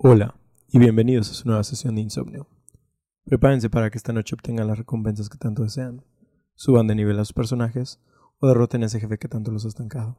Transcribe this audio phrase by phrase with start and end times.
[0.00, 0.36] Hola
[0.70, 2.46] y bienvenidos a su nueva sesión de insomnio.
[3.24, 6.04] Prepárense para que esta noche obtengan las recompensas que tanto desean,
[6.54, 7.98] suban de nivel a sus personajes
[8.38, 10.16] o derroten a ese jefe que tanto los ha estancado.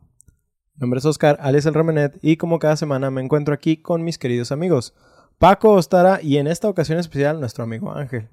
[0.75, 4.03] Mi nombre es Oscar, alias el Ramenet, y como cada semana me encuentro aquí con
[4.03, 4.93] mis queridos amigos
[5.37, 8.27] Paco Ostara y en esta ocasión especial nuestro amigo Ángel.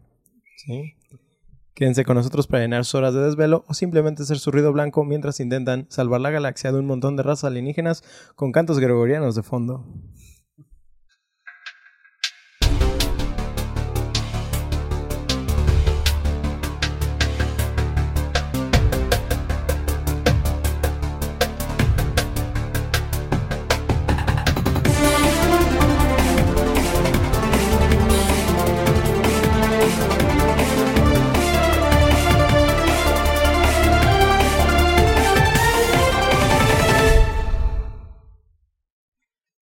[0.56, 0.94] ¿Sí?
[1.74, 5.04] Quédense con nosotros para llenar sus horas de desvelo o simplemente hacer su ruido blanco
[5.04, 8.02] mientras intentan salvar la galaxia de un montón de razas alienígenas
[8.34, 9.86] con cantos gregorianos de fondo.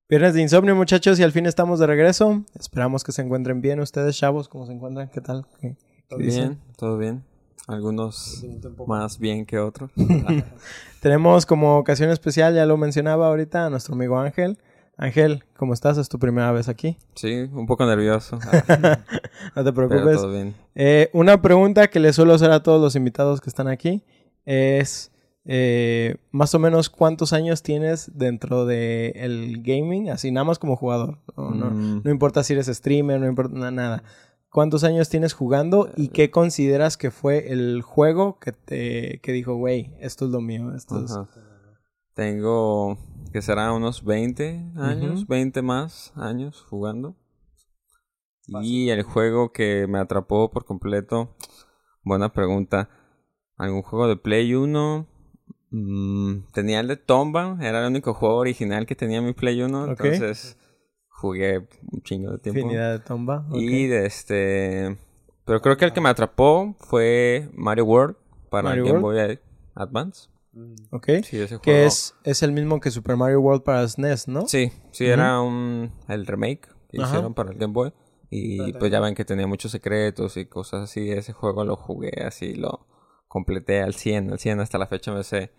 [0.08, 2.44] Viernes de insomnio, muchachos, y al fin estamos de regreso.
[2.54, 4.48] Esperamos que se encuentren bien ustedes, chavos.
[4.48, 5.10] ¿Cómo se encuentran?
[5.10, 5.48] ¿Qué tal?
[5.60, 5.76] ¿Qué,
[6.08, 7.24] Todo bien, todo bien.
[7.66, 8.46] Algunos
[8.86, 9.90] más bien que otros.
[11.02, 14.60] Tenemos como ocasión especial, ya lo mencionaba ahorita, a nuestro amigo Ángel.
[14.96, 15.98] Ángel, ¿cómo estás?
[15.98, 17.00] ¿Es tu primera vez aquí?
[17.16, 18.38] Sí, un poco nervioso.
[19.56, 20.04] no te preocupes.
[20.04, 20.54] Pero todo bien.
[20.76, 24.04] Eh, una pregunta que le suelo hacer a todos los invitados que están aquí
[24.46, 25.12] es
[25.46, 30.76] eh, más o menos cuántos años tienes dentro del el gaming, así nada más como
[30.76, 31.20] jugador.
[31.38, 32.02] No, no, Mm.
[32.04, 34.04] no importa si eres streamer, no importa na- nada.
[34.50, 39.56] ¿Cuántos años tienes jugando y qué consideras que fue el juego que te que dijo,
[39.56, 40.74] güey, esto es lo mío?
[40.74, 41.14] Esto es...
[42.14, 42.98] Tengo
[43.34, 45.28] que será unos 20 años, Ujú.
[45.28, 47.16] 20 más años jugando.
[48.62, 51.36] Y el juego que me atrapó por completo,
[52.04, 52.90] buena pregunta.
[53.58, 55.08] ¿Algún juego de Play 1?
[55.78, 59.84] Mm, tenía el de Tomba, era el único juego original que tenía mi Play 1,
[59.84, 59.90] Ok.
[59.90, 60.58] entonces
[61.10, 62.60] jugué un chingo de tiempo.
[62.60, 63.46] Infinidad de tomba.
[63.52, 64.98] Y de este.
[65.44, 68.16] Pero creo que el que me atrapó fue Mario World
[68.50, 69.28] para Mario Game World.
[69.28, 69.40] Boy
[69.76, 70.30] Advance.
[70.92, 71.08] Ok.
[71.24, 71.62] Sí, ese juego.
[71.64, 74.48] Que es, es el mismo que Super Mario World para SNES, ¿no?
[74.48, 75.92] Sí, sí, era un.
[76.08, 77.08] El remake que Ajá.
[77.10, 77.92] hicieron para el Game Boy.
[78.30, 81.12] Y pues ya ven que tenía muchos secretos y cosas así.
[81.12, 82.88] Ese juego lo jugué así, lo
[83.28, 85.52] completé al 100, al 100 hasta la fecha me sé.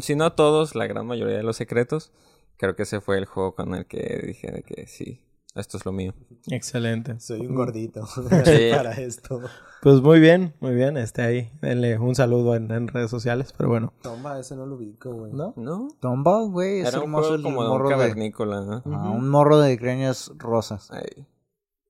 [0.00, 2.12] Si no todos, la gran mayoría de los secretos.
[2.56, 5.20] Creo que ese fue el juego con el que dije de que sí,
[5.56, 6.14] esto es lo mío.
[6.48, 7.18] Excelente.
[7.18, 8.06] Soy un gordito
[8.44, 8.70] Sí.
[8.74, 9.40] para esto.
[9.82, 10.96] Pues muy bien, muy bien.
[10.96, 13.92] Este ahí, denle un saludo en, en redes sociales, pero bueno.
[14.02, 15.32] Toma, ese no lo ubico, güey.
[15.32, 15.52] ¿No?
[15.56, 15.88] ¿No?
[16.00, 17.94] Tomba, güey, es Era un juego el como de un morro de...
[17.96, 18.76] cavernícola, ¿no?
[18.76, 20.90] Ajá, un morro de greñas rosas.
[20.92, 21.26] Ahí.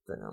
[0.06, 0.29] Tenía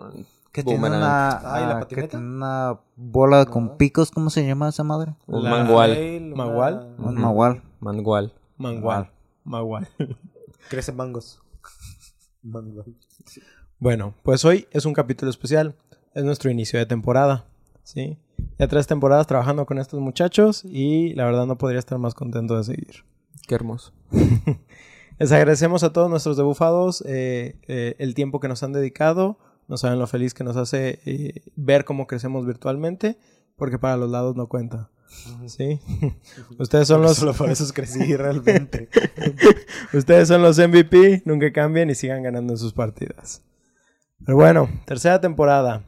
[0.51, 1.01] Que tiene boomerang.
[1.01, 1.29] una...
[1.43, 5.15] Ah, ¿y la que tiene una bola con picos, ¿cómo se llama esa madre?
[5.27, 6.31] Un La- mangual.
[6.35, 6.95] ¿Magual?
[6.97, 7.13] Un Ujú.
[7.19, 7.63] magual.
[7.79, 8.33] Mangual.
[8.57, 9.11] Mangual.
[9.43, 9.87] Mangual.
[10.69, 11.41] Crece mangos.
[12.43, 12.85] Mangual.
[13.79, 15.75] Bueno, pues hoy es un capítulo especial.
[16.13, 17.45] Es nuestro inicio de temporada.
[17.83, 18.17] ¿Sí?
[18.59, 22.57] Ya tres temporadas trabajando con estos muchachos y la verdad no podría estar más contento
[22.57, 23.05] de seguir.
[23.47, 23.91] Qué hermoso.
[25.19, 29.37] Les agradecemos a todos nuestros debufados eh, eh, el tiempo que nos han dedicado.
[29.67, 33.17] No saben lo feliz que nos hace eh, ver cómo crecemos virtualmente,
[33.55, 34.89] porque para los lados no cuenta.
[35.47, 35.79] ¿Sí?
[36.59, 38.89] Ustedes son los, Solo por eso crecí realmente.
[39.93, 43.41] ustedes son los MVP, nunca cambien y sigan ganando en sus partidas.
[44.25, 45.83] Pero bueno, tercera temporada.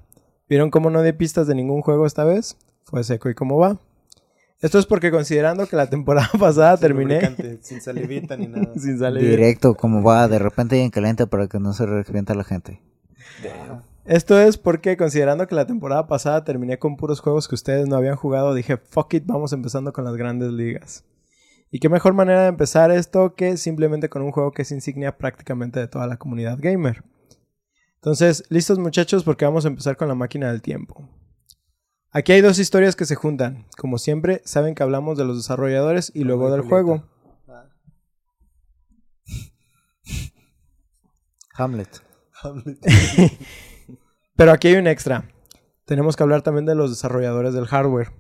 [0.50, 2.57] ¿Vieron cómo no di pistas de ningún juego esta vez?
[2.84, 3.79] Fue seco y cómo va.
[4.59, 8.73] Esto es porque considerando que la temporada pasada Sin terminé Sin salivita ni nada.
[8.78, 8.97] sin.
[8.97, 12.81] Directo, como va, de repente y en caliente para que no se revienta la gente.
[14.06, 17.95] Esto es porque considerando que la temporada pasada terminé con puros juegos que ustedes no
[17.95, 21.06] habían jugado, dije, fuck it, vamos empezando con las grandes ligas.
[21.72, 25.17] Y qué mejor manera de empezar esto que simplemente con un juego que es insignia
[25.17, 27.03] prácticamente de toda la comunidad gamer.
[27.95, 31.09] Entonces, listos muchachos porque vamos a empezar con la máquina del tiempo.
[32.11, 33.66] Aquí hay dos historias que se juntan.
[33.78, 37.05] Como siempre, saben que hablamos de los desarrolladores y luego del juego.
[41.55, 42.12] Hamlet.
[44.35, 45.29] Pero aquí hay un extra.
[45.85, 48.12] Tenemos que hablar también de los desarrolladores del hardware.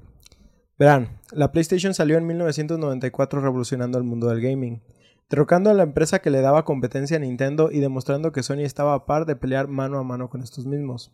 [0.77, 4.81] Verán, la PlayStation salió en 1994 revolucionando el mundo del gaming,
[5.29, 8.93] derrocando a la empresa que le daba competencia a Nintendo y demostrando que Sony estaba
[8.93, 11.11] a par de pelear mano a mano con estos mismos.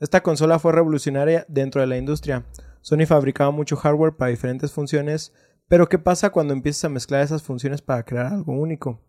[0.00, 2.46] Esta consola fue revolucionaria dentro de la industria.
[2.80, 5.32] Sony fabricaba mucho hardware para diferentes funciones,
[5.68, 9.00] pero ¿qué pasa cuando empiezas a mezclar esas funciones para crear algo único?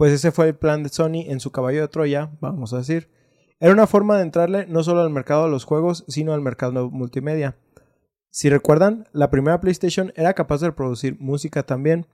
[0.00, 3.10] Pues ese fue el plan de Sony en su caballo de Troya, vamos a decir.
[3.58, 6.88] Era una forma de entrarle no solo al mercado de los juegos, sino al mercado
[6.88, 7.58] multimedia.
[8.30, 12.06] Si recuerdan, la primera PlayStation era capaz de producir música también.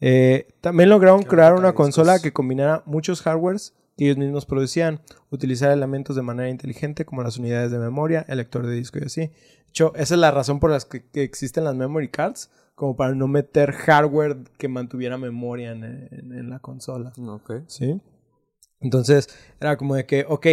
[0.00, 5.70] Eh, también lograron crear una consola que combinara muchos hardwares que ellos mismos producían, utilizar
[5.72, 9.20] elementos de manera inteligente como las unidades de memoria, el lector de disco y así.
[9.20, 9.34] De
[9.68, 12.50] hecho, esa es la razón por la que existen las memory cards,
[12.80, 17.12] como para no meter hardware que mantuviera memoria en, en- en la consola.
[17.18, 17.52] Ok.
[17.66, 18.00] ¿Sí?
[18.80, 19.28] Entonces,
[19.60, 20.46] era como de que, ok,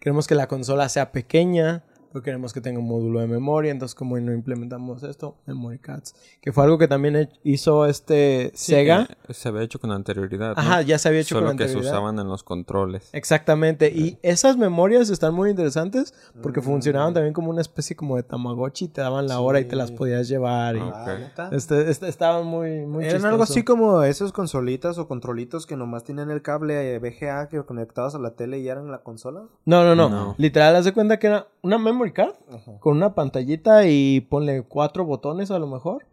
[0.00, 1.84] queremos que la consola sea pequeña,
[2.14, 6.14] pero queremos que tenga un módulo de memoria, entonces como no implementamos esto, memory cards,
[6.40, 9.08] que fue algo que también hizo este Sega.
[9.26, 10.54] Que se había hecho con anterioridad.
[10.54, 10.62] ¿no?
[10.62, 11.92] Ajá, ya se había hecho Solo con que se anterioridad.
[11.92, 13.10] usaban en los controles.
[13.12, 18.22] Exactamente, y esas memorias están muy interesantes porque funcionaban también como una especie como de
[18.22, 21.48] Tamagotchi, te daban la hora y te las podías llevar y Ah, ¿neta?
[21.50, 26.04] este, este- estaban muy, muy Eran algo así como esos consolitas o controlitos que nomás
[26.04, 29.42] tienen el cable VGA que conectados a la tele y eran la consola.
[29.64, 30.34] No, no, no, No.
[30.38, 32.78] literal, haz de cuenta que era una memory card Ajá.
[32.80, 36.06] con una pantallita y ponle cuatro botones a lo mejor.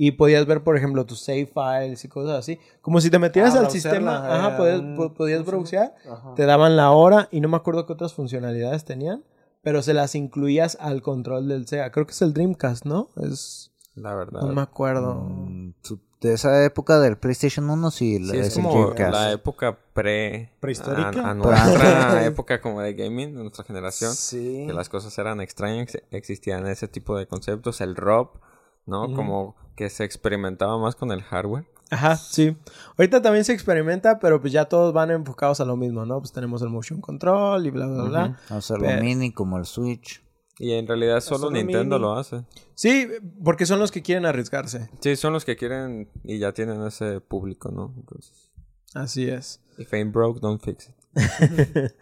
[0.00, 2.60] Y podías ver, por ejemplo, tus save files y cosas así.
[2.82, 5.76] Como si te metieras Ah, al sistema, eh, ajá, podías, un- po- podías ¿cómo se
[5.76, 6.34] browsear, Ajá.
[6.36, 9.24] te daban la hora y no me acuerdo qué otras funcionalidades tenían,
[9.60, 11.90] pero se las incluías al control del Sega.
[11.90, 13.08] Creo que es el Dreamcast, ¿no?
[13.16, 13.72] Es...
[13.96, 14.42] La verdad.
[14.42, 15.14] No me acuerdo.
[15.16, 15.72] Mm,
[16.20, 19.12] De esa época del PlayStation 1, sí, la- Sí, es es el como Dreamcast.
[19.12, 20.52] la época pre...
[20.58, 21.10] ¿Prehistórica?
[21.22, 24.12] A, a nuestra época como de gaming, de nuestra generación.
[24.14, 24.64] Sí.
[24.66, 27.80] Que las cosas eran extrañas, ex- existían ese tipo de conceptos.
[27.80, 28.36] El ROP,
[28.84, 29.14] ¿no?
[29.14, 31.66] Como que se experimentaba más con el hardware.
[31.90, 32.56] Ajá, sí.
[32.98, 36.18] Ahorita también se experimenta, pero pues ya todos van enfocados a lo mismo, ¿no?
[36.18, 38.38] Pues tenemos el motion control y bla, bla, bla.
[38.50, 40.22] Hacerlo Pero- Pues mini como el Switch.
[40.58, 42.08] Y en realidad solo solo Nintendo mini.
[42.10, 42.44] lo hace.
[42.74, 43.06] Sí,
[43.44, 44.90] porque son los que quieren arriesgarse.
[45.00, 47.94] Sí, son los que quieren y ya tienen ese público, ¿no?
[47.96, 48.50] Entonces,
[48.94, 49.60] Así es.
[49.78, 50.94] if ain't broke, don't fix it.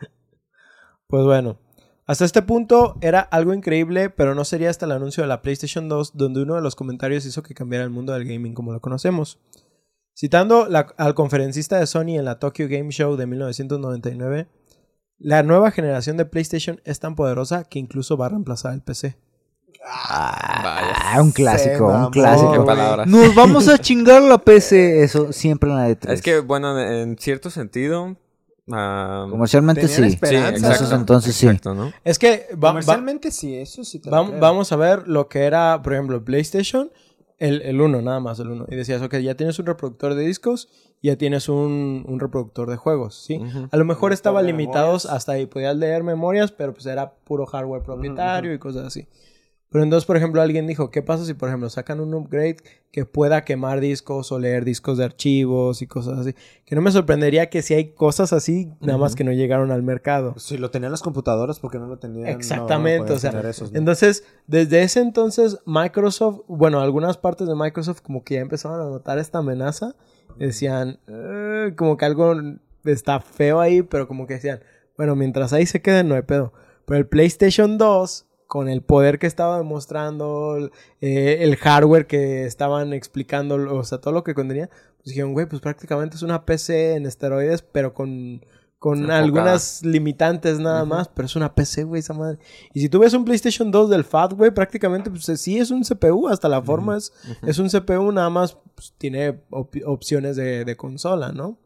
[1.09, 1.59] Pues bueno,
[2.07, 5.89] hasta este punto era algo increíble, pero no sería hasta el anuncio de la PlayStation
[5.89, 8.81] 2 donde uno de los comentarios hizo que cambiara el mundo del gaming como lo
[8.81, 9.39] conocemos.
[10.15, 14.49] Citando la- al conferencista de Sony en la Tokyo Game Show de 1999,
[15.19, 19.17] la nueva generación de PlayStation es tan poderosa que incluso va a reemplazar el PC.
[19.83, 20.95] Vaya.
[20.97, 22.65] Ah, un clásico, un clásico.
[23.07, 26.13] Nos vamos a chingar la PC, eso siempre en la E3.
[26.13, 28.17] Es que, bueno, en cierto sentido...
[28.69, 30.03] Comercialmente sí.
[30.03, 30.49] sí, esperanza.
[30.49, 31.47] En exacto, esos entonces sí.
[31.65, 31.93] ¿no?
[32.03, 35.81] Es que va- va- Comercialmente sí, eso sí te vamos a ver lo que era,
[35.83, 36.91] por ejemplo, PlayStation,
[37.39, 38.67] el, el 1, nada más el 1.
[38.69, 40.69] Y decías, ok, ya tienes un reproductor de discos,
[41.03, 43.37] ya tienes un, un reproductor de juegos, ¿sí?
[43.37, 43.69] Ujú.
[43.71, 45.17] A lo mejor estaba limitados memorias.
[45.17, 49.07] hasta ahí, podías leer memorias, pero pues era puro hardware propietario y cosas así.
[49.69, 52.57] Pero entonces, por ejemplo, alguien dijo, ¿qué pasa si, por ejemplo, sacan un upgrade
[52.93, 56.35] que pueda quemar discos o leer discos de archivos y cosas así?
[56.65, 59.83] Que no me sorprendería que si hay cosas así, nada más que no llegaron al
[59.83, 60.35] mercado.
[60.35, 62.29] Pues Si lo tenían las computadoras, porque no lo tenían?
[62.29, 63.79] Exactamente, no, no o sea, esos, ¿no?
[63.79, 68.85] Entonces, desde ese entonces, Microsoft, bueno, algunas partes de Microsoft como que ya empezaron a
[68.85, 69.97] notar esta amenaza.
[70.39, 72.35] Decían, "Eh, como que algo
[72.85, 74.61] está feo ahí, pero como que decían,
[74.97, 76.53] bueno, mientras ahí se queden, no hay pedo.
[76.87, 82.93] Pero el PlayStation 2, con el poder que estaba demostrando, eh, el hardware que estaban
[82.93, 84.69] explicando, o sea, todo lo que contenía,
[84.99, 88.45] pues dijeron, güey, pues prácticamente es una PC en esteroides, pero con,
[88.79, 89.19] con Enfocada.
[89.21, 92.39] algunas limitantes nada más, pero es una PC, güey, esa madre.
[92.75, 95.83] Y si tú ves un PlayStation 2 del FAT, güey, prácticamente pues sí es un
[95.83, 97.13] CPU, hasta la forma es,
[97.47, 101.59] es un CPU, nada más pues, tiene op- opciones de, de consola, ¿no?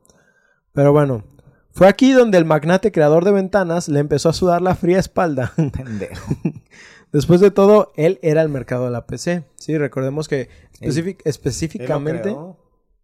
[0.73, 1.25] Pero bueno,
[1.73, 5.53] fue aquí donde el magnate creador de ventanas le empezó a sudar la fría espalda.
[5.57, 6.35] Pendejo.
[7.13, 9.45] Después de todo, él era el mercado de la PC.
[9.57, 10.49] Sí, recordemos que
[11.25, 12.37] específicamente.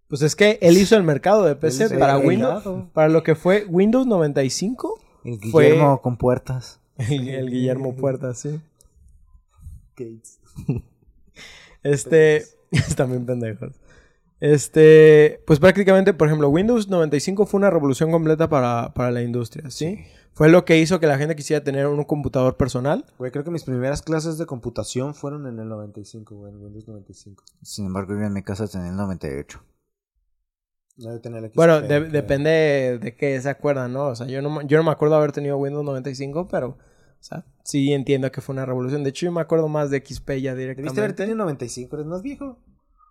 [0.08, 3.34] Pues es que él hizo el mercado de PC para el Windows, para lo que
[3.34, 5.00] fue Windows 95.
[5.24, 6.80] El Fue- Guillermo con puertas.
[6.98, 8.60] El, el Guillermo Puerta, sí.
[9.96, 10.40] Gates.
[11.82, 13.72] Este, están bien pendejos.
[14.40, 19.70] Este, pues prácticamente, por ejemplo, Windows 95 fue una revolución completa para, para la industria,
[19.70, 20.04] ¿sí?
[20.32, 23.06] Fue lo que hizo que la gente quisiera tener un computador personal.
[23.18, 26.88] Güey, creo que mis primeras clases de computación fueron en el 95, güey, en Windows
[26.88, 27.44] 95.
[27.62, 29.62] Sin embargo, yo en mi casa tenía el 98.
[30.98, 34.06] No debe tener el XP, Bueno, de- depende de qué se acuerdan, ¿no?
[34.06, 36.76] O sea, yo no, me- yo no me acuerdo haber tenido Windows 95, pero, o
[37.20, 39.02] sea, sí entiendo que fue una revolución.
[39.04, 41.12] De hecho, yo me acuerdo más de XP ya Debiste haber directamente.
[41.14, 42.58] tenido 95, eres más viejo.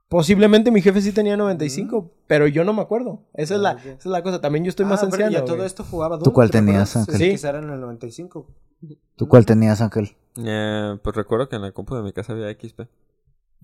[0.07, 3.23] Posiblemente mi jefe sí tenía 95, pero yo no me acuerdo.
[3.33, 4.39] Esa es, la, Ah, esa es la cosa.
[4.39, 5.31] También yo estoy Ah, más pero anciano.
[5.31, 5.65] ya todo güey.
[5.67, 6.95] esto jugaba ¿Tú cuál ¿te tenías?
[6.95, 7.15] Ángel?
[7.15, 8.47] Sí, quizá era en el 95.
[9.15, 10.11] ¿Tú cuál tenías, Ángel?
[10.37, 12.81] Eh, pues recuerdo que en la compu de mi casa había XP.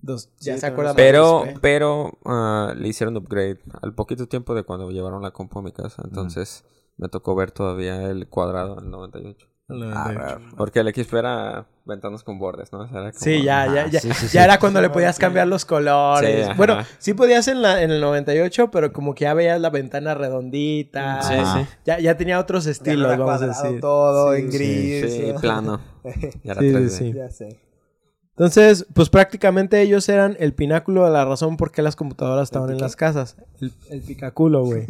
[0.02, 3.58] Dos- Sí, ya se también acuerda los- más de Pero, pero ah, le hicieron upgrade
[3.80, 6.02] al poquito tiempo de cuando llevaron la compu a mi casa.
[6.04, 6.64] Entonces
[6.98, 9.46] me tocó ver todavía el cuadrado, el 98.
[9.68, 10.40] al 98.
[10.56, 12.80] Porque el XP era ventanas con bordes, ¿no?
[12.80, 14.00] O sea, era como- Sí, ya, ya, ya.
[14.00, 14.34] sí, sí, sí.
[14.36, 16.46] Ya era cuando le podías cambiar los colores.
[16.48, 19.70] Sí, bueno, sí podías en, la, en el 98, pero como que ya veías la
[19.70, 21.22] ventana redondita.
[21.22, 21.66] Sí, sí.
[21.86, 23.80] Ya, ya tenía otros Ya no estilos, era vamos a decir.
[23.80, 25.12] todo Sí, en sí, gris.
[25.14, 25.40] Sí, ¿no?
[25.40, 25.80] plano.
[26.44, 26.88] Ya era Sí, sí, 3D.
[26.90, 27.12] sí.
[27.14, 27.60] ya sé.
[28.32, 32.70] Entonces, pues prácticamente ellos eran el pináculo de la razón por qué las computadoras estaban
[32.70, 33.36] en las casas.
[33.60, 34.86] El, el picaculo, güey.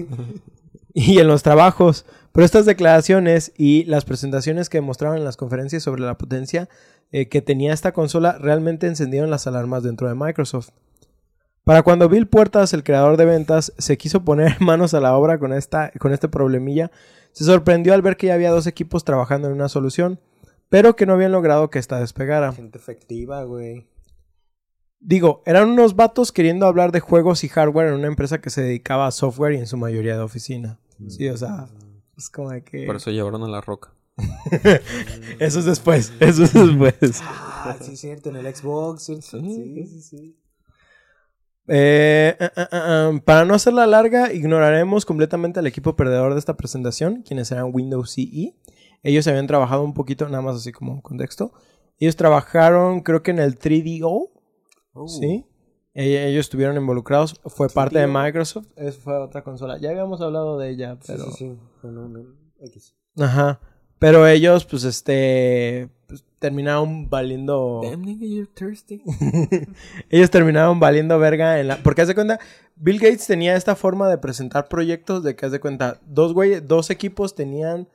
[0.94, 2.04] y en los trabajos.
[2.32, 6.68] Pero estas declaraciones y las presentaciones que mostraban en las conferencias sobre la potencia
[7.10, 10.70] eh, que tenía esta consola realmente encendieron las alarmas dentro de Microsoft.
[11.64, 15.38] Para cuando Bill Puertas, el creador de ventas, se quiso poner manos a la obra
[15.38, 16.90] con, esta, con este problemilla,
[17.32, 20.20] se sorprendió al ver que ya había dos equipos trabajando en una solución,
[20.72, 22.50] pero que no habían logrado que esta despegara.
[22.54, 23.86] Gente efectiva, güey.
[25.00, 28.62] Digo, eran unos vatos queriendo hablar de juegos y hardware en una empresa que se
[28.62, 30.80] dedicaba a software y en su mayoría de oficina.
[31.08, 31.68] Sí, o sea,
[32.16, 32.86] es como de que...
[32.86, 33.92] Por eso llevaron a la roca.
[35.38, 37.22] Eso es después, eso es después.
[37.64, 39.04] Ah, sí, es cierto, en el Xbox.
[39.04, 39.20] Sí.
[39.22, 40.36] Sí, sí, sí.
[41.68, 46.56] Eh, ah, ah, ah, para no hacerla larga, ignoraremos completamente al equipo perdedor de esta
[46.56, 48.56] presentación, quienes eran Windows CE.
[49.02, 51.52] Ellos habían trabajado un poquito, nada más así como contexto.
[51.98, 54.30] Ellos trabajaron, creo que en el 3DO,
[54.94, 55.08] Oh.
[55.08, 55.46] ¿sí?
[55.94, 58.24] E- Ellos estuvieron involucrados, fue parte de 3DO.
[58.24, 59.78] Microsoft, es, fue otra consola.
[59.78, 61.24] Ya habíamos hablado de ella, Sí, pero...
[61.26, 61.58] sí, sí.
[61.82, 62.24] Bueno, no,
[62.60, 62.94] X.
[63.18, 63.60] Ajá.
[63.98, 65.88] Pero ellos, pues, este...
[66.08, 67.80] pues, terminaron valiendo...
[67.84, 69.00] Damn nigga, you're thirsty.
[70.10, 71.76] ellos terminaron valiendo verga en la...
[71.76, 72.40] Porque haz de cuenta,
[72.76, 76.60] Bill Gates tenía esta forma de presentar proyectos de que haz de cuenta, dos güey,
[76.60, 77.88] dos equipos tenían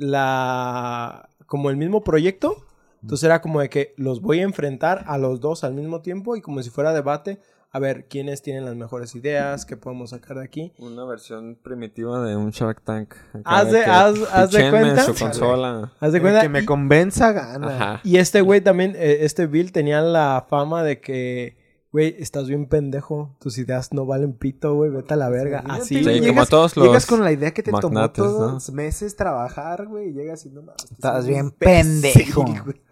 [0.00, 1.28] la...
[1.46, 2.56] como el mismo proyecto.
[3.02, 6.36] Entonces era como de que los voy a enfrentar a los dos al mismo tiempo
[6.36, 7.40] y como si fuera debate,
[7.72, 10.72] a ver quiénes tienen las mejores ideas, qué podemos sacar de aquí.
[10.78, 13.14] Una versión primitiva de un Shark Tank.
[13.44, 15.04] Haz de- haz- haz de cuenta.
[15.04, 15.92] su consola.
[16.00, 16.42] Haz de El cuenta.
[16.42, 17.68] que me convenza, gana.
[17.76, 18.00] Ajá.
[18.04, 21.56] Y este güey también, eh, este Bill tenía la fama de que,
[21.92, 25.62] güey, estás bien pendejo, tus ideas no valen pito, güey, vete a la verga.
[25.66, 28.30] Así, Sí, güey, como todos los Llegas con la idea que te tomó magnates, ¿no?
[28.30, 30.90] todos meses trabajar, güey, y llegas y no mames.
[30.92, 32.44] Estás bien pendejo.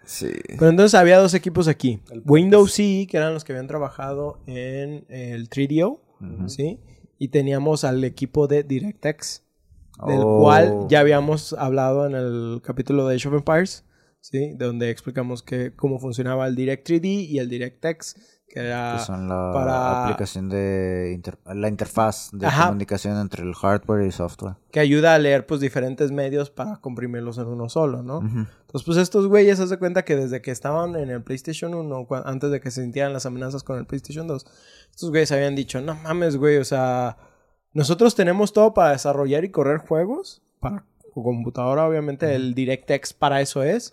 [0.05, 0.31] Sí.
[0.59, 2.00] Pero entonces había dos equipos aquí.
[2.11, 6.49] El Windows CE, que eran los que habían trabajado en el 3DO, Ujú.
[6.49, 6.81] ¿sí?
[7.19, 9.45] Y teníamos al equipo de DirectX,
[10.07, 10.40] del Oh.
[10.40, 13.85] cual ya habíamos hablado en el capítulo de Age of Empires,
[14.21, 14.55] ¿sí?
[14.57, 18.17] Donde explicamos que, cómo funcionaba el Direct 3D y el DirectX,
[18.49, 18.97] que era...
[18.99, 22.67] Que son la para- aplicación de inter- la interfaz de Ajá.
[22.67, 24.55] comunicación entre el hardware y el software.
[24.71, 28.21] que ayuda a leer pues diferentes medios para comprimirlos en uno solo, ¿no?
[28.21, 32.07] Entonces pues estos güeyes haz de cuenta que desde que estaban en el PlayStation 1,
[32.09, 34.47] cua- antes de que se sintieran las amenazas con el PlayStation 2,
[34.90, 37.17] estos güeyes habían dicho, no mames, güey, o sea,
[37.75, 43.62] nosotros tenemos todo para desarrollar y correr juegos, para computadora obviamente el DirectX para eso
[43.64, 43.93] es,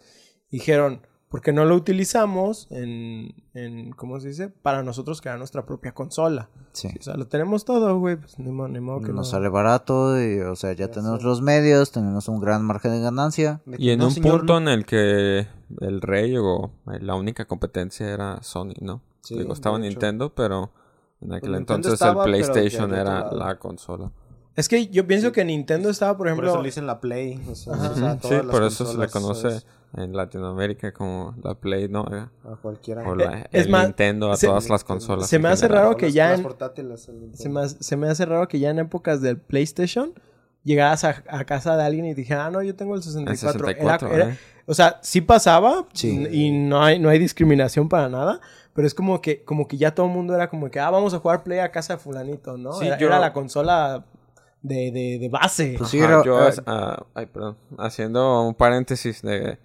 [0.51, 1.01] dijeron,
[1.35, 4.47] ¿por qué no lo utilizamos en, en, ¿cómo se dice?
[4.47, 6.47] Para nosotros crear nuestra propia consola.
[6.71, 6.87] Sí.
[6.97, 9.23] O sea, lo tenemos todo, güey, pues ni modo, ni modo que Nos no.
[9.25, 13.61] sale barato y, o sea, ya tenemos los medios, tenemos un gran margen de ganancia.
[13.65, 15.45] De Y en no, un señor, punto en el que
[15.81, 19.01] el rey o la única competencia era Sony, ¿no?
[19.21, 19.77] Sí, Digo, estaba.
[19.77, 20.71] Nintendo, pero
[21.19, 24.09] en aquel Nintendo entonces estaba, el PlayStation era la consola.
[24.55, 27.43] Es que yo pienso que Nintendo estaba, por Por eso ejemplo, le dicen la Play.
[27.51, 27.91] o sea, Ajá.
[27.91, 29.65] o sea, Ujú, todas sí, las por eso se le conoce ¿sabes?
[29.97, 32.05] En Latinoamérica como la Play, ¿no?
[32.11, 33.03] Eh, A cualquiera.
[33.07, 35.27] O la, es el más, Nintendo a se- todas las consolas.
[35.27, 35.83] se me hace general.
[35.85, 36.45] raro que ya en-
[37.37, 40.13] se me, se me hace raro que ya en épocas del PlayStation
[40.63, 43.67] llegaras a, a casa de alguien y dijera, ah, no, yo tengo el 64.
[43.69, 44.37] El Era- 64, era- ¿eh?
[44.67, 46.27] O sea, sí pasaba Sí.
[46.31, 48.41] y no hay, no hay discriminación para nada,
[48.73, 51.13] pero es como que, como que ya todo el mundo era como que, ah, vamos
[51.13, 52.73] a jugar Play a casa de fulanito, ¿no?
[52.73, 54.03] Sí, era, yo- era la consola
[54.63, 55.75] de, de, de base.
[55.77, 59.59] Pues sí, Ajá, yo, eh, ah, ay, perdón, haciendo un paréntesis de...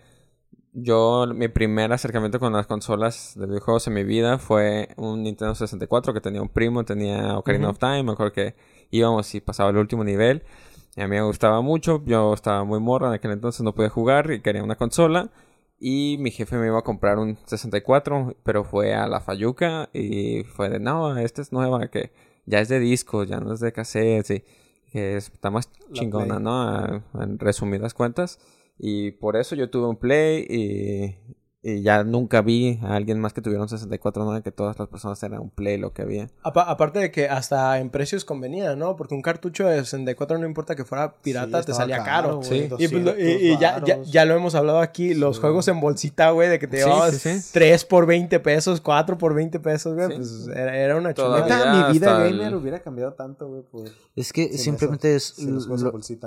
[0.72, 5.54] Yo, mi primer acercamiento con las consolas de videojuegos en mi vida fue un Nintendo
[5.54, 7.72] 64 que tenía un primo, tenía Ocarina Ujú.
[7.72, 8.54] of Time, me acuerdo que
[8.90, 10.44] íbamos y pasaba el último nivel.
[10.94, 13.90] Y a mí me gustaba mucho, yo estaba muy morra en aquel entonces, no podía
[13.90, 15.30] jugar y quería una consola.
[15.80, 20.44] Y mi jefe me iba a comprar un 64, pero fue a la Fayuca y
[20.44, 22.12] fue de, no, esta es nueva, que
[22.46, 24.44] ya es de discos, ya no es de cassette, y
[24.92, 26.44] que es- está más La chingona, Play.
[26.44, 26.62] ¿no?
[26.62, 28.38] A- en resumidas cuentas.
[28.82, 31.16] Y por eso yo tuve un Play y,
[31.62, 34.42] y ya nunca vi a alguien más que tuviera un 64, ¿no?
[34.42, 36.30] Que todas las personas eran un Play lo que había.
[36.42, 38.96] Apa- aparte de que hasta en precios convenía, ¿no?
[38.96, 42.36] Porque un cartucho de 64 no importa que fuera pirata, Sí, te salía caro.
[42.38, 42.56] güey, Sí.
[42.78, 45.42] Y, pues, y- y 200 ya, ya, ya lo hemos hablado aquí, los Sí.
[45.42, 47.50] juegos en bolsita, güey, de que te Sí, llevabas sí, sí.
[47.52, 50.14] 3 por 20 pesos, 4 por 20 pesos, güey, Sí.
[50.16, 51.86] pues era, era una chulada.
[51.88, 53.64] Mi vida gamer el- hubiera cambiado tanto, güey.
[54.16, 55.66] Es que simplemente eso, es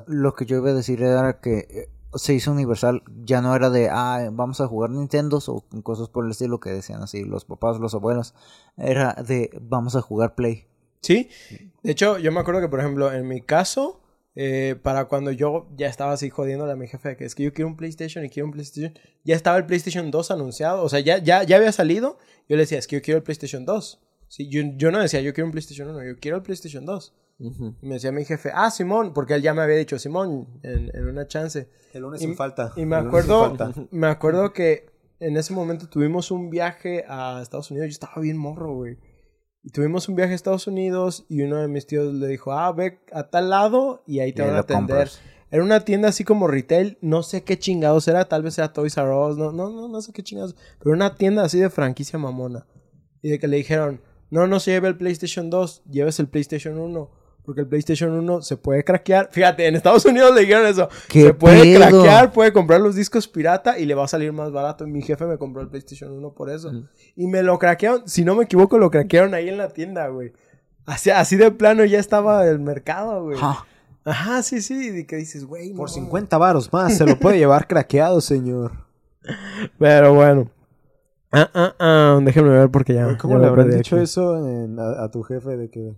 [0.06, 3.04] lo que yo iba a decir era que eh, se hizo universal.
[3.26, 6.70] Ya no era de, ah, vamos a jugar Nintendo o cosas por el estilo que
[6.70, 8.34] decían así los papás, los abuelos.
[8.78, 10.68] Era de, vamos a jugar Play.
[11.02, 11.30] Sí.
[11.82, 14.02] De hecho, yo me acuerdo que, por ejemplo, en mi caso,
[14.36, 17.54] eh, para cuando yo ya estaba así jodiéndole a mi jefe que es que yo
[17.54, 20.84] quiero un PlayStation y quiero un PlayStation, ya estaba el PlayStation 2 anunciado.
[20.84, 22.18] O sea, ya, ya, ya había salido.
[22.50, 24.02] Yo le decía, es que yo quiero el PlayStation 2.
[24.36, 27.14] Sí, yo, yo no decía, yo quiero un PlayStation 1, yo quiero el PlayStation 2.
[27.38, 27.76] Ujú.
[27.84, 30.90] Y me decía mi jefe, ah, Simón, porque él ya me había dicho, Simón, en,
[30.96, 31.70] en una chance.
[31.94, 32.74] El lunes Y- sin falta.
[32.76, 33.56] Y me El acuerdo,
[33.92, 34.88] me acuerdo que
[35.20, 37.90] en ese momento tuvimos un viaje a Estados Unidos.
[37.90, 38.98] Yo estaba bien morro, güey.
[39.62, 42.72] Y tuvimos un viaje a Estados Unidos y uno de mis tíos le dijo, ah,
[42.72, 44.98] ve a tal lado y ahí te Y van a atender.
[44.98, 45.22] compras.
[45.52, 48.98] Era una tienda así como retail, no sé qué chingados era, tal vez era Toys
[48.98, 52.18] R Us, no, no, no, no sé qué chingados, pero una tienda así de franquicia
[52.18, 52.66] mamona.
[53.22, 54.02] Y de que le dijeron,
[54.34, 57.10] no, no se lleve el PlayStation 2, lleves el PlayStation 1.
[57.46, 59.30] Porque el PlayStation 1 se puede craquear.
[59.32, 60.90] Fíjate, en Estados Unidos le dijeron eso.
[61.08, 61.78] ¿Qué se puede pedo?
[61.78, 64.88] craquear, puede comprar los discos pirata y le va a salir más barato.
[64.88, 66.72] Y mi jefe me compró el PlayStation 1 por eso.
[67.16, 70.32] Y me lo craquearon, si no me equivoco, lo craquearon ahí en la tienda, güey.
[70.86, 73.38] Así, así de plano ya estaba el mercado, güey.
[74.04, 75.00] Ajá, sí, sí.
[75.00, 75.70] Y que dices, güey.
[75.72, 76.06] no Por mames.
[76.06, 78.72] 50 varos más se lo puede llevar craqueado, señor.
[79.78, 80.50] Pero bueno.
[81.34, 82.20] Ah, ah, ah.
[82.24, 83.18] Déjenme ver porque ya.
[83.18, 84.04] ¿Cómo ya le me habrán dicho aquí.
[84.04, 85.94] eso en- a, a tu jefe de que...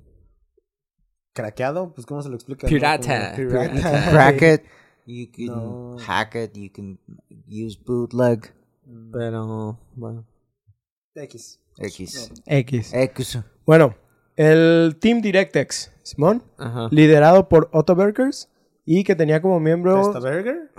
[1.33, 1.93] ¿Craqueado?
[1.93, 2.65] Pues ¿cómo se lo explica?
[2.65, 2.69] no?
[2.69, 3.33] Pirata.
[3.35, 4.61] Crack it.
[5.05, 5.97] You can No.
[5.99, 6.53] hack it.
[6.55, 6.99] You can
[7.47, 8.53] use bootleg.
[9.11, 10.25] Pero, bueno.
[11.15, 11.59] X.
[11.77, 12.31] X.
[12.45, 12.93] X.
[12.93, 13.39] X.
[13.65, 13.95] Bueno,
[14.35, 16.87] el Team DirectX, Simón, Ajá.
[16.91, 18.49] liderado por Otto Berkers
[18.85, 20.71] y que tenía como miembros ¿Testa Burger?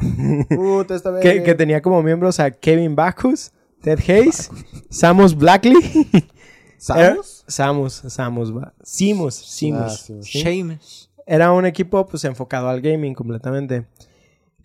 [0.59, 1.43] Uh, Testa que, Burger.
[1.43, 3.53] que tenía como miembros a Kevin Bacchus,
[3.87, 4.51] Ted Hayes,
[4.91, 5.77] Samus Blackley.
[6.77, 7.45] ¿Samus?
[7.47, 8.75] Samus, Samus, va.
[8.83, 10.11] Simus, Simus.
[10.11, 10.23] Ah.
[10.23, 11.09] Seamus.
[11.25, 13.87] Era un equipo pues enfocado al gaming completamente.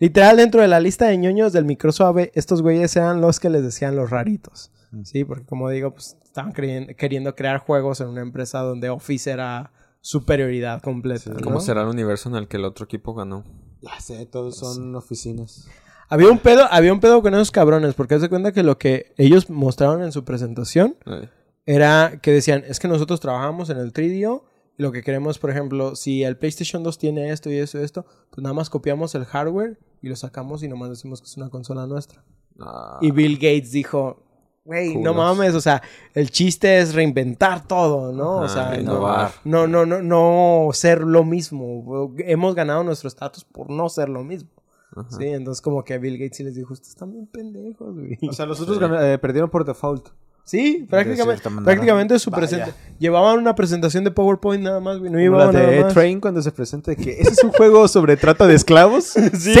[0.00, 3.48] Literal, dentro de la lista de ñoños del micro suave, estos güeyes eran los que
[3.48, 4.72] les decían los raritos.
[5.04, 9.70] Sí, porque como digo, pues estaban queriendo crear juegos en una empresa donde Office era
[10.00, 11.30] superioridad completa.
[11.30, 11.40] ¿no?
[11.42, 13.44] ¿Cómo será el universo en el que el otro equipo ganó?
[13.82, 15.68] Ya sé, todos son oficinas.
[16.12, 18.76] Había un pedo, había un pedo con esos cabrones, porque haz de cuenta que lo
[18.76, 21.30] que ellos mostraron en su presentación Ay,
[21.64, 24.42] era que decían, es que nosotros trabajamos en el 3DO
[24.76, 27.84] y lo que queremos, por ejemplo, si el PlayStation 2 tiene esto y eso y
[27.84, 31.36] esto, pues nada más copiamos el hardware y lo sacamos y nomás decimos que es
[31.38, 32.22] una consola nuestra.
[32.60, 34.22] ah, Y Bill Gates dijo,
[34.66, 35.82] güey, no mames, o sea,
[36.12, 38.40] el chiste es reinventar todo, ¿no?
[38.40, 39.30] o sea, innovar.
[39.44, 42.14] no, no, no, no ser lo mismo.
[42.18, 44.50] Hemos ganado nuestro estatus por no ser lo mismo.
[44.96, 45.16] Ajá.
[45.16, 48.18] Sí, entonces como que a Bill Gates sí les dijo, ustedes están bien pendejos, güey.
[48.28, 50.08] O sea, los otros eh, perdieron por default.
[50.44, 52.74] Sí, prácticamente, prácticamente su presente.
[52.98, 55.10] Llevaban una presentación de PowerPoint nada más, güey.
[55.10, 55.94] No Como la llevaban nada de más.
[55.94, 59.14] Train cuando se presenta de que ese es un juego sobre trata de esclavos.
[59.32, 59.54] Sí.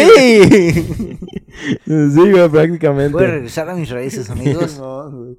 [1.86, 3.12] sí, güey, prácticamente.
[3.12, 4.76] Voy a regresar a mis raíces, amigos.
[4.82, 5.38] No, güey.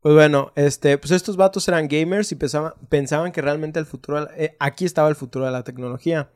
[0.00, 4.28] Pues bueno, este, pues estos vatos eran gamers y pensaban, pensaban que realmente el futuro,
[4.36, 6.30] eh, aquí estaba el futuro de la tecnología.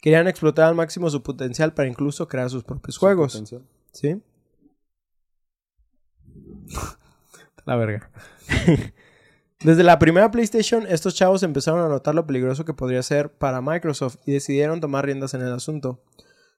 [0.00, 3.32] Querían explotar al máximo su potencial para incluso crear sus propios juegos.
[3.32, 3.62] Potencial.
[3.92, 4.22] ¿Sí?
[7.66, 8.10] La verga.
[9.62, 13.60] Desde la primera PlayStation, estos chavos empezaron a notar lo peligroso que podría ser para
[13.60, 16.02] Microsoft y decidieron tomar riendas en el asunto.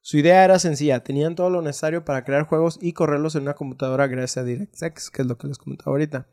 [0.02, 3.54] Su idea era sencilla, tenían todo lo necesario para crear juegos y correrlos en una
[3.54, 6.28] computadora gracias a DirectX, que es lo que les comentaba ahorita.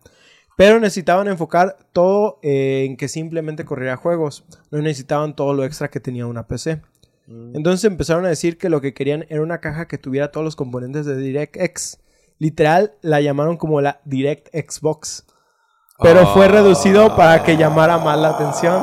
[0.58, 5.90] Pero necesitaban enfocar todo eh, en que simplemente corriera juegos, no necesitaban todo lo extra
[5.90, 6.84] que tenía una PC.
[7.54, 10.56] Entonces empezaron a decir que lo que querían era una caja que tuviera todos los
[10.56, 12.00] componentes de DirectX.
[12.40, 15.26] Literal, la llamaron como la Direct Xbox.
[16.02, 18.82] Pero fue reducido para que llamara más la atención.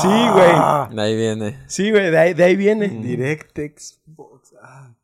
[0.00, 0.94] Sí, güey.
[0.96, 1.58] De ahí viene.
[1.66, 2.88] Sí, güey, de ahí, de ahí viene.
[2.88, 4.00] DirectX.
[4.06, 4.54] Xbox.
[4.62, 4.94] Ah.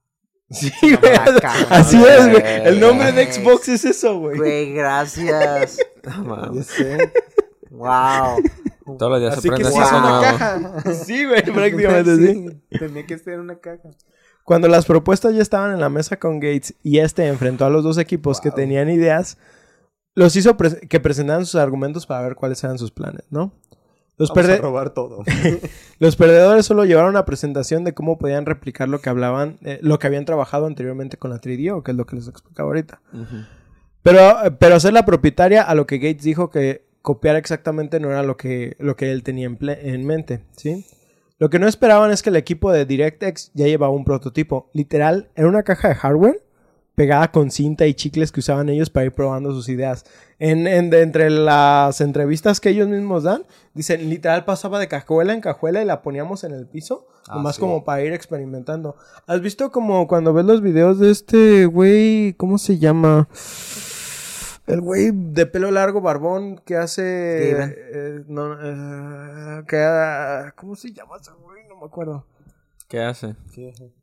[0.48, 1.12] Sí, güey.
[1.68, 2.12] Así güey.
[2.12, 2.42] es, güey.
[2.66, 4.38] El nombre de Xbox es eso, güey.
[4.38, 5.78] Güey, gracias.
[6.24, 6.54] No
[7.70, 8.36] Ya
[8.90, 8.98] mames.
[8.98, 8.98] sé.
[8.98, 8.98] Wow.
[8.98, 10.20] Todos los días Así que sí es una nuevo.
[10.22, 10.94] caja.
[11.04, 12.62] Sí, güey, prácticamente sí.
[12.78, 13.90] Tenía que ser una caja.
[14.44, 17.84] Cuando las propuestas ya estaban en la mesa con Gates y este enfrentó a los
[17.84, 19.38] dos equipos que tenían ideas,
[20.14, 23.52] los hizo que presentaran sus argumentos para ver cuáles eran sus planes, ¿no?
[24.16, 25.22] Los, Vamos a perde- robar todo.
[25.98, 29.98] los perdedores solo llevaron una presentación de cómo podían replicar lo que hablaban, eh, lo
[29.98, 33.00] que habían trabajado anteriormente con la 3DO, que es lo que les explicaba ahorita.
[34.02, 34.20] Pero,
[34.58, 38.36] pero hacer la propietaria a lo que Gates dijo que copiar exactamente no era lo
[38.36, 40.86] que, lo que él tenía en, mente, ¿sí?
[41.38, 44.68] Lo que no esperaban es que el equipo de DirectX ya llevaba un prototipo.
[44.74, 46.42] Literal, era una caja de hardware,
[46.94, 50.04] pegada con cinta y chicles que usaban ellos para ir probando sus ideas.
[50.38, 55.80] En, entre las entrevistas que ellos mismos dan, dicen, literal pasaba de cajuela en cajuela
[55.80, 57.60] y la poníamos en el piso, Ah, sí.
[57.60, 58.96] como para ir experimentando.
[59.26, 63.28] ¿Has visto como cuando ves los videos de este güey, ¿cómo se llama?
[64.72, 67.02] El güey de pelo largo, barbón, que hace...
[67.62, 71.66] Eh, no, eh, que, ah, ¿Cómo se llama ese güey?
[71.68, 72.24] No me acuerdo.
[72.88, 73.36] ¿Qué hace?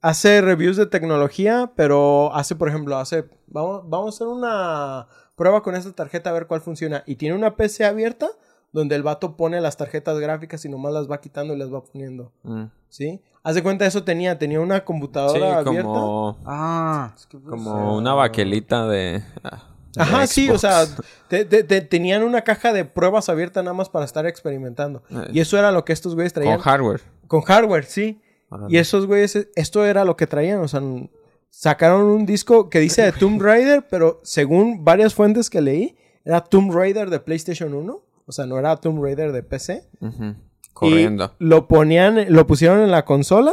[0.01, 3.25] Hace reviews de tecnología, pero hace, por ejemplo, hace...
[3.47, 7.03] Vamos, vamos a hacer una prueba con esta tarjeta a ver cuál funciona.
[7.05, 8.27] Y tiene una PC abierta
[8.71, 11.83] donde el vato pone las tarjetas gráficas y nomás las va quitando y las va
[11.83, 12.31] poniendo.
[12.43, 12.65] Mm.
[12.89, 13.21] ¿Sí?
[13.43, 14.37] Haz de cuenta, eso tenía.
[14.37, 15.83] Tenía una Sí, computadora abierta.
[15.83, 17.13] como, Ah,
[17.49, 19.23] como una baquelita de...
[19.43, 19.63] ah,
[19.97, 20.85] Ajá, sí, o sea,
[21.27, 25.03] te- te- te- tenían una caja de pruebas abierta nada más para estar experimentando.
[25.09, 25.29] Eh.
[25.33, 26.55] Y eso era lo que estos güeyes traían.
[26.55, 27.01] Con hardware.
[27.27, 28.21] Con hardware, sí.
[28.69, 30.81] Y esos güeyes, esto era lo que traían, o sea,
[31.49, 36.41] sacaron un disco que dice de Tomb Raider, pero según varias fuentes que leí, era
[36.41, 39.83] Tomb Raider de PlayStation 1, o sea, no era Tomb Raider de PC.
[40.73, 41.33] Corriendo.
[41.39, 43.51] Y lo ponían, lo pusieron en la consola,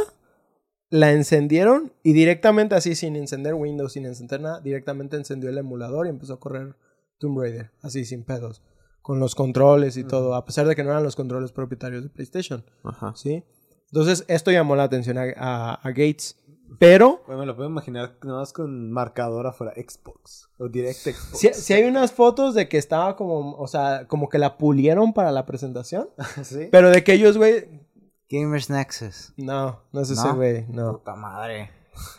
[0.89, 6.05] la encendieron y directamente así, sin encender Windows, sin encender nada, directamente encendió el emulador
[6.05, 6.75] y empezó a correr
[7.17, 8.61] Tomb Raider, así sin pedos,
[9.01, 12.09] con los controles y todo, a pesar de que no eran los controles propietarios de
[12.09, 12.63] PlayStation.
[12.83, 13.13] Ajá.
[13.15, 13.43] ¿sí?
[13.91, 16.37] Entonces, esto llamó la atención a, a- a Gates.
[16.79, 19.71] Pero, Bueno, me lo puedo imaginar nada más con marcador afuera.
[19.75, 20.49] Xbox.
[20.57, 21.39] O Direct Xbox.
[21.39, 25.13] si, si hay unas fotos de que estaba como, o sea, como que la pulieron
[25.13, 26.09] para la presentación.
[26.43, 26.67] ¿Sí?
[26.71, 27.84] Pero de que ellos, güey,
[28.29, 29.33] Gamers Nexus.
[29.37, 30.35] no, no es ese ¿No?
[30.35, 30.93] güey, no.
[30.93, 31.69] Puta madre.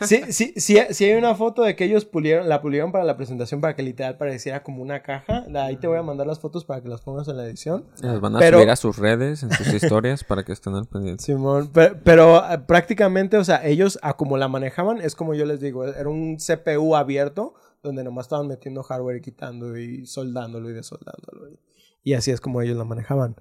[0.01, 3.15] Sí, sí, sí, sí hay una foto de que ellos pulieron, la pulieron para la
[3.15, 5.43] presentación para que literal pareciera como una caja.
[5.49, 7.85] La- Ahí te voy a mandar las fotos para que las pongas en la edición.
[8.01, 10.87] Las van a Pero- subir a sus redes, en sus historias, para que estén al
[10.87, 11.23] pendiente.
[11.23, 15.45] Simón, pe- pero, eh, prácticamente, o sea, ellos a como la manejaban, es como yo
[15.45, 20.71] les digo, era un CPU abierto donde nomás estaban metiendo hardware y quitando y soldándolo
[20.71, 21.49] y desoldándolo.
[21.51, 21.59] Y,
[22.03, 23.35] y así es como ellos la manejaban.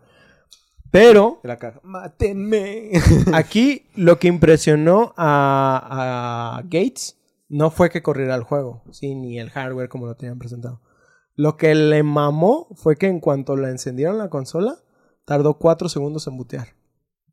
[0.97, 1.81] Pero De la caja.
[1.83, 2.91] ¡Mátenme!
[3.35, 9.39] aquí lo que impresionó a, a Gates no fue que corriera el juego, sí, ni
[9.39, 10.81] el hardware como lo tenían presentado.
[11.35, 14.79] Lo que le mamó fue que en cuanto le encendieron la consola,
[15.27, 16.69] tardó cuatro segundos en bootear.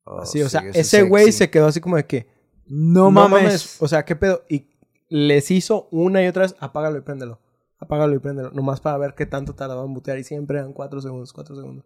[0.04, 2.28] Oh, Así, o sea, ese güey se quedó así como de que.
[2.67, 3.82] No mames.
[3.82, 4.43] O sea, ¿qué pedo?
[4.49, 4.67] Y
[5.08, 7.39] les hizo una y otra vez, apágalo y préndelo.
[7.80, 8.52] Apágalo y préndelo.
[8.52, 10.17] Nomás para ver qué tanto tardaba en bootear.
[10.17, 11.86] Y siempre eran cuatro segundos, cuatro segundos.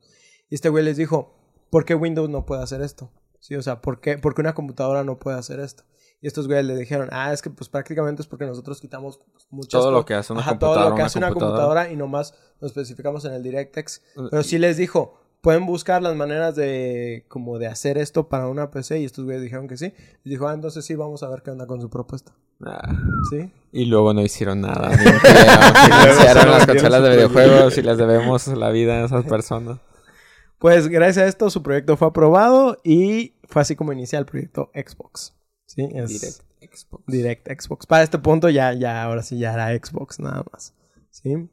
[0.49, 1.36] Y este güey les dijo,
[1.69, 3.11] ¿por qué Windows no puede hacer esto?
[3.39, 5.83] Sí, o sea, ¿por qué, por qué una computadora no puede hacer esto?
[6.19, 9.45] Y estos güeyes le dijeron, ah, es que pues prácticamente es porque nosotros quitamos pues,
[9.51, 10.81] muchas Todo lo que hace una Ajá, computadora.
[10.81, 11.57] todo lo que hace una computadora.
[11.63, 14.01] computadora y nomás lo especificamos en el DirectX.
[14.15, 18.47] Uh, Pero sí les dijo, pueden buscar las maneras de como de hacer esto para
[18.47, 19.93] una PC y estos güeyes dijeron que sí.
[20.23, 22.33] Y dijo, ah, entonces sí, vamos a ver qué onda con su propuesta.
[22.65, 22.95] Ah,
[23.29, 23.51] ¿Sí?
[23.71, 24.89] y luego no hicieron nada.
[24.97, 29.77] Ni financiaron las consolas de videojuegos y les debemos la vida a esas personas.
[30.59, 34.71] Pues gracias a esto su proyecto fue aprobado y fue así como inicia el proyecto
[34.73, 35.35] Xbox.
[35.65, 37.03] Sí, es Direct Xbox.
[37.07, 37.85] Direct Xbox.
[37.85, 40.73] Para este punto ya, ya, ahora sí ya era Xbox nada más.
[41.11, 41.49] ¿Sí?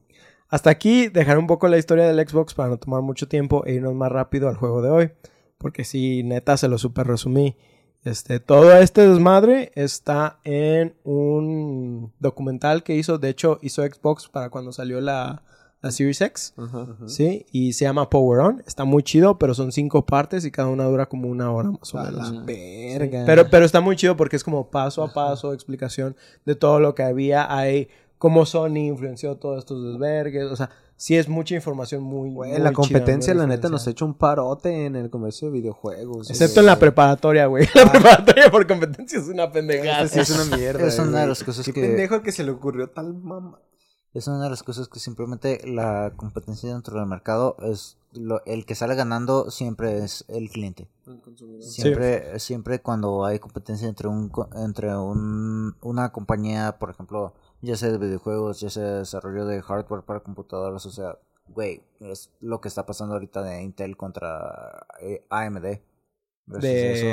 [0.48, 3.74] Hasta aquí dejaré un poco la historia del Xbox para no tomar mucho tiempo e
[3.74, 5.12] irnos más rápido al juego de hoy.
[5.58, 7.56] Porque sí, neta, se lo super resumí.
[8.04, 14.50] Este, todo este desmadre está en un documental que hizo, de hecho, hizo Xbox para
[14.50, 15.42] cuando salió la,
[15.84, 16.54] la Series X.
[16.56, 16.86] Ajá.
[17.06, 17.46] ¿Sí?
[17.52, 18.62] Y se llama Power On.
[18.66, 21.94] Está muy chido, pero son cinco partes y cada una dura como una hora más
[21.94, 22.32] o A menos.
[22.32, 23.22] la verga.
[23.26, 26.94] Pero, pero está muy chido porque es como paso a paso, explicación de todo lo
[26.94, 32.02] que había ahí, cómo Sony influenció todos estos desvergues, o sea, sí es mucha información
[32.02, 32.30] muy...
[32.30, 35.54] Güey, muy la competencia, la neta, nos ha hecho un parote en el comercio de
[35.58, 36.30] videojuegos.
[36.30, 37.66] Excepto en la preparatoria, güey.
[37.74, 40.08] La preparatoria por competencia es una pendejada.
[40.08, 40.86] Sí es una mierda.
[40.86, 43.58] Es una de las cosas Qué que- pendejo que se le ocurrió tal mamá.
[44.14, 48.64] Es una de las cosas que simplemente la competencia dentro del mercado es lo, el
[48.64, 50.88] que sale ganando siempre es el cliente.
[51.60, 57.76] Siempre, siempre cuando hay competencia entre un co- entre un, una compañía, por ejemplo, ya
[57.76, 62.30] sea de videojuegos, ya sea de desarrollo de hardware para computadoras, o sea, güey, es
[62.40, 65.80] lo que está pasando ahorita de Intel contra eh, AMD.
[66.46, 67.06] versus eso,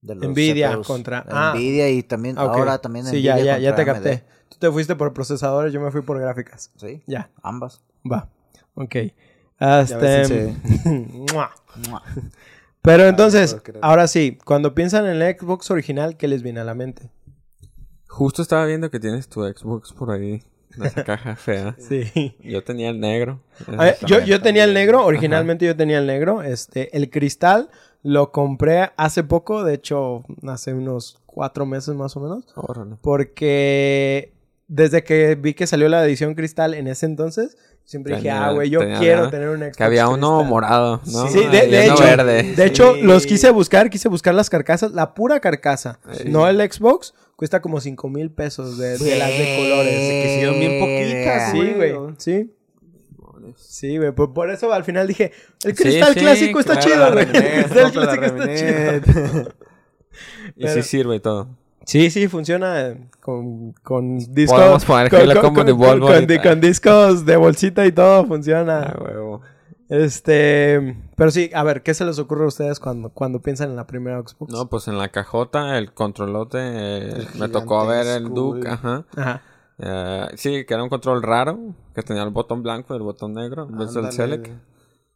[0.00, 0.14] De...
[0.14, 0.86] de los Nvidia CPUs.
[0.86, 1.52] contra- ah.
[1.54, 3.92] Nvidia y también Ah, ahora también Sí, Nvidia ya, ya, ya te AMD.
[3.92, 4.24] capté.
[4.48, 6.70] Tú te fuiste por procesadores, yo me fui por gráficas.
[6.76, 7.82] Sí, Ya, ambas.
[8.10, 8.28] va.
[8.74, 8.94] Ok.
[8.94, 10.54] ves, Este...
[12.82, 16.74] Pero entonces, ahora sí, cuando piensan en el Xbox original, ¿qué les viene a la
[16.74, 17.10] mente?
[18.08, 20.42] Justo estaba viendo que tienes tu Xbox por ahí.
[20.76, 21.74] En esa caja fea.
[21.78, 22.36] Sí.
[22.42, 23.40] Yo tenía el negro.
[23.66, 25.06] Ver, yo, yo tenía el negro, Ajá.
[25.08, 26.42] originalmente yo tenía el negro.
[26.42, 27.68] Este, el cristal
[28.02, 32.44] lo compré hace poco, de hecho, hace unos cuatro meses más o menos.
[32.54, 32.96] Órale.
[33.00, 34.32] Porque
[34.68, 38.68] desde que vi que salió la edición cristal en ese entonces, siempre dije, ah, güey,
[38.70, 40.48] yo tenía- quiero tener un Xbox Que había uno cristal.
[40.50, 41.28] morado, ¿no?
[41.28, 42.42] Sí, de, de hecho, verde.
[42.54, 43.02] de hecho, Sí.
[43.02, 46.24] los quise buscar, quise buscar las carcasas, la pura carcasa, Sí.
[46.28, 49.94] no el Xbox, cuesta como 5 mil pesos de, de las de colores.
[49.94, 52.52] Que hicieron bien poquitas, Sí, güey, sí.
[53.56, 55.32] Sí, güey, por, por eso al final dije,
[55.64, 57.44] el cristal sí, clásico está claro, chido, güey.
[57.44, 59.52] El cristal clásico está chido.
[60.56, 61.48] Y Pero- sí sirve y todo.
[61.84, 64.58] Sí, sí, funciona eh, con, con discos.
[64.58, 66.08] Podemos poner con, con- como de Volvo
[66.42, 68.80] con- discos de bolsita y todo funciona.
[68.94, 69.40] Ah, huevo.
[69.88, 73.76] Este, pero sí, a ver, ¿qué se les ocurre a ustedes cuando, cuando piensan en
[73.76, 74.52] la primera Xbox?
[74.52, 79.04] No, pues en la cajota, el controlote, eh, El me tocó ver el Duke, ajá.
[79.16, 79.42] Ajá.
[79.78, 81.58] Eh, sí, que era un control raro,
[81.94, 84.48] que tenía el botón blanco y el botón negro, en vez del select.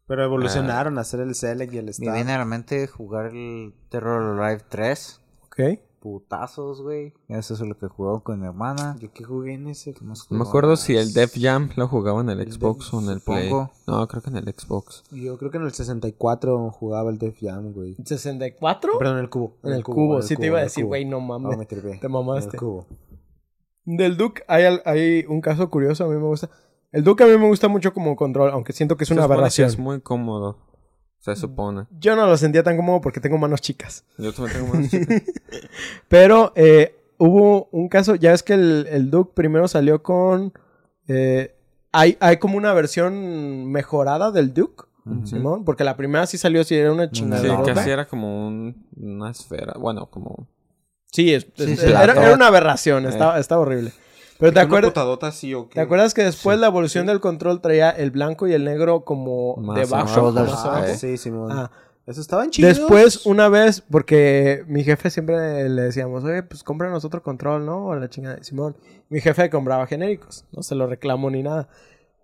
[0.06, 2.14] Pero evolucionaron a hacer el Select y el Me Star.
[2.14, 5.20] viene a la mente jugar el Terror Live 3.
[5.46, 5.60] Ok.
[6.00, 7.14] Putazos, güey.
[7.28, 8.96] Eso es lo que jugaba con mi hermana.
[8.98, 9.94] Yo que jugué en ese.
[9.94, 12.86] ¿Qué más No me acuerdo si el Def Jam lo jugaba en el El Xbox
[12.86, 13.50] Def- o en el Play.
[13.86, 15.04] No, creo que en el Xbox.
[15.12, 17.94] Yo creo que en el 64 jugaba el Def Jam, güey.
[17.98, 18.98] ¿64?
[18.98, 19.54] Perdón, en el cubo.
[19.62, 20.88] En el cubo, sí te iba a en el decir, cubo.
[20.88, 21.56] güey, no Ah, mames.
[21.58, 21.98] me tripé.
[21.98, 22.48] Te mamaste.
[22.48, 22.86] En el cubo.
[23.84, 26.48] Del Duke hay, hay un caso curioso, a mí me gusta.
[26.92, 29.24] El Duke a mí me gusta mucho como control, aunque siento que es una que
[29.32, 29.66] aberración.
[29.68, 30.58] Es muy cómodo,
[31.18, 31.86] se supone.
[31.98, 34.04] Yo no lo sentía tan cómodo porque tengo manos chicas.
[34.18, 35.22] Yo también tengo más chicas.
[36.08, 40.52] Pero eh, hubo un caso, ya es que el, el Duke primero salió con...
[41.08, 41.56] eh,
[41.92, 44.84] hay, hay como una versión mejorada del Duke.
[45.24, 47.62] Simón, porque la primera sí salió, sí era una Sí, chingada.
[47.64, 49.74] que así era como un- una esfera.
[49.76, 50.46] Bueno, como.
[51.12, 53.92] Sí, es- Sí, es- sí, era, una aberración, estaba, estaba horrible.
[54.38, 54.90] Pero te ¿Una acuerdas...
[54.90, 55.74] putadota así o qué?
[55.74, 59.56] ¿Te acuerdas que después la evolución del control traía el blanco y el negro como
[59.58, 60.04] Más debajo?
[60.06, 60.52] más Shoulders.
[60.52, 60.94] abajo?
[60.96, 61.52] Sí, Simón.
[61.52, 61.70] Ah.
[62.04, 62.76] Esos estaban chidos.
[62.78, 67.86] Después, una vez, porque mi jefe siempre le decíamos, oye, pues cómpranos otro control, ¿no?
[67.86, 68.74] O la chingada de Simón.
[69.08, 71.68] Mi jefe compraba genéricos, no se lo reclamo ni nada.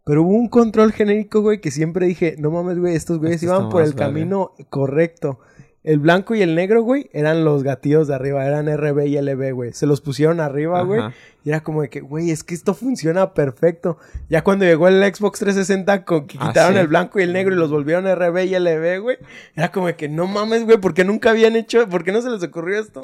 [0.05, 3.47] Pero hubo un control genérico, güey, que siempre dije, no mames, güey, estos güeyes Este
[3.47, 4.07] iban por más el verga.
[4.07, 5.39] camino correcto.
[5.85, 9.53] El blanco y el negro, güey, eran los gatillos de arriba, eran RB y LB,
[9.55, 9.73] güey.
[9.73, 11.01] Se los pusieron arriba, güey.
[11.45, 13.97] Y era como de que, güey, es que esto funciona perfecto.
[14.29, 16.81] Ya cuando llegó el Xbox 360 con que Ah, quitaron sí.
[16.81, 19.19] el blanco y el negro y los volvieron RB y LB, güey.
[19.55, 22.21] Era como de que, no mames, güey, ¿por qué nunca habían hecho, por qué no
[22.21, 23.01] se les ocurrió esto?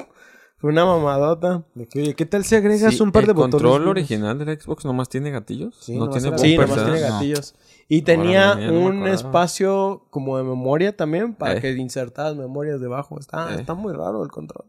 [0.57, 1.63] Fue una mamadota.
[1.75, 3.51] De que, oye, ¿qué tal si agregas Sí, un par de ¿El botones?
[3.53, 3.91] control buenos?
[3.91, 5.75] original del Xbox nomás tiene gatillos?
[5.81, 7.55] Sí, no nomás tiene Sí, nomás tiene gatillos.
[7.87, 11.61] Y tenía no me un espacio como de memoria también para Eh.
[11.61, 13.19] que insertaras memorias debajo.
[13.19, 13.59] Está, Eh.
[13.59, 14.65] está muy raro el control.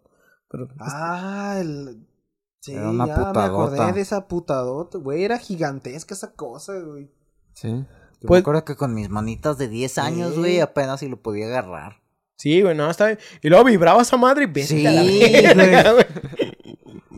[0.48, 2.06] Pero Ah, el...
[2.60, 3.44] Sí, Era una ya me putadota.
[3.46, 5.22] acordé de esa putadota, güey.
[5.24, 7.10] Era gigantesca esa cosa, güey.
[7.54, 7.68] Sí.
[7.70, 10.38] Yo Pues- me acuerdo que con mis manitas de 10 años, Sí.
[10.38, 12.02] güey, apenas si lo podía agarrar.
[12.38, 13.18] Sí, güey, no, está bien.
[13.42, 16.06] Y luego vibraba esa madre y Sí, la güey.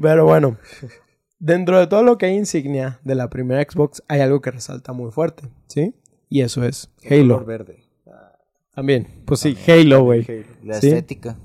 [0.00, 0.58] Pero bueno,
[1.40, 4.92] dentro de todo lo que hay insignia de la primera Xbox, hay algo que resalta
[4.92, 5.94] muy fuerte, ¿sí?
[6.28, 7.34] Y eso es El Halo.
[7.34, 7.84] color verde.
[8.72, 10.24] También, pues sí, Halo, güey.
[10.62, 10.86] La Sí.
[10.88, 11.36] estética.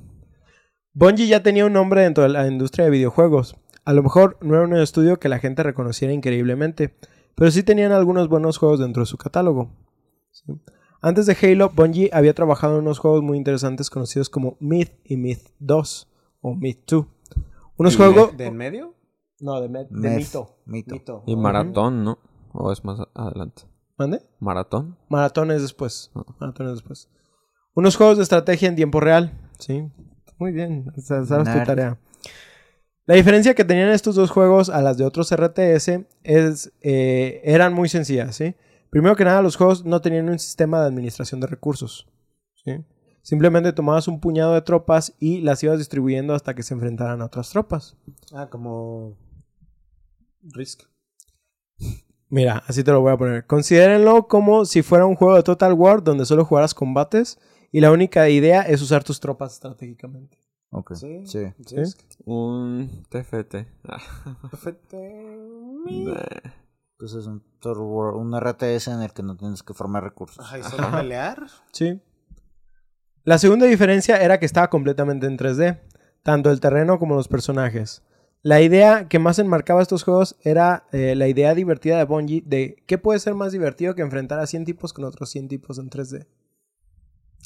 [0.94, 3.58] Bungie ya tenía un nombre dentro de la industria de videojuegos.
[3.84, 6.94] A lo mejor no era un estudio que la gente reconociera increíblemente,
[7.36, 9.70] pero sí tenían algunos buenos juegos dentro de su catálogo.
[10.32, 10.54] ¿sí?
[11.02, 15.18] Antes de Halo, Bungie había trabajado en unos juegos muy interesantes conocidos como Myth y
[15.18, 16.08] Myth 2
[16.42, 17.06] o Myth 2.
[17.78, 18.38] Unos juegos...
[18.38, 18.94] ¿De en medio?
[19.46, 20.18] No, de, me- de Meth.
[20.18, 20.58] Mito.
[20.66, 20.96] Mito.
[20.96, 21.24] Mito.
[21.28, 22.18] Y maratón, ¿no?
[22.52, 23.62] ¿O es más adelante?
[23.96, 24.22] ¿Mande?
[24.40, 24.98] ¿Maratón?
[25.08, 26.10] Maratón es después.
[26.16, 26.24] Ah.
[26.40, 27.10] Maratón es después.
[27.76, 29.32] Unos juegos de estrategia en tiempo real.
[29.60, 29.88] Sí.
[30.40, 30.92] Muy bien.
[30.98, 32.00] o sea, Sabes tu tarea.
[33.06, 37.72] La diferencia que tenían estos dos juegos a las de otros RTS es, eh, eran
[37.74, 38.56] muy sencillas, ¿sí?
[38.90, 42.08] Primero que nada, los juegos no tenían un sistema de administración de recursos,
[42.64, 42.84] ¿sí?
[43.22, 47.26] Simplemente tomabas un puñado de tropas y las ibas distribuyendo hasta que se enfrentaran a
[47.26, 47.96] otras tropas.
[48.34, 49.18] Ah, como...
[50.54, 50.84] Risk.
[52.30, 53.46] Mira, así te lo voy a poner.
[53.46, 57.40] Considérenlo como si fuera un juego de Total War donde solo jugaras combates
[57.72, 60.38] y la única idea es usar tus tropas estratégicamente.
[60.72, 60.94] Ok.
[60.96, 61.22] Sí.
[61.26, 61.46] Sí.
[61.76, 62.00] Risk.
[62.26, 63.56] Un TFT.
[65.86, 66.16] Nah.
[66.98, 70.46] Pues es un, Total War- un RTS en el que no tienes que formar recursos.
[70.50, 71.46] Ay, ¿solo pelear?
[71.72, 72.02] Sí.
[73.24, 75.80] La segunda diferencia era que estaba completamente en 3D,
[76.24, 78.02] tanto el terreno como los personajes.
[78.46, 82.76] La idea que más enmarcaba estos juegos era eh, la idea divertida de Bungie de
[82.86, 85.90] qué puede ser más divertido que enfrentar a 100 tipos con otros 100 tipos en
[85.90, 86.28] 3D.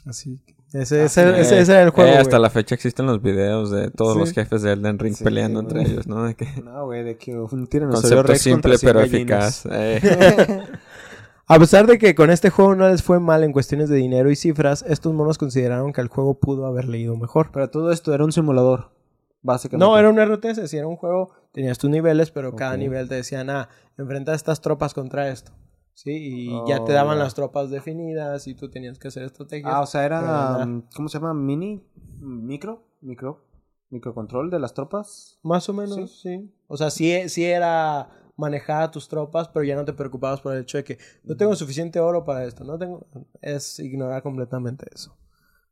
[0.05, 0.41] Así.
[0.73, 2.09] Ese, ese, Eh, ese- ese era el juego.
[2.11, 2.41] eh, hasta güey.
[2.41, 4.19] la fecha existen los videos de todos Sí.
[4.19, 5.73] los jefes de Elden Ring Sí, peleando güey.
[5.77, 6.25] entre ellos, ¿no?
[6.25, 9.65] De que- No, güey, de que un concepto rex simple pero gallinas.
[9.65, 9.67] eficaz.
[9.71, 10.61] eh.
[11.47, 14.29] A pesar de que con este juego no les fue mal en cuestiones de dinero
[14.29, 17.49] y cifras, estos monos consideraron que el juego pudo haber leído mejor.
[17.51, 18.91] Pero todo esto era un simulador,
[19.41, 19.85] básicamente.
[19.85, 21.31] No, era un RTS, sí, era un juego.
[21.51, 25.51] tenías tus niveles, pero cada nivel te decían, ah, enfrenta estas tropas contra esto.
[25.93, 29.73] Sí, y ya te Oh, daban las tropas definidas y tú tenías que hacer estrategias.
[29.73, 30.65] Ah, o sea, era.
[30.65, 31.33] mm, ¿Cómo se llama?
[31.33, 31.83] ¿Mini?
[32.21, 32.83] ¿Micro?
[33.01, 33.43] ¿Micro?
[33.89, 35.39] ¿Microcontrol de las tropas?
[35.43, 36.53] Más o menos, sí.
[36.67, 40.53] O sea, sí, sí era manejar a tus tropas, pero ya no te preocupabas por
[40.53, 42.63] el hecho de que no tengo suficiente oro para esto.
[42.63, 43.05] No tengo.
[43.41, 45.17] Es ignorar completamente eso.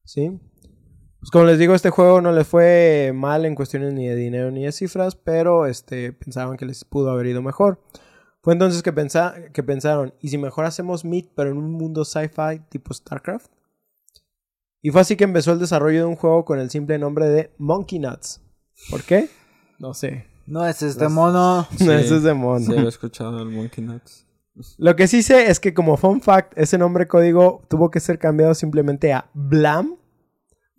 [0.04, 0.38] ¿Sí?
[1.28, 4.50] Pues como les digo, este juego no les fue mal en cuestiones ni de dinero
[4.50, 7.82] ni de cifras, pero este, pensaban que les pudo haber ido mejor.
[8.42, 12.06] Fue entonces que, pensa- que pensaron, ¿y si mejor hacemos Meat, pero en un mundo
[12.06, 13.52] sci-fi tipo StarCraft?
[14.82, 17.52] Y fue así que empezó el desarrollo de un juego con el simple nombre de
[17.58, 18.40] Monkey Nuts.
[18.90, 19.28] ¿Por qué?
[19.80, 20.28] No sé.
[20.46, 21.68] No, ese es de mono.
[21.78, 22.66] Sí, Eso es de mono.
[22.66, 24.26] Sí, había escuchado el Monkey Nuts.
[24.78, 28.18] Lo que sí sé es que como fun fact, ese nombre código tuvo que ser
[28.18, 29.98] cambiado simplemente a Blam.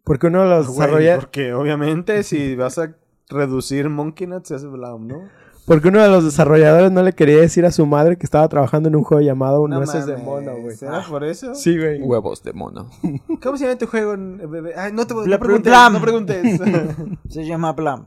[0.09, 1.25] Porque uno de los Güey, desarrolladores...
[1.27, 2.95] Porque obviamente si vas a
[3.29, 5.29] reducir Monkey Nuts se hace Blam, ¿no?
[5.67, 8.89] Porque uno de los desarrolladores no le quería decir a su madre que estaba trabajando
[8.89, 10.75] en un juego llamado Nueces de mames, Mono, güey.
[10.75, 11.55] ¿Será por eso?
[11.55, 12.01] Sí, güey.
[12.01, 12.91] Huevos de mono.
[13.43, 14.15] ¿Cómo se llama tu juego?
[14.17, 14.73] bebé?
[14.77, 15.93] Ay, no te Bla- no preguntes, Blam.
[15.93, 16.61] no preguntes.
[17.29, 18.07] Se llama Blam.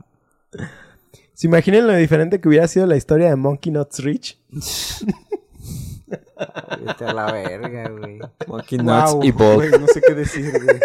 [1.34, 4.40] ¿Se imaginan lo diferente que hubiera sido la historia de Monkey Nuts Rich?
[6.84, 8.18] Vete a la verga, güey.
[8.48, 9.54] Monkey Nuts Wow, y Bolt.
[9.54, 10.80] güey, no sé qué decir, güey.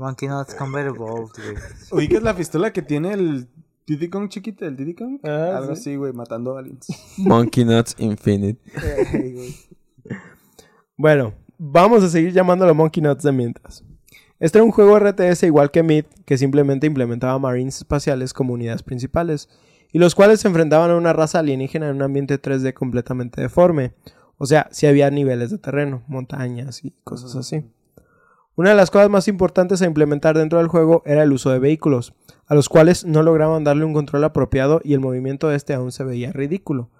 [0.00, 1.56] Monkey Nuts Combat Evolved, güey.
[1.92, 3.48] ¿Ubicas la pistola que tiene el
[3.86, 4.64] Diddy Kong chiquito?
[4.66, 5.20] ¿El Diddy Kong?
[5.22, 5.80] Ah, Algo sí.
[5.80, 6.86] así, güey, matando aliens.
[7.18, 8.58] Monkey Nuts Infinite.
[10.96, 13.82] Bueno, vamos a seguir llamándolo Monkey Nuts de mientras.
[14.38, 18.82] Este era un juego RTS igual que Myth, que simplemente implementaba marines espaciales como unidades
[18.82, 19.48] principales,
[19.92, 23.94] y los cuales se enfrentaban a una raza alienígena en un ambiente 3D completamente deforme.
[24.36, 27.64] O sea, si había niveles de terreno, montañas y cosas así.
[28.56, 31.60] Una de las cosas más importantes a implementar dentro del juego era el uso de
[31.60, 32.14] vehículos,
[32.46, 35.92] a los cuales no lograban darle un control apropiado y el movimiento de este aún
[35.92, 36.90] se veía ridículo.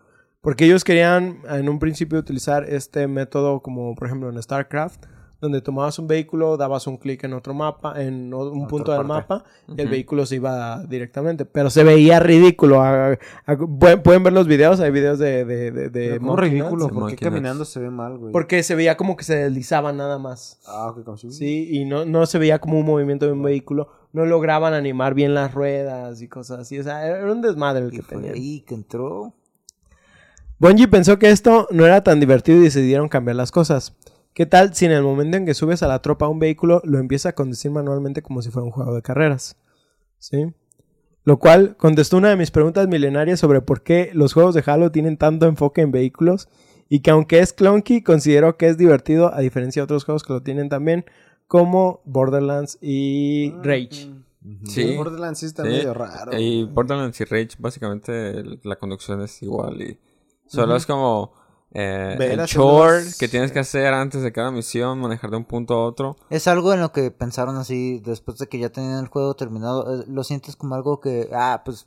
[0.41, 5.05] Porque ellos querían en un principio utilizar este método como por ejemplo en StarCraft,
[5.41, 9.33] donde tomabas un vehículo, dabas un clic en otro mapa, en un punto del parte.
[9.35, 11.45] mapa y el vehículo se iba directamente.
[11.47, 12.83] Pero se veía ridículo.
[12.83, 13.13] a-
[13.47, 15.45] a- pueden, pueden ver los videos, hay videos de...
[15.45, 16.93] de, de, de Monkey ridículo, Nuts.
[16.95, 17.23] ¿por qué Nuts.
[17.25, 18.33] caminando se ve mal, güey?
[18.33, 20.61] Porque se veía como que se deslizaba nada más.
[20.67, 21.31] Ah, ok, como si...
[21.33, 23.89] Sí, y no, no se veía como un movimiento de un vehículo.
[24.13, 26.79] No lograban animar bien las ruedas y cosas así.
[26.79, 28.35] O sea, era un desmadre el que fue tenían.
[28.35, 29.33] ahí que entró.
[30.59, 33.95] Bungie pensó que esto no era tan divertido y decidieron cambiar las cosas.
[34.41, 36.81] ¿Qué tal si en el momento en que subes a la tropa a un vehículo
[36.85, 39.59] lo empieza a conducir manualmente como si fuera un juego de carreras?
[40.17, 40.55] ¿Sí?
[41.25, 44.91] Lo cual contestó una de mis preguntas milenarias sobre por qué los juegos de Halo
[44.93, 46.49] tienen tanto enfoque en vehículos
[46.89, 50.33] y que aunque es clunky, considero que es divertido a diferencia de otros juegos que
[50.33, 51.05] lo tienen también
[51.47, 54.11] como Borderlands y Rage.
[54.65, 54.97] Sí.
[54.97, 56.33] Borderlands sí está Sí, medio raro.
[56.39, 56.65] Y.
[56.65, 59.83] Borderlands y Rage, básicamente la conducción es igual.
[59.83, 59.99] Y
[60.47, 61.35] solo es como
[61.73, 65.75] eh, el chore que tienes que hacer antes de cada misión, manejar de un punto
[65.75, 66.17] a otro.
[66.31, 70.01] Es algo en lo que pensaron así después de que ya tenían el juego terminado.
[70.01, 71.87] eh, Lo sientes como algo que, ah, pues,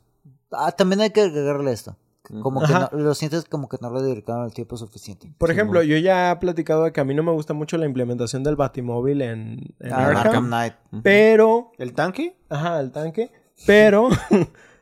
[0.52, 1.96] ah, también hay que agregarle esto.
[2.40, 5.30] Como que no- lo sientes como que no le dedicaron el tiempo suficiente.
[5.36, 7.84] Por ejemplo, yo ya he platicado de que a mí no me gusta mucho la
[7.84, 10.74] implementación del Batimóvil en, en Ah, Arkham, Arkham Knight.
[11.02, 12.34] pero ¿El tanque?
[12.48, 13.30] Ajá, el tanque.
[13.66, 14.08] Pero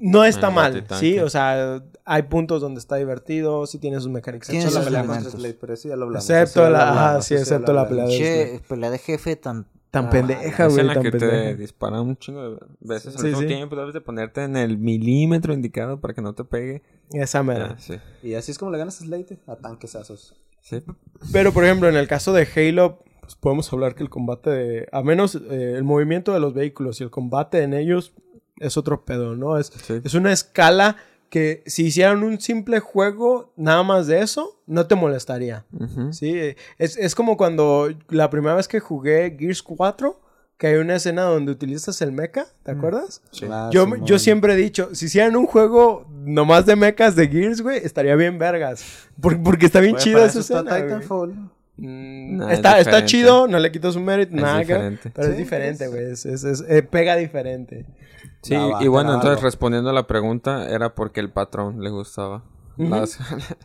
[0.00, 0.84] no está mal.
[0.98, 1.18] ¿sí?
[1.20, 4.48] O sea, hay puntos donde está divertido, sí tiene sus mecánicas.
[4.48, 5.32] Tiene Excepto sus la pelea elementos.
[5.32, 6.30] contra Slade, pero eso ya lo hablamos.
[6.30, 9.66] Excepto la- hablamos, sí, excepto la pelea de- Che, pelea de jefe tan...
[9.90, 13.14] Tan ah, pendeja, Es güey, en la tan que te disparan un chingo de veces
[13.16, 13.46] al Sí, mismo sí.
[13.46, 13.74] tiempo.
[13.74, 16.82] Debes de ponerte en el milímetro indicado para que no te pegue.
[17.10, 17.70] Esa mera.
[17.70, 17.94] Ah, sí.
[18.22, 20.34] Y así es como le ganas a Slade, a tanquesazos.
[20.60, 20.82] Sí.
[21.32, 24.88] Pero, por ejemplo, en el caso de Halo, pues podemos hablar que el combate de...
[24.92, 28.12] A menos eh, el movimiento de los vehículos y el combate en ellos
[28.60, 29.58] es otro pedo, ¿no?
[29.58, 30.00] Es, Sí.
[30.04, 30.96] es una escala
[31.30, 35.66] que si hicieran un simple juego nada más de eso, no te molestaría.
[36.12, 36.34] Sí,
[36.78, 40.18] es, es como cuando la primera vez que jugué Gears 4,
[40.56, 43.20] que hay una escena donde utilizas el mecha, ¿te acuerdas?
[43.50, 47.60] Ah, yo, yo siempre he dicho, si hicieran un juego nomás de mechas de Gears,
[47.60, 48.82] güey, estaría bien vergas.
[49.20, 50.76] Por- porque está bien chido para esa está escena.
[50.82, 51.34] Titanfall.
[51.76, 53.06] Mm, es está, está diferente.
[53.06, 54.62] chido, no le quito su mérito, Es nada
[55.14, 56.04] pero es diferente, es- güey.
[56.10, 57.86] Es, es- es- eh, pega diferente.
[58.48, 62.42] Sí, La y bueno, entonces respondiendo a la pregunta, era porque el patrón le gustaba.
[62.76, 63.18] Las-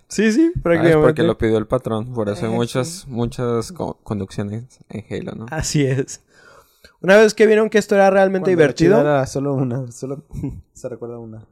[0.07, 0.97] Sí, sí, Ah, es prácticamente.
[1.07, 2.13] porque lo pidió el patrón.
[2.13, 5.45] Por eso hay Eh, muchas, muchas co- conducciones en Halo, ¿no?
[5.51, 6.21] Así es.
[7.01, 10.23] Una vez que vieron que esto era realmente Cuando divertido, Era solo una, solo
[10.73, 11.45] se recuerda una.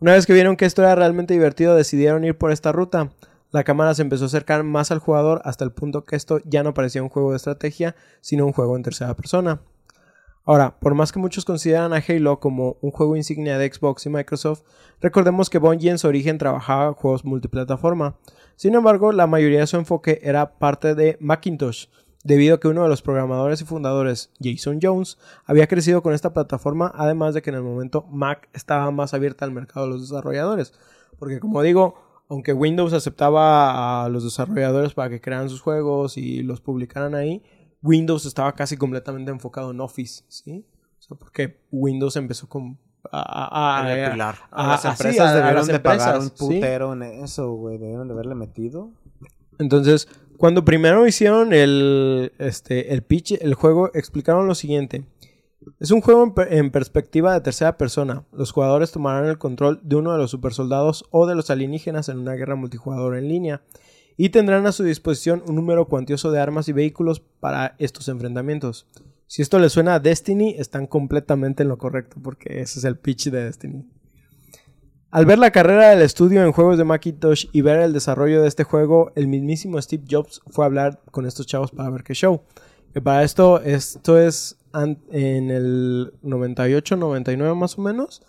[0.00, 3.10] Una vez que vieron que esto era realmente divertido, decidieron ir por esta ruta.
[3.52, 6.62] La cámara se empezó a acercar más al jugador hasta el punto que esto ya
[6.62, 9.60] no parecía un juego de estrategia, sino un juego en tercera persona.
[10.48, 14.10] Ahora, por más que muchos consideran a Halo como un juego insignia de Xbox y
[14.10, 14.62] Microsoft,
[15.00, 18.16] recordemos que Bungie en su origen trabajaba juegos multiplataforma.
[18.54, 21.86] Sin embargo, la mayoría de su enfoque era parte de Macintosh,
[22.22, 26.32] debido a que uno de los programadores y fundadores, Jason Jones, había crecido con esta
[26.32, 30.08] plataforma, además de que en el momento Mac estaba más abierta al mercado de los
[30.08, 30.72] desarrolladores.
[31.18, 31.96] Porque como digo,
[32.28, 37.42] aunque Windows aceptaba a los desarrolladores para que crearan sus juegos y los publicaran ahí,
[37.86, 40.64] Windows estaba casi completamente enfocado en Office, ¿sí?
[40.98, 42.78] O sea, porque Windows empezó con...
[43.12, 44.34] A, a, El a- pilar.
[44.50, 46.32] a- las empresas sí, a- a debieron las de pagar un sí.
[46.36, 47.78] putero en eso, güey.
[47.78, 48.90] Debieron de haberle metido.
[49.60, 55.04] Entonces, cuando primero hicieron el, este, el pitch, el juego, explicaron lo siguiente.
[55.80, 58.24] Es un juego en, per- en perspectiva de tercera persona.
[58.32, 62.18] Los jugadores tomarán el control de uno de los supersoldados o de los alienígenas en
[62.18, 63.62] una guerra multijugador en línea
[64.16, 68.86] y tendrán a su disposición un número cuantioso de armas y vehículos para estos enfrentamientos.
[69.26, 72.96] Si esto les suena a Destiny, están completamente en lo correcto porque ese es el
[72.96, 73.84] pitch de Destiny.
[75.10, 78.48] Al ver la carrera del estudio en juegos de Macintosh y ver el desarrollo de
[78.48, 82.14] este juego, el mismísimo Steve Jobs fue a hablar con estos chavos para ver qué
[82.14, 82.42] show.
[82.92, 84.56] Que para esto, esto es
[85.10, 88.22] en el 98, 99 más o menos.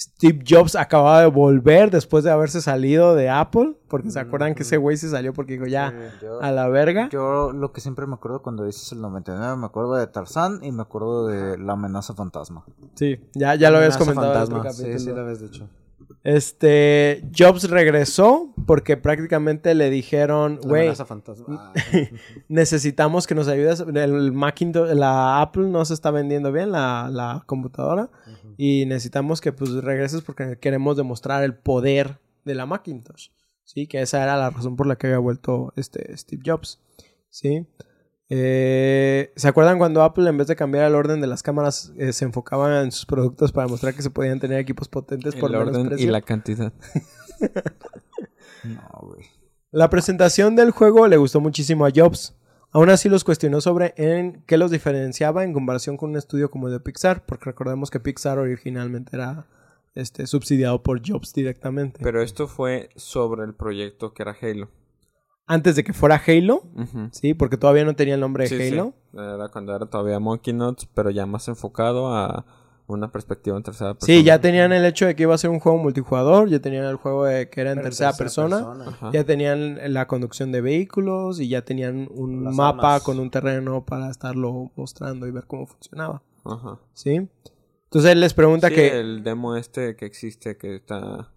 [0.00, 3.76] Steve Jobs acababa de volver después de haberse salido de Apple.
[3.86, 5.92] Porque se acuerdan que ese güey se salió porque dijo ya
[6.22, 7.08] Yo, a la verga.
[7.10, 10.72] yo lo que siempre me acuerdo cuando dices el 99, me acuerdo de Tarzán y
[10.72, 12.64] me acuerdo de la amenaza fantasma.
[12.94, 14.32] Sí, ya, ya lo habías comentado.
[14.44, 14.72] en fantasma.
[14.72, 15.68] Sí, sí, lo habías dicho.
[16.22, 20.90] Este, Jobs regresó porque prácticamente le dijeron, güey,
[22.48, 23.80] necesitamos que nos ayudes.
[23.80, 28.10] El Macintosh, la Apple no se está vendiendo bien, la, la computadora.
[28.56, 33.28] Y necesitamos que pues regreses porque queremos demostrar el poder de la Macintosh.
[33.64, 36.80] Sí, que esa era la razón por la que había vuelto este Steve Jobs.
[37.30, 37.66] Sí.
[38.32, 42.12] Eh, ¿Se acuerdan cuando Apple en vez de cambiar el orden de las cámaras eh,
[42.12, 45.58] se enfocaba en sus productos para mostrar que se podían tener equipos potentes por el
[45.58, 46.10] menos orden y precio?
[46.12, 46.72] la cantidad.
[48.62, 49.26] No, güey.
[49.72, 52.36] La presentación del juego le gustó muchísimo a Jobs.
[52.70, 56.68] Aún así los cuestionó sobre en qué los diferenciaba en comparación con un estudio como
[56.68, 59.48] el de Pixar, porque recordemos que Pixar originalmente era
[59.96, 61.98] este, subsidiado por Jobs directamente.
[62.00, 64.68] Pero esto fue sobre el proyecto que era Halo.
[65.52, 66.62] Antes de que fuera Halo,
[67.10, 68.72] sí, porque todavía no tenía el nombre de Sí, sí.
[68.78, 68.94] Halo.
[69.12, 72.44] Era cuando era todavía Monkey Nuts, pero ya más enfocado a
[72.86, 74.06] una perspectiva en tercera persona.
[74.06, 76.84] Sí, ya tenían el hecho de que iba a ser un juego multijugador, ya tenían
[76.84, 78.64] el juego de que era en tercera, persona,
[79.12, 83.02] ya tenían la conducción de vehículos y ya tenían un Las mapa armas.
[83.02, 86.78] con un terreno para estarlo mostrando y ver cómo funcionaba, Ajá.
[86.94, 87.28] ¿sí?
[87.84, 89.00] Entonces él les pregunta Sí, que...
[89.00, 91.28] el demo este que existe, que está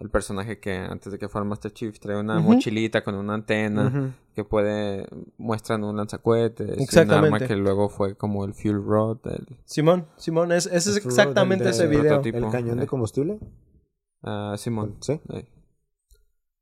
[0.00, 4.14] el personaje que antes de que fuera Master Chief trae una mochilita con una antena
[4.34, 5.06] que puede
[5.38, 7.34] muestran un lanzacohetes, y un Exactamente.
[7.36, 11.06] arma que luego fue como el fuel rod, el Simón, Simón, es, ese es El
[11.06, 12.02] exactamente ese video.
[12.04, 12.38] prototipo.
[12.38, 12.82] ¿El cañón eh.
[12.82, 13.38] de combustible?
[14.22, 14.96] ah, Simón.
[15.00, 15.20] Sí.
[15.32, 15.48] Eh,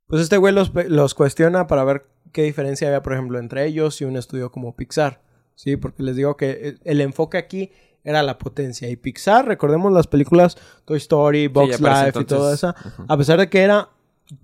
[0.07, 4.01] Pues este güey los, los cuestiona para ver qué diferencia había, por ejemplo, entre ellos
[4.01, 5.21] y un estudio como Pixar.
[5.55, 7.71] Sí, porque les digo que el- el enfoque aquí
[8.07, 8.89] era la potencia.
[8.89, 12.69] Y Pixar, recordemos las películas Toy Story, Box Life y eso.
[12.69, 13.05] ajá.
[13.07, 13.91] A pesar de que era...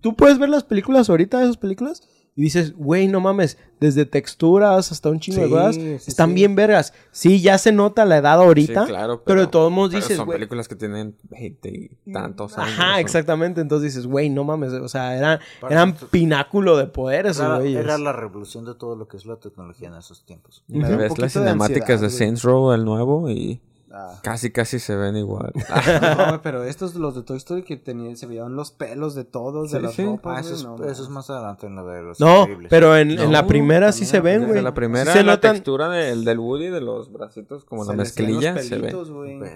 [0.01, 2.03] Tú puedes ver las películas ahorita, esas películas,
[2.35, 6.31] y dices, güey, no mames, desde texturas hasta un chingo de Sí, cosas, sí, están
[6.31, 6.35] sí.
[6.35, 6.95] bien vergas.
[7.11, 10.17] Sí, ya se nota la edad ahorita, sí, claro, pero, de todos modos pero dices,
[10.17, 12.73] son güey, películas que tienen 20 y tantos años.
[12.79, 13.61] Ajá, son- exactamente.
[13.61, 14.73] Entonces dices, güey, no mames.
[14.73, 17.85] O sea, eran, eran pináculo de poder esos Era, güeyes.
[17.85, 20.65] era la revolución de todo lo que es la tecnología en esos tiempos.
[20.69, 22.11] Da un Ves las de cinemáticas de, ansiedad, güey.
[22.19, 23.61] Saints Row, el nuevo, y
[23.95, 24.19] Ah.
[24.23, 25.53] casi casi se ven igual.
[26.33, 29.71] No, pero estos, los de Toy Story que tenían, se veían los pelos de todos,
[29.71, 30.05] de Sí, las sí.
[30.05, 32.71] ropas, Ah, eso, es, no, eso es más adelante en la de los No, increíbles.
[32.71, 34.49] pero en, en la primera sí se ven, güey.
[34.53, 37.85] Desde la primera, Sí se la notan- textura del, del Woody, de los bracitos, como
[37.85, 38.95] Se la mezclilla, se ve.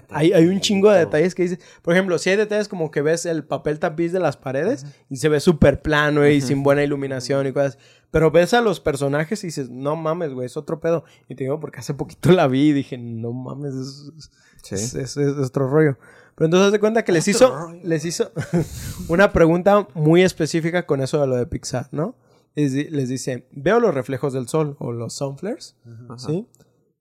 [0.09, 1.59] Hay, hay un chingo de detalles que dices.
[1.81, 5.17] Por ejemplo, si hay detalles como que ves el papel tapiz de las paredes y
[5.17, 7.77] se ve súper plano y sin buena iluminación y cosas.
[8.17, 11.03] Pero ves a los personajes y dices, no mames, güey, es otro pedo.
[11.29, 14.31] Y te digo porque hace poquito la vi y dije, no mames, es, es-
[14.63, 14.73] Sí.
[14.75, 15.97] es, es- es otro rollo.
[16.35, 18.31] Pero entonces haz de cuenta que les hizo, les hizo
[19.07, 22.15] una pregunta muy específica con eso de lo de Pixar, ¿no?
[22.55, 25.77] Les, di- les dice, veo los reflejos del sol o los sun flares,
[26.09, 26.17] Ajá.
[26.17, 26.47] ¿sí?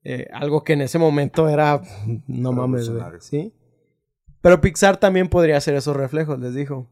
[0.05, 1.81] Eh, algo que en ese momento era,
[2.27, 3.03] no mames, güey.
[3.21, 3.55] ¿sí?
[4.43, 6.87] Pero Pixar también podría hacer esos reflejos, les dijo.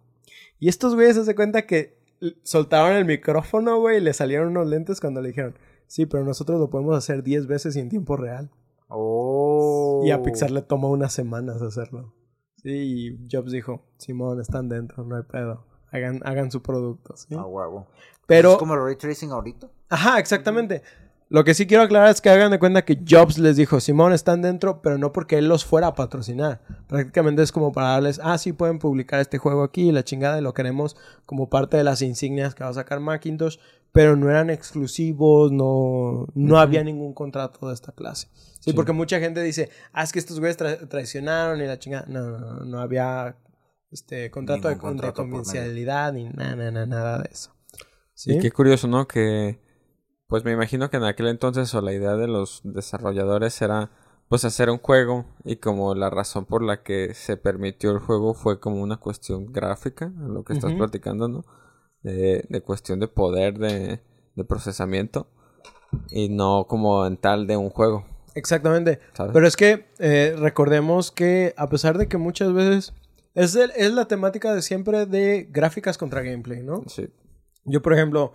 [0.59, 2.03] Y estos güeyes se cuenta que
[2.43, 5.57] soltaron el micrófono, güey, y le salieron unos lentes cuando le dijeron,
[5.87, 8.51] sí, pero nosotros lo podemos hacer 10 veces y en tiempo real.
[8.89, 10.03] Oh.
[10.05, 12.15] Y a Pixar le tomó unas semanas hacerlo.
[12.63, 15.67] Sí, y Jobs dijo, Simón, están dentro, no hay pedo.
[15.91, 17.35] Hagan, hagan su producto, ¿sí?
[17.37, 17.87] Ah, huevo.
[18.27, 19.71] Pero, ¿Es como el ray tracing ahorita?
[19.91, 20.83] ajá, exactamente.
[21.35, 24.13] Lo que sí quiero aclarar es que hagan de cuenta que Jobs les dijo, Simón,
[24.13, 26.61] están dentro, pero no porque él los fuera a patrocinar.
[26.87, 30.43] Prácticamente es como para darles, ah, sí, pueden publicar este juego aquí, la chingada, y
[30.43, 33.57] lo queremos como parte de las insignias que va a sacar Macintosh,
[33.91, 38.29] pero no eran exclusivos, no, no había ningún contrato de esta clase.
[38.61, 42.07] Sí, porque mucha gente dice, ah, es que estos güeyes traicionaron y la chingada.
[42.07, 43.37] No, no, no, no había
[43.91, 47.53] este contrato de, confidencialidad ni nada, nada, nada de eso.
[48.15, 48.35] ¿Sí?
[48.35, 49.09] Y qué curioso, ¿no?
[49.09, 49.64] Que
[50.27, 53.91] pues me imagino que en aquel entonces o la idea de los desarrolladores era
[54.29, 58.35] pues hacer un juego y como la razón por la que se permitió el juego
[58.35, 61.45] fue como una cuestión gráfica, lo que estás platicando, ¿no?
[62.03, 64.01] De, cuestión de poder de,
[64.47, 65.29] procesamiento
[66.11, 68.07] y no como en tal de un juego.
[68.35, 68.99] Exactamente.
[69.33, 72.93] Pero es que eh, recordemos que a pesar de que muchas veces
[73.35, 76.83] es, es la temática de siempre de gráficas contra gameplay, ¿no?
[76.89, 77.09] Sí.
[77.65, 78.35] Yo, por ejemplo,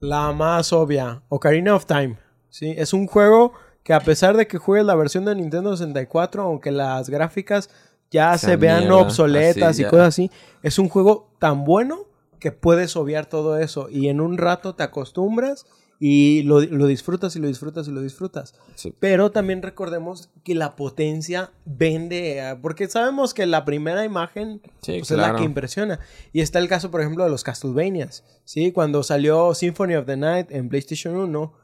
[0.00, 2.18] la más obvia, Ocarina of Time.
[2.50, 2.74] ¿sí?
[2.76, 6.70] Es un juego que a pesar de que juegues la versión de Nintendo 64, aunque
[6.70, 7.70] las gráficas
[8.10, 10.30] ya se vean obsoletas y cosas así,
[10.62, 12.06] es un juego tan bueno
[12.40, 15.66] que puedes obviar todo eso y en un rato te acostumbras
[15.98, 18.54] y lo, disfrutas y lo disfrutas y lo disfrutas.
[19.00, 25.10] Pero también recordemos que la potencia vende, eh, porque sabemos que la primera imagen pues,
[25.10, 26.00] es la que impresiona.
[26.32, 28.24] Y está el caso, por ejemplo, de los Castlevanias.
[28.44, 28.72] ¿sí?
[28.72, 31.54] Cuando salió Symphony of the Night en PlayStation 1,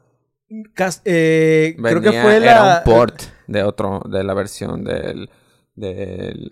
[1.04, 2.50] eh, creo que fue la...
[2.50, 5.28] Era un port de otro, de la versión del...
[5.74, 6.50] del...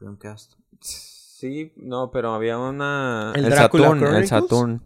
[0.00, 0.54] Dreamcast.
[0.80, 3.32] Sí, no, pero había una...
[3.34, 4.82] El, Saturn, el Saturn.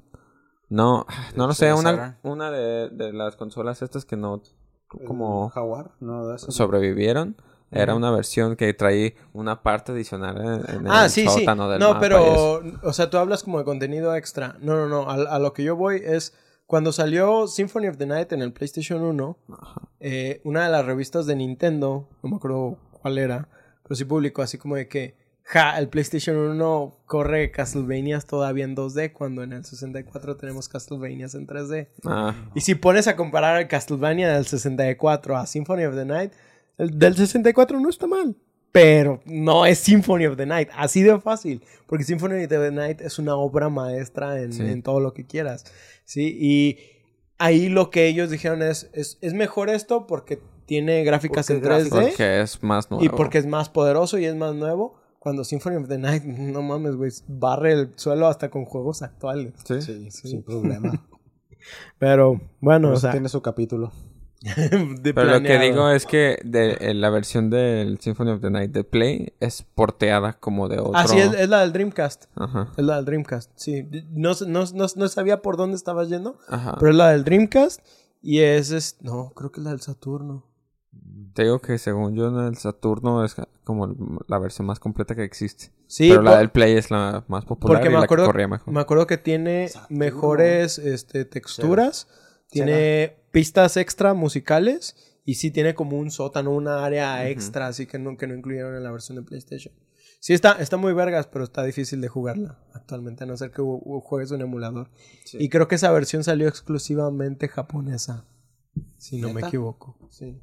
[0.69, 4.43] No, no lo sé, una, una de, de, las consolas estas que no
[5.07, 7.37] como Jaguar, no, sobrevivieron.
[7.71, 11.79] Era una versión que traía una parte adicional en, el ah, sí, sótano sí.
[11.79, 14.57] No, pero, o sea, tú hablas como de contenido extra.
[14.61, 15.11] No, no, no.
[15.11, 16.33] A, lo que yo voy es
[16.67, 19.39] cuando salió Symphony of the Night en el PlayStation 1,
[20.01, 23.49] eh, una de las revistas de Nintendo, no me acuerdo cuál era,
[23.83, 25.17] pero sí publicó así como de que
[25.51, 31.35] ja, el PlayStation 1 corre Castlevanias todavía en 2D, cuando en el 64 tenemos Castlevanias
[31.35, 31.89] en 3D.
[32.05, 32.35] Ah.
[32.55, 36.33] Y si pones a comparar el Castlevania del 64 a Symphony of the Night,
[36.77, 38.37] el del 64 no está mal.
[38.73, 41.65] Pero no es Symphony of the Night, así de fácil.
[41.87, 45.65] Porque Symphony of the Night es una obra maestra en, todo lo que quieras.
[46.05, 46.37] ¿sí?
[46.39, 46.79] Y
[47.39, 51.89] ahí lo que ellos dijeron es, es, mejor esto porque tiene gráficas en 3D.
[51.89, 53.03] Porque es más nuevo.
[53.03, 56.63] Y porque es más poderoso y es más nuevo cuando Symphony of the Night, no
[56.63, 59.53] mames, güey, barre el suelo hasta con juegos actuales.
[59.63, 61.07] Sí, sí, sin problema.
[61.99, 63.93] Pero bueno, o sea, tiene su capítulo.
[65.03, 68.71] Pero lo que digo es que de, eh, la versión del Symphony of the Night
[68.71, 70.93] de Play es porteada como de otro.
[70.95, 72.25] Ah, sí, es, la del Dreamcast.
[72.35, 72.73] Ajá.
[72.75, 73.87] Es la del Dreamcast, sí.
[74.11, 76.77] No, no, no, sabía por dónde estabas yendo, Ajá.
[76.79, 77.83] pero es la del Dreamcast
[78.23, 78.97] y es, es...
[79.03, 80.48] No, creo que es la del Saturno.
[81.35, 83.95] Te digo que según yo en el Saturno es como
[84.27, 85.71] la versión más completa que existe.
[85.87, 88.49] Sí, pero la del Play es la más popular y me acuerdo, la que corría
[88.49, 88.73] mejor.
[88.73, 92.09] Me acuerdo que tiene mejores este, texturas,
[92.51, 97.99] tiene pistas extra musicales y sí tiene como un sótano, una área extra, así que
[97.99, 99.75] no, que no incluyeron en la versión de PlayStation.
[100.21, 103.63] Sí, está, está muy vergas, pero está difícil de jugarla actualmente, a no ser que
[104.03, 104.91] juegues un emulador.
[105.35, 108.25] Y creo que esa versión salió exclusivamente japonesa,
[108.97, 109.97] si no me equivoco.
[110.11, 110.41] Sí.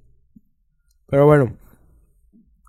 [1.15, 1.53] Pero bueno,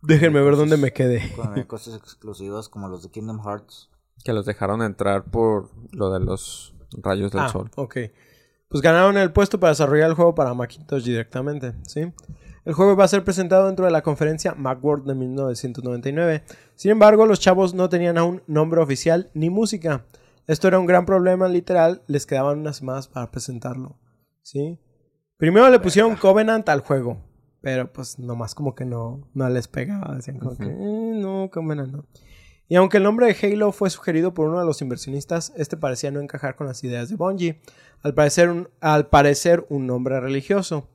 [0.02, 1.32] déjenme ver dónde me quedé.
[1.34, 3.90] Con cosas exclusivas como los de Kingdom Hearts.
[4.24, 7.72] Que los dejaron entrar por lo de los rayos del ah, sol.
[7.74, 7.96] Ok.
[8.68, 12.12] Pues ganaron el puesto para desarrollar el juego para Macintosh directamente, ¿sí?
[12.64, 16.44] El juego va a ser presentado dentro de la conferencia Macworld de 1999.
[16.76, 20.06] Sin embargo, los chavos no tenían aún nombre oficial ni música.
[20.46, 23.98] Esto era un gran problema literal, les quedaban unas semanas para presentarlo,
[24.42, 24.78] ¿sí?
[25.36, 27.25] Primero le pusieron Covenant al juego,
[27.66, 30.14] pero pues nomás como que no, no les pegaba.
[30.14, 32.04] Decían como que, eh, no, como no.
[32.68, 36.12] Y aunque el nombre de Halo fue sugerido por uno de los inversionistas, este parecía
[36.12, 37.60] no encajar con las ideas de Bungie.
[38.02, 40.88] Al parecer un, al parecer un nombre religioso.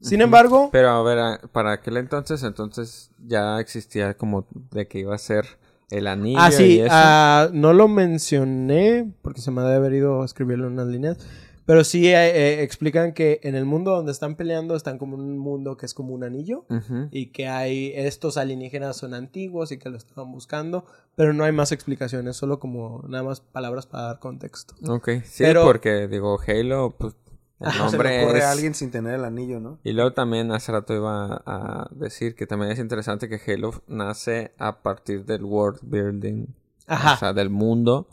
[0.00, 0.70] Sin embargo...
[0.72, 5.44] Pero a ver, para aquel entonces, entonces ya existía como de que iba a ser
[5.90, 6.38] el anillo.
[6.40, 10.72] Ah, sí, ah, no lo mencioné porque se me debe haber ido a escribirlo en
[10.72, 11.18] unas líneas.
[11.66, 15.22] Pero sí eh, eh, explican que en el mundo donde están peleando están como en
[15.22, 16.64] un mundo que es como un anillo
[17.10, 20.84] y que hay estos alienígenas son antiguos y que lo estaban buscando,
[21.16, 24.74] pero no hay más explicaciones, solo como nada más palabras para dar contexto.
[24.88, 27.16] Ok, sí, porque digo Halo, pues
[27.58, 29.80] el nombre se le a alguien sin tener el anillo, ¿no?
[29.82, 34.52] Y luego también hace rato iba a decir que también es interesante que Halo nace
[34.58, 36.46] a partir del world building,
[36.86, 38.08] o sea, del mundo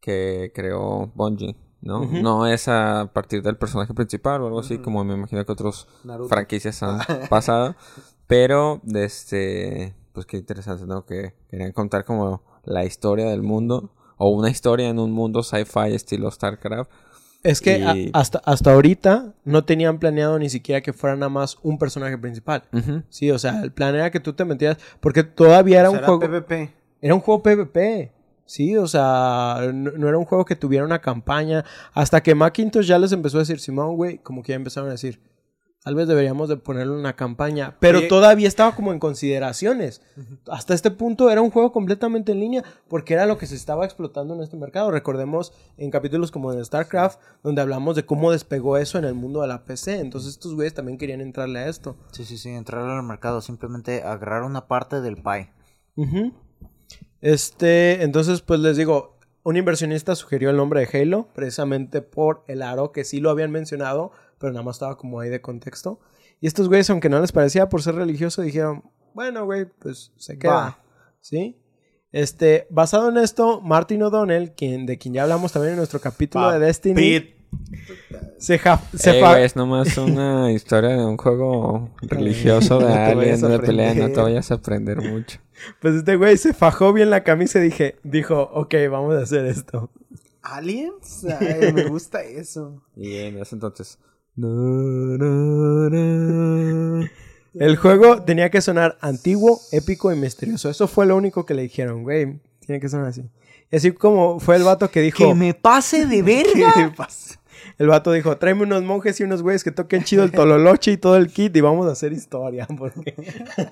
[0.00, 1.56] que creó Bungie.
[1.86, 2.04] ¿No?
[2.04, 5.86] No es a partir del personaje principal o algo así, como me imagino que otros
[6.04, 6.28] Naruto.
[6.28, 6.98] franquicias han
[7.30, 7.74] pasado.
[8.26, 11.04] Pero, este, pues qué interesante, ¿no?
[11.06, 15.94] Que querían contar como la historia del mundo o una historia en un mundo sci-fi
[15.94, 16.90] estilo StarCraft.
[17.42, 21.58] Es que a- hasta, hasta ahorita no tenían planeado ni siquiera que fuera nada más
[21.62, 22.64] un personaje principal.
[23.08, 24.78] Sí, o sea, el plan era que tú te metieras.
[25.00, 26.20] Porque todavía era O sea, un juego.
[26.20, 26.72] PvP.
[27.00, 28.12] Era un juego PvP.
[28.46, 31.64] Sí, o sea, no, no era un juego que tuviera una campaña.
[31.92, 34.92] Hasta que Macintosh ya les empezó a decir, Simón, güey, como que ya empezaron a
[34.92, 35.20] decir,
[35.86, 37.76] tal vez deberíamos de ponerle una campaña.
[37.78, 40.02] Pero todavía estaba como en consideraciones.
[40.48, 43.84] Hasta este punto era un juego completamente en línea porque era lo que se estaba
[43.84, 44.90] explotando en este mercado.
[44.90, 49.42] Recordemos en capítulos como en StarCraft, donde hablamos de cómo despegó eso en el mundo
[49.42, 50.00] de la PC.
[50.00, 51.96] Entonces estos güeyes también querían entrarle a esto.
[52.10, 55.52] Sí, sí, sí, entrar al mercado, simplemente agarrar una parte del pie.
[55.94, 56.32] Ujú.
[57.26, 62.62] Este, entonces, pues les digo, un inversionista sugirió el nombre de Halo, precisamente por el
[62.62, 65.98] aro, que sí lo habían mencionado, pero nada más estaba como ahí de contexto.
[66.40, 70.38] Y estos güeyes, aunque no les parecía por ser religioso, dijeron, bueno, güey, pues se
[70.38, 70.78] queda.
[71.20, 71.60] ¿Sí?
[72.12, 76.52] Este, basado en esto, Martin O'Donnell, quien, de quien ya hablamos también en nuestro capítulo
[76.52, 77.34] de Destiny.
[78.38, 83.18] Se, ja- se es nomás una historia de un juego religioso de No te alguien
[83.18, 85.38] vayas a de pelea, no te vayas a aprender mucho.
[85.80, 89.46] pues este güey se fajó bien la camisa y dije, dijo, ok, vamos a hacer
[89.46, 89.90] esto.
[90.42, 91.24] ¿Aliens?
[91.40, 92.82] Ay, me gusta eso.
[92.96, 93.98] Y en ese entonces...
[97.58, 100.68] El juego tenía que sonar antiguo, épico y misterioso.
[100.68, 102.38] Eso fue lo único que le dijeron, güey.
[102.60, 103.22] Tiene que sonar así.
[103.76, 105.34] Así como fue el vato que dijo.
[105.60, 107.38] pase de ¿Qué le pasa?
[107.78, 110.96] El vato dijo: tráeme unos monjes y unos güeyes que toquen chido el tololoche y
[110.96, 112.66] todo el kit y vamos a hacer historia.
[112.78, 113.14] Porque...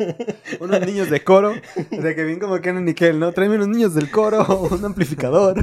[0.61, 1.55] Unos niños de coro.
[1.91, 3.33] De que bien como Kenan y Kel, ¿no?
[3.33, 5.63] Tráeme unos niños del coro, un amplificador.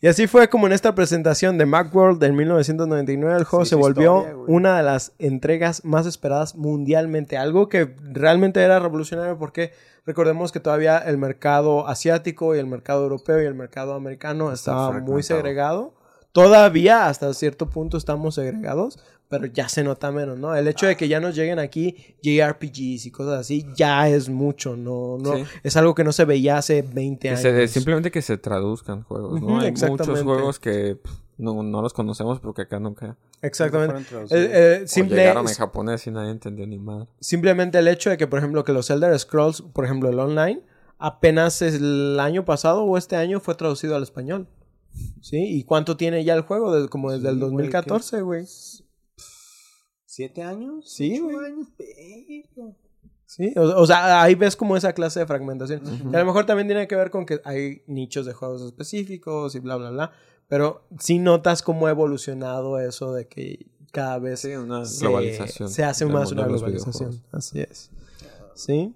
[0.00, 3.76] Y así fue como en esta presentación de Macworld en 1999 el juego Sí, se
[3.76, 7.36] volvió historia, una de las entregas más esperadas mundialmente.
[7.36, 9.72] Algo que realmente era revolucionario porque
[10.04, 14.92] recordemos que todavía el mercado asiático y el mercado europeo y el mercado americano estaba
[15.00, 15.94] muy segregado.
[16.32, 18.98] Todavía hasta cierto punto estamos segregados,
[19.32, 20.54] pero ya se nota menos, ¿no?
[20.54, 24.76] El hecho de que ya nos lleguen aquí JRPGs y cosas así ya es mucho,
[24.76, 25.44] no, no, Sí.
[25.62, 27.40] es algo que no se veía hace 20 Que años.
[27.40, 29.58] se- simplemente que se traduzcan juegos, ¿no?
[29.60, 33.16] Hay muchos juegos que pff, no, no los conocemos porque acá nunca...
[33.40, 33.94] Exactamente.
[33.94, 34.54] Nunca fueron traducidos.
[34.54, 37.08] Eh, eh, o llegaron en japonés y nadie entendió ni más.
[37.18, 40.60] simplemente el hecho de que, por ejemplo, que los Elder Scrolls, por ejemplo, el online,
[40.98, 44.46] apenas el año pasado o este año fue traducido al español.
[45.22, 45.38] ¿Sí?
[45.38, 46.86] ¿Y cuánto tiene ya el juego?
[46.90, 48.44] Como desde Sí, el güey, 2014, güey.
[50.14, 50.84] ¿Siete años?
[50.92, 51.46] Sí, ¿Ocho güey.
[51.46, 51.68] años?
[51.74, 52.74] Perro.
[53.24, 55.80] Sí, o, o sea, ahí ves como esa clase de fragmentación.
[56.10, 59.54] Que a lo mejor también tiene que ver con que hay nichos de juegos específicos
[59.54, 60.12] y bla, bla, bla.
[60.48, 65.70] Pero sí notas cómo ha evolucionado eso de que cada vez Sí, una se, globalización.
[65.70, 67.22] se hace más una globalización.
[67.32, 67.90] Así es.
[68.54, 68.94] Sí.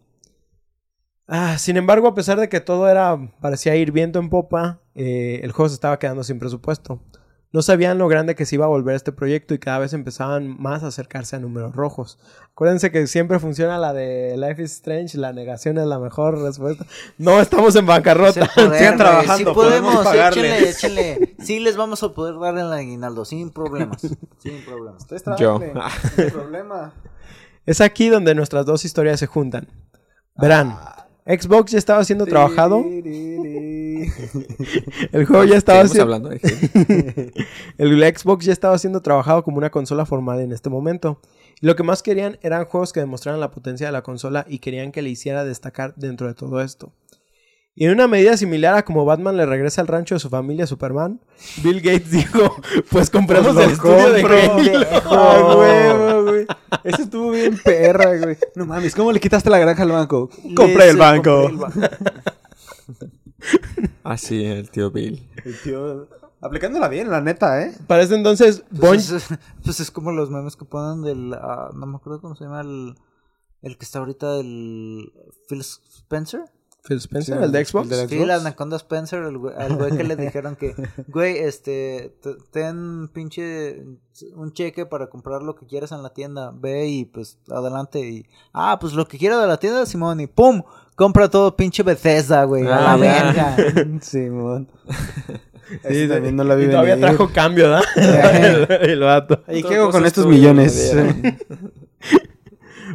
[1.27, 5.41] Ah, sin embargo, a pesar de que todo era parecía ir viento en popa, eh,
[5.43, 7.01] el juego se estaba quedando sin presupuesto.
[7.57, 10.61] No sabían lo grande que se iba a volver este proyecto y cada vez empezaban
[10.61, 12.19] más a acercarse a números rojos.
[12.53, 16.85] Acuérdense que siempre funciona la de Life is Strange, la negación es la mejor respuesta.
[17.17, 18.47] No estamos en bancarrota.
[18.55, 20.77] poder, Sigan trabajando, Sí podemos podemos, pagarles.
[20.77, 21.35] échenle, échenle.
[21.43, 24.03] Sí les vamos a poder dar el aguinaldo, sin problemas.
[24.03, 25.01] Sin problemas.
[25.01, 25.59] Ustedes Yo.
[25.59, 26.93] trabajen, hay problema.
[27.65, 29.67] Es aquí donde nuestras dos historias se juntan.
[30.37, 30.77] Verán,
[31.27, 32.85] Xbox ya estaba siendo trabajado,
[35.13, 36.03] El juego ya estaba siendo...
[36.03, 36.41] hablando de
[37.79, 37.93] Halo.
[37.93, 41.21] El Xbox ya estaba siendo trabajado como una consola formal en este momento.
[41.61, 44.59] Y lo que más querían eran juegos que demostraran la potencia de la consola y
[44.59, 46.93] querían que le hiciera destacar dentro de todo esto.
[47.79, 50.65] Y en una medida similar a como Batman le regresa al rancho de su familia
[50.65, 51.21] a Superman,
[51.63, 52.57] Bill Gates dijo,
[52.91, 54.23] pues compremos Pues el estudio de.
[54.23, 54.87] Halo.
[55.05, 56.47] Ah, huevo, güey.
[56.85, 58.39] Eso estuvo bien perra, güey.
[58.55, 60.31] No mames, ¿cómo le quitaste la granja al banco?
[60.55, 61.51] Compré el banco.
[61.51, 63.17] compré el banco.
[64.05, 65.29] Así, el tío Bill.
[65.45, 66.09] El tío.
[66.41, 67.75] Aplicándola bien, la neta, ¿eh?
[67.87, 69.27] Para ese entonces, Pues es,
[69.65, 71.35] pues es como los memes que ponen del.
[71.35, 72.95] ah, no me acuerdo cómo se llama el.
[73.63, 75.13] El que está ahorita, el.
[75.49, 76.43] Phil Spencer.
[76.85, 77.91] Phil Spencer, Sí, el de Xbox.
[77.91, 80.73] el de Sí, la Anaconda Spencer, el güey, al güey que le dijeron que,
[81.09, 83.83] güey, este, te- ten pinche
[84.35, 88.27] un cheque para comprar lo que quieras en la tienda, ve y pues adelante y,
[88.53, 90.63] ah, pues lo que quiera de la tienda, Simón, y pum,
[90.97, 93.57] compra todo pinche Bethesda, güey, a Ah, la ya.
[93.57, 94.01] verga.
[94.03, 94.69] Simón.
[95.89, 97.09] Sí, Sí, también no la vi y todavía venir.
[97.09, 97.83] trajo cambio, ¿verdad?
[98.01, 99.43] el, el vato.
[99.49, 100.95] ¿Y qué hago con estos millones?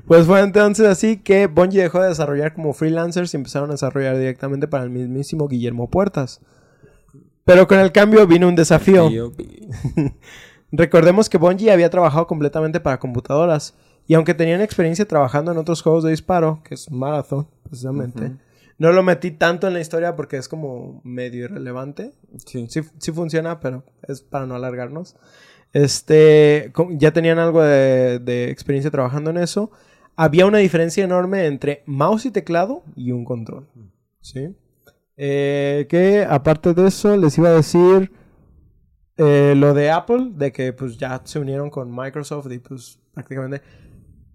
[0.07, 4.17] Pues fue entonces así que Bungie dejó de desarrollar como freelancers y empezaron a desarrollar
[4.17, 6.39] directamente para el mismísimo Guillermo Puertas.
[7.43, 9.09] Pero con el cambio vino un desafío.
[10.71, 13.73] Recordemos que Bungie había trabajado completamente para computadoras.
[14.07, 18.33] Y aunque tenían experiencia trabajando en otros juegos de disparo, que es Marathon, precisamente,
[18.77, 22.11] no lo metí tanto en la historia porque es como medio irrelevante.
[22.45, 22.67] Sí.
[22.69, 25.15] Sí, sí funciona, pero es para no alargarnos.
[25.73, 29.71] Este, ya tenían algo de, de experiencia trabajando en eso.
[30.15, 33.67] Había una diferencia enorme entre mouse y teclado y un control.
[34.21, 34.55] ¿Sí?
[35.17, 38.11] Eh, que aparte de eso, les iba a decir
[39.17, 43.61] eh, lo de Apple, de que pues ya se unieron con Microsoft y pues prácticamente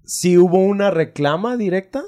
[0.05, 2.05] sí hubo una reclama directa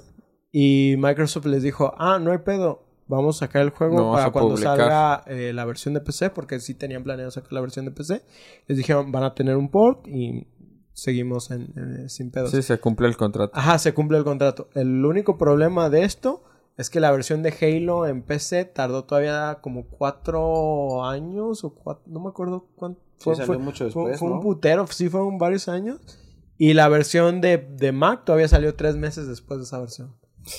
[0.60, 4.30] y Microsoft les dijo, ah, no hay pedo, vamos a sacar el juego No para
[4.30, 4.76] cuando publicar".
[4.78, 8.22] salga eh, la versión de PC, porque sí tenían planeado sacar la versión de PC.
[8.66, 10.46] Les dijeron, van a tener un port y
[10.92, 11.72] seguimos en,
[12.04, 12.50] eh, sin pedos.
[12.50, 13.52] Sí, se cumple el contrato.
[13.54, 14.68] Ajá, se cumple el contrato.
[14.74, 16.42] El único problema de esto
[16.76, 22.02] es que la versión de Halo en PC tardó todavía como cuatro años o cuatro,
[22.06, 23.00] no me acuerdo cuánto.
[23.18, 24.40] Sí, salió mucho fue- después, fue un ¿no?
[24.40, 25.98] putero, sí, fueron varios años.
[26.56, 30.14] Y la versión de, de Mac todavía salió tres meses después de esa versión.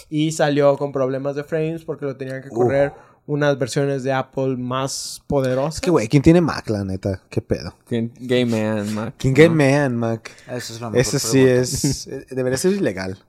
[0.09, 2.93] Y salió con problemas de frames porque lo tenían que correr
[3.25, 5.75] unas versiones de Apple más poderosas.
[5.75, 7.21] Es que, güey, ¿quién tiene Mac, la neta?
[7.29, 7.75] ¿Qué pedo?
[7.85, 9.13] ¿Quién- Game Man, Mac.
[9.17, 9.37] ¿Quién ¿no?
[9.43, 10.31] Game Man, Mac?
[10.47, 12.07] Esa es la mejor Ese sí es...
[12.07, 13.19] eh, Debería ser ilegal.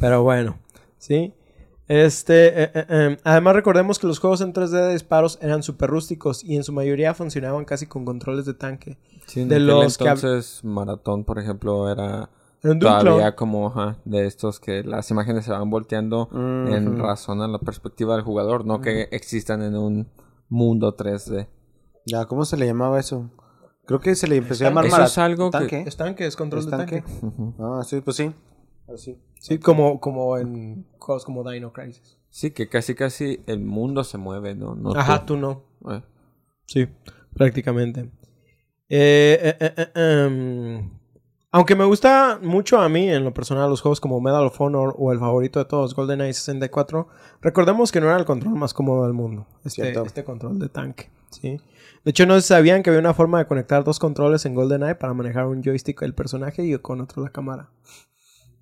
[0.00, 0.58] Pero bueno,
[0.98, 1.32] ¿sí?
[1.88, 5.90] Este, eh, eh, eh, además recordemos que los juegos en 3D de disparos eran súper
[5.90, 8.96] rústicos y en su mayoría funcionaban casi con controles de tanque.
[9.26, 12.30] Sí, en de los que entonces Maratón, por ejemplo, era
[12.62, 13.34] Era un Doom todavía clone.
[13.36, 18.14] como ajá, de estos que las imágenes se van volteando en razón a la perspectiva
[18.14, 20.08] del jugador, no que existan en un
[20.48, 21.48] mundo 3D.
[22.06, 23.30] Ya, ¿cómo se le llamaba eso?
[23.86, 25.84] Creo que se le empezó a llamar Eso es algo que- ¿Tanque?
[25.86, 27.04] Es tanque, es control ¿Es de tanque?
[27.58, 28.32] Ah, sí, pues sí.
[28.92, 29.18] Así.
[29.40, 32.16] Sí, como, como en juegos como Dino Crisis.
[32.30, 34.74] Sí, que casi casi el mundo se mueve, ¿no?
[34.76, 35.34] no Ajá, tú.
[35.34, 35.64] tú no.
[35.90, 36.02] Eh,
[36.66, 36.86] Sí,
[37.34, 38.10] prácticamente.
[38.88, 40.90] Eh, eh, eh, eh, em,
[41.52, 44.94] aunque me gusta mucho a mí, en lo personal, los juegos como Medal of Honor
[44.98, 47.08] o el favorito de todos, GoldenEye 64,
[47.42, 51.10] recordemos que no era el control más cómodo del mundo, este, este control de tanque.
[51.30, 51.60] ¿sí?
[52.04, 55.12] De hecho, no sabían que había una forma de conectar dos controles en GoldenEye para
[55.14, 57.70] manejar un joystick el personaje y con otro la cámara.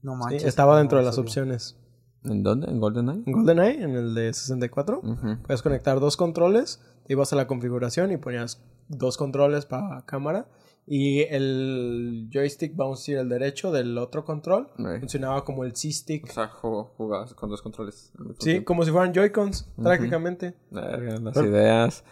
[0.02, 0.18] No ¿sí?
[0.18, 0.44] manches.
[0.44, 1.28] Estaba no dentro de las sabía.
[1.28, 1.76] opciones.
[2.24, 2.68] ¿En dónde?
[2.70, 3.22] ¿En GoldenEye?
[3.24, 5.38] En GoldenEye, en el de 64, Ujú.
[5.42, 10.46] Puedes conectar dos controles, te ibas a la configuración y ponías dos controles para cámara.
[10.92, 14.98] Y el joystick, vamos a decir, el derecho del otro control, Right.
[14.98, 16.26] funcionaba como el O C-Stick.
[16.28, 18.10] sea, ju- jugabas con dos controles.
[18.40, 18.64] Sí, tiempo.
[18.66, 20.54] como si fueran Joy-Cons, prácticamente.
[20.72, 22.02] Verga, Las ideas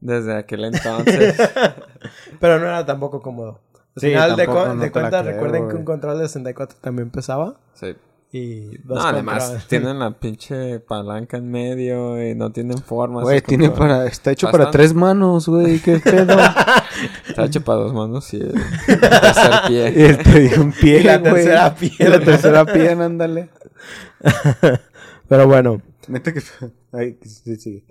[0.00, 1.36] desde aquel entonces.
[2.40, 3.60] Pero no era tampoco cómodo.
[3.74, 7.10] Al Sí, final de, cu- no de cuentas, recuerden que un control de 64 también
[7.10, 7.60] pesaba.
[7.74, 7.94] sí.
[8.34, 9.68] Y dos No, además controles.
[9.68, 13.20] tienen la pinche palanca en medio y no tienen forma.
[13.20, 14.06] Güey, tiene para...
[14.06, 14.64] Está hecho Bastante.
[14.64, 15.78] para tres manos, güey.
[15.80, 16.34] ¿Qué pedo?
[17.32, 20.06] Está hecho para dos manos y el tercer y pie.
[20.06, 21.32] el te un pie, Y la güey.
[21.34, 22.18] tercera Y pierna.
[22.18, 23.48] la tercera pierna, ándale.
[25.28, 25.82] Pero bueno.
[26.08, 26.42] Neta que...
[26.92, 27.84] Ay, sí, sí.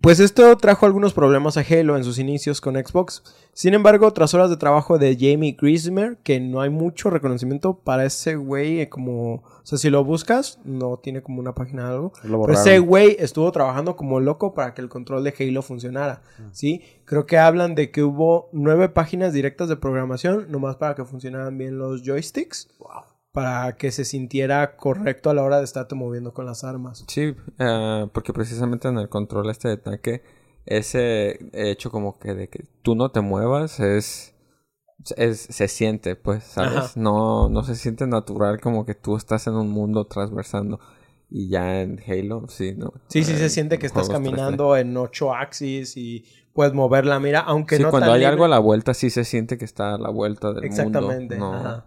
[0.00, 3.22] Pues esto trajo algunos problemas a Halo en sus inicios con Xbox.
[3.52, 8.06] Sin embargo, tras horas de trabajo de Jamie Grismer, que no hay mucho reconocimiento para
[8.06, 9.34] ese güey, eh, como...
[9.34, 12.12] O sea, si lo buscas, no tiene como una página de algo.
[12.22, 16.82] Pero ese güey estuvo trabajando como loco para que el control de Halo funcionara, ¿sí?
[17.04, 21.58] Creo que hablan de que hubo nueve páginas directas de programación, nomás para que funcionaran
[21.58, 22.68] bien los joysticks.
[23.32, 27.04] Para que se sintiera correcto a la hora de estarte moviendo con las armas.
[27.06, 30.22] Sí, eh, porque precisamente en el control este de tanque,
[30.66, 34.34] ese hecho como que de que tú no te muevas es...
[35.16, 36.76] es se siente, pues, ¿sabes?
[36.76, 36.90] Ajá.
[36.96, 40.80] No, no se siente natural como que tú estás en un mundo transversando.
[41.32, 42.92] Y ya en Halo, sí, ¿no?
[43.08, 44.30] Sí, sí, Eh, se siente que estás juegos 3D.
[44.32, 48.20] caminando en ocho axis y puedes mover la mira, aunque Sí, no cuando tan hay
[48.22, 48.32] libre.
[48.32, 51.36] algo a la vuelta, sí se siente que está a la vuelta del Exactamente.
[51.36, 51.52] mundo.
[51.52, 51.86] No, ajá.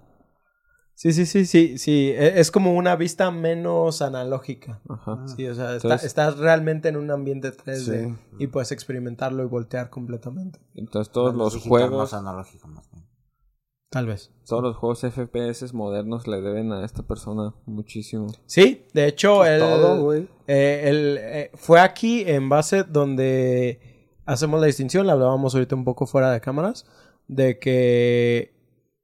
[0.95, 2.11] Sí, sí, sí, sí, sí.
[2.11, 4.79] E- Es como una vista menos analógica.
[4.87, 5.27] Ajá.
[5.27, 8.15] Sí, o sea, está- estás realmente en un ambiente 3D Sí.
[8.39, 10.59] y puedes experimentarlo y voltear completamente.
[10.75, 13.03] Entonces todos los digital, juegos, Más analógico, más bien.
[13.89, 14.31] Tal vez.
[14.47, 18.25] todos los juegos FPS modernos le deben a esta persona muchísimo.
[18.47, 20.27] Sí, de hecho, él, Todo, güey.
[20.47, 23.79] eh, él, eh, fue aquí en base donde
[24.25, 26.85] hacemos la distinción, la hablábamos ahorita un poco fuera de cámaras,
[27.27, 28.55] de que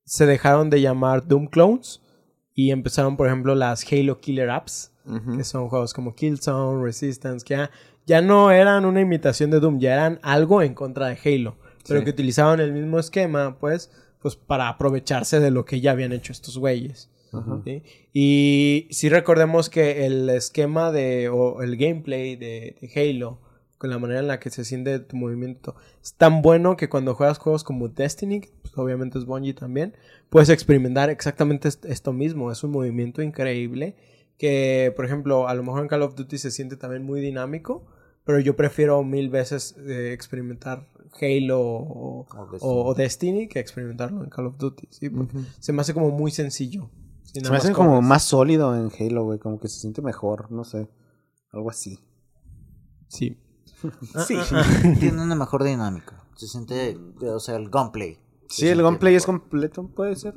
[0.09, 2.01] se dejaron de llamar Doom Clones
[2.55, 4.91] y empezaron, por ejemplo, las Halo Killer Apps,
[5.37, 7.71] que son juegos como Killzone, Resistance, que ya,
[8.05, 11.57] ya no eran una imitación de Doom, ya eran algo en contra de Halo,
[11.87, 12.05] pero Sí.
[12.05, 13.91] que utilizaban el mismo esquema, pues,
[14.21, 17.09] pues para aprovecharse de lo que ya habían hecho estos güeyes.
[17.63, 17.83] ¿sí?
[18.13, 23.39] Y si recordemos que el esquema de, o el gameplay de, de Halo
[23.79, 25.73] con la manera en la que se siente tu movimiento.
[26.03, 29.95] Es tan bueno que cuando juegas juegos como Destiny, pues obviamente es Bungie también,
[30.29, 32.51] puedes experimentar exactamente esto mismo.
[32.51, 33.95] Es un movimiento increíble
[34.37, 37.85] que, por ejemplo, a lo mejor en Call of Duty se siente también muy dinámico,
[38.25, 40.85] pero yo prefiero mil veces eh, experimentar
[41.21, 43.47] Halo o, Destiny.
[43.47, 44.89] que experimentarlo en Call of Duty.
[44.91, 45.09] ¿sí?
[45.61, 46.89] Se me hace como muy sencillo.
[47.23, 50.65] Se me hace como más sólido en Halo, güey, como que se siente mejor, no
[50.65, 50.89] sé,
[51.53, 51.99] algo así.
[53.07, 53.37] Sí.
[54.27, 54.37] Sí.
[54.99, 56.23] Tiene una mejor dinámica.
[56.35, 58.17] Se siente, o sea, el gunplay.
[58.47, 60.35] Sí, el gunplay es completo, puede ser.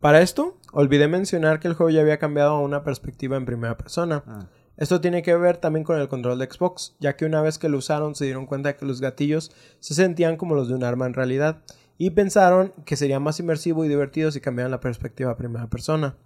[0.00, 3.76] Para esto, olvidé mencionar que el juego ya había cambiado a una perspectiva en primera
[3.76, 4.24] persona.
[4.26, 4.46] Ah.
[4.76, 7.68] Esto tiene que ver también con el control de Xbox, ya que una vez que
[7.68, 11.06] lo usaron se dieron cuenta que los gatillos se sentían como los de un arma
[11.06, 11.62] en realidad,
[11.98, 16.16] y pensaron que sería más inmersivo y divertido si cambiaran la perspectiva a primera persona.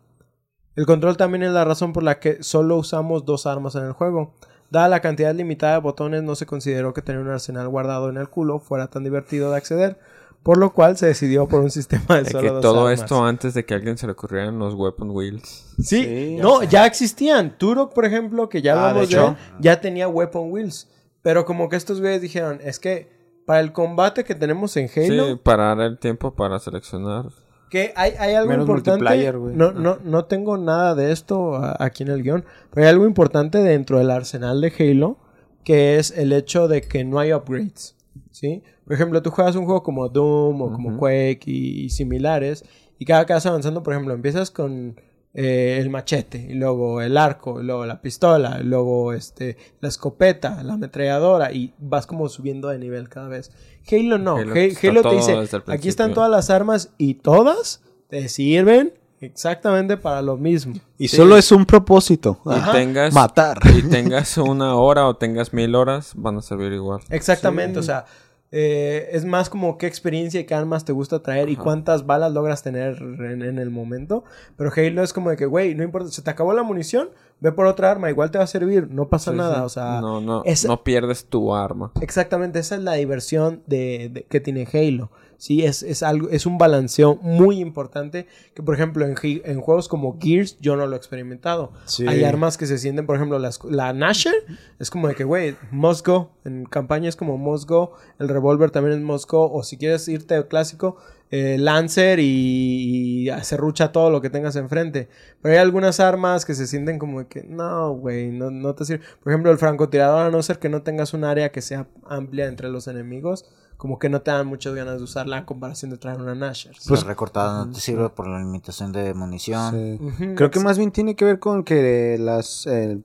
[0.74, 3.92] El control también es la razón por la que solo usamos dos armas en el
[3.92, 4.34] juego.
[4.70, 8.16] Dada la cantidad limitada de botones, no se consideró que tener un arsenal guardado en
[8.16, 9.98] el culo fuera tan divertido de acceder,
[10.42, 13.64] por lo cual se decidió por un sistema de, solo que todo esto antes de
[13.64, 15.74] que a alguien se le ocurrieran los weapon wheels.
[15.82, 17.56] Sí, no, ya existían.
[17.58, 20.88] Turok, por ejemplo, que ya lo hemos de ya tenía weapon wheels.
[21.22, 23.10] Pero como que estos güeyes dijeron, es que
[23.46, 25.26] para el combate que tenemos en Halo.
[25.26, 27.26] Sí, parar el tiempo para seleccionar.
[27.70, 29.32] Que hay, hay algo importante.
[29.32, 32.44] No, no, no tengo nada de esto aquí en el guion.
[32.70, 35.18] Pero hay algo importante dentro del arsenal de Halo.
[35.64, 37.96] Que es el hecho de que no hay upgrades.
[38.30, 38.62] ¿Sí?
[38.86, 42.64] Por ejemplo, tú juegas un juego como Doom o como Quake y, similares,
[42.98, 45.00] y cada que vas avanzando, por ejemplo, empiezas con
[45.38, 49.88] eh, el machete, y luego el arco, y luego la pistola, y luego este, la
[49.90, 53.52] escopeta, la ametralladora, y vas como subiendo de nivel cada vez.
[53.86, 59.98] Halo no, Halo, te dice, aquí están todas las armas y todas te sirven exactamente
[59.98, 60.76] para lo mismo.
[60.96, 62.40] Y solo es un propósito.
[62.46, 63.58] Y tengas, matar.
[63.76, 67.02] Y tengas una hora o tengas mil horas, van a servir igual.
[67.10, 68.06] Exactamente, o sea
[68.52, 72.32] eh, es más como qué experiencia y qué armas te gusta traer y cuántas balas
[72.32, 74.24] logras tener en, el momento.
[74.56, 77.52] Pero Halo es como de que, güey, no importa, se te acabó la munición, ve
[77.52, 80.00] por otra arma, igual te va a servir, no pasa nada, o sea...
[80.00, 81.90] No, no, no pierdes tu arma.
[82.00, 85.10] Exactamente, esa es la diversión de, que tiene Halo.
[85.38, 89.86] Sí, es, es, algo, es un balanceo muy importante que, por ejemplo, en, en juegos
[89.88, 91.72] como Gears yo no lo he experimentado.
[92.06, 94.34] Hay armas que se sienten, por ejemplo, la Nasher
[94.78, 96.30] es como de que, güey, must go.
[96.44, 97.92] En campaña es como must go.
[98.18, 99.50] El revólver también es must go.
[99.52, 100.96] O si quieres irte al clásico,
[101.30, 105.08] eh, Lancer y, y rucha todo lo que tengas enfrente.
[105.42, 108.86] Pero hay algunas armas que se sienten como de que, no, güey, no, no te
[108.86, 109.04] sirve.
[109.22, 112.46] Por ejemplo, el francotirador, a no ser que no tengas un área que sea amplia
[112.46, 113.44] entre los enemigos
[113.76, 116.74] como que no te dan muchas ganas de usarla en comparación de traer una Nasher.
[116.86, 120.34] Pues recortada no te sirve por la limitación de munición.
[120.36, 122.66] Creo que más bien tiene que ver con que las...
[122.66, 123.02] Eh,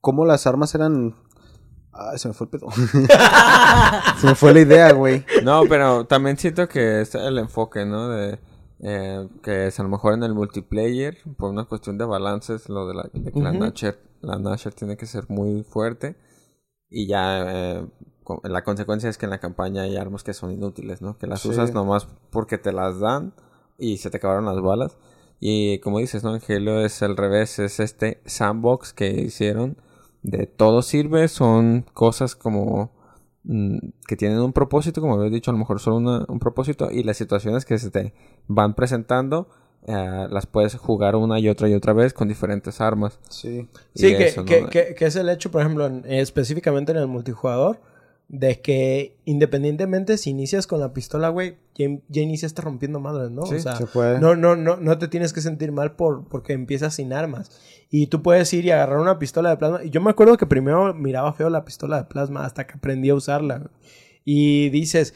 [0.00, 1.16] cómo las armas eran...
[2.16, 2.68] Se me fue el pedo.
[4.20, 5.24] se me fue la idea, güey.
[5.42, 8.08] No, pero también siento que es el enfoque, ¿no?
[8.08, 8.38] De...
[8.80, 12.86] Eh, que es a lo mejor en el multiplayer, por una cuestión de balances, lo
[12.86, 16.16] de la, la Nasher, la Nasher tiene que ser muy fuerte
[16.88, 17.86] y ya eh,
[18.44, 21.18] la consecuencia es que en la campaña hay armas que son inútiles, ¿no?
[21.18, 23.32] Que las usas nomás porque te las dan
[23.78, 24.96] y se te acabaron las balas.
[25.40, 26.38] Y como dices, ¿no?
[26.48, 29.76] Halo es al revés, es este sandbox que hicieron
[30.22, 32.90] de todo sirve, son cosas como
[33.44, 37.04] mm, que tienen un propósito, como había dicho, a lo mejor solo un propósito y
[37.04, 38.14] las situaciones que se te
[38.48, 39.48] van presentando
[39.86, 43.18] eh, las puedes jugar una y otra y otra vez con diferentes armas.
[43.30, 47.80] Sí, sí que, que, es el hecho, por ejemplo, específicamente en el multijugador,
[48.28, 53.42] de que independientemente si inicias con la pistola, güey, ya, ya iniciaste rompiendo madres, ¿no?
[53.42, 53.78] o sea,
[54.20, 57.50] No, no, no, no te tienes que sentir mal por, porque empiezas sin armas.
[57.90, 59.82] Y tú puedes ir y agarrar una pistola de plasma.
[59.82, 63.08] Y yo me acuerdo que primero miraba feo la pistola de plasma hasta que aprendí
[63.08, 63.70] a usarla.
[64.24, 65.14] Y dices,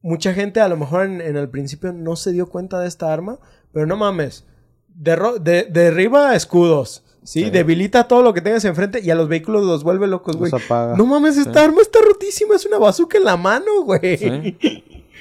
[0.00, 3.40] mucha gente a lo mejor en, el principio no se dio cuenta de esta arma,
[3.72, 4.46] pero no mames.
[4.94, 9.82] De, derriba escudos Sí, debilita todo lo que tengas enfrente y a los vehículos los
[9.82, 10.52] vuelve locos, güey.
[10.96, 14.56] No mames, esta arma está rotísima, es una bazooka en la mano, güey.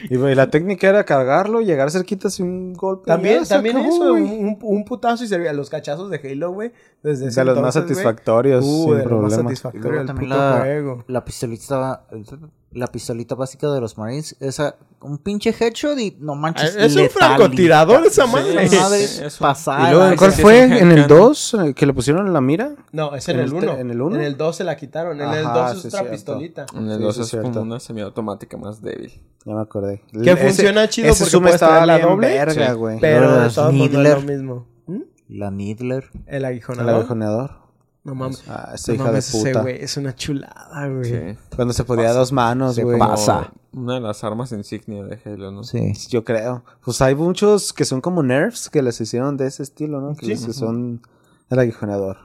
[0.10, 3.06] Y, la técnica era cargarlo, llegar cerquita sin un golpe.
[3.06, 6.74] También, también eso, un, putazo y servía los cachazos de Halo, güey.
[7.01, 9.22] Desde de los más satisfactorios, uh, sin de problema.
[9.22, 11.06] Los más satisfactorios también la, juego.
[11.08, 12.06] la pistolita
[12.74, 16.76] la pistolita básica de los Marines, esa, un pinche headshot y no manches.
[16.76, 18.64] Es un francotirador esa madre.
[18.64, 19.89] es pasada.
[19.89, 20.64] ¿Y luego, ¿Cuál fue?
[20.64, 22.76] ¿En el 2 eh, que le pusieron en la mira?
[22.91, 23.78] No, es en, el 1.
[23.78, 24.16] ¿En el 1?
[24.16, 25.20] En el 2 se la quitaron.
[25.22, 26.66] En el 2 es otra pistolita.
[26.76, 29.12] En el 2 es como una semiautomática más débil.
[29.45, 30.01] Ya me acordé.
[30.24, 32.28] Que funciona chido ese porque puedes traer la doble.
[32.28, 32.99] Verga, güey.
[32.99, 34.68] Pero de modos es lo mismo.
[35.28, 36.10] La Needler.
[36.28, 36.89] El aguijonador.
[36.89, 37.51] El aguijonador.
[38.04, 38.43] No mames.
[38.47, 39.62] Ah, esa No hija mames, de ese puta.
[39.62, 41.06] güey es una chulada, güey.
[41.06, 41.39] Sí.
[41.56, 42.99] Cuando se podía a dos manos, güey.
[42.99, 43.51] pasa.
[43.74, 45.63] Una de las armas insignia de Halo, ¿no?
[45.63, 45.93] Sí.
[46.09, 46.63] Yo creo.
[46.84, 50.15] Pues hay muchos que son como nerfs que les hicieron de ese estilo, ¿no?
[50.15, 50.45] Que Sí.
[50.47, 51.01] les- son
[51.49, 52.17] el aguijoneador.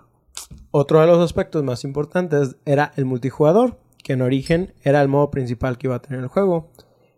[0.70, 5.30] Otro de los aspectos más importantes era el multijugador, que en origen era el modo
[5.30, 6.68] principal que iba a tener el juego.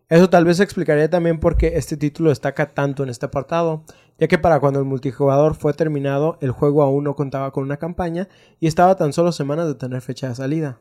[0.09, 3.85] Eso tal vez explicaría también por qué este título destaca tanto en este apartado,
[4.19, 7.77] ya que para cuando el multijugador fue terminado, el juego aún no contaba con una
[7.77, 8.29] campaña
[8.59, 10.79] y estaba a tan solo semanas de tener fecha de salida.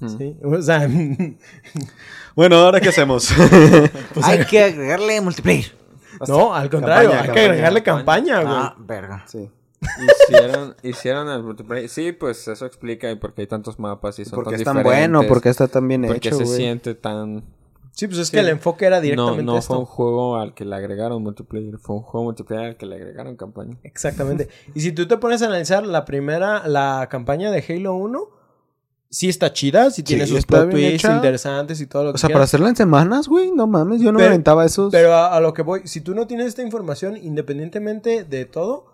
[0.00, 0.36] ¿Sí?
[0.42, 0.88] O sea,
[2.34, 3.30] Bueno, ¿ahora qué hacemos?
[4.22, 5.72] Hay que agregarle multiplayer.
[6.26, 8.54] no, al contrario, Campaña, hay que agregarle campaña, güey.
[8.56, 9.24] Ah, verga.
[9.26, 9.50] sí.
[10.28, 11.88] Hicieron, hicieron el multiplayer.
[11.88, 14.82] Sí, pues eso explica por qué hay tantos mapas y son Porque tan es tan
[14.82, 16.56] bueno, porque está tan bien porque hecho, se güey.
[16.56, 17.44] siente tan...
[17.92, 18.32] Sí, pues es Sí.
[18.34, 19.68] que el enfoque era No, directamente no esto.
[19.74, 22.96] fue un juego al que le agregaron multiplayer, fue un juego multiplayer al que le
[22.96, 23.76] agregaron campaña.
[23.84, 24.48] Exactamente.
[24.74, 28.28] Y si tú te pones a analizar la primera, la campaña de Halo 1,
[29.14, 32.16] sí está chida, sí tiene Sí, sus está plot twists interesantes y todo lo que
[32.16, 34.90] O sea, para hacerla en semanas, güey, no mames, yo no Pero- me aventaba esos.
[34.90, 38.86] Pero a, a lo que voy, si tú no tienes esta información, independientemente de todo,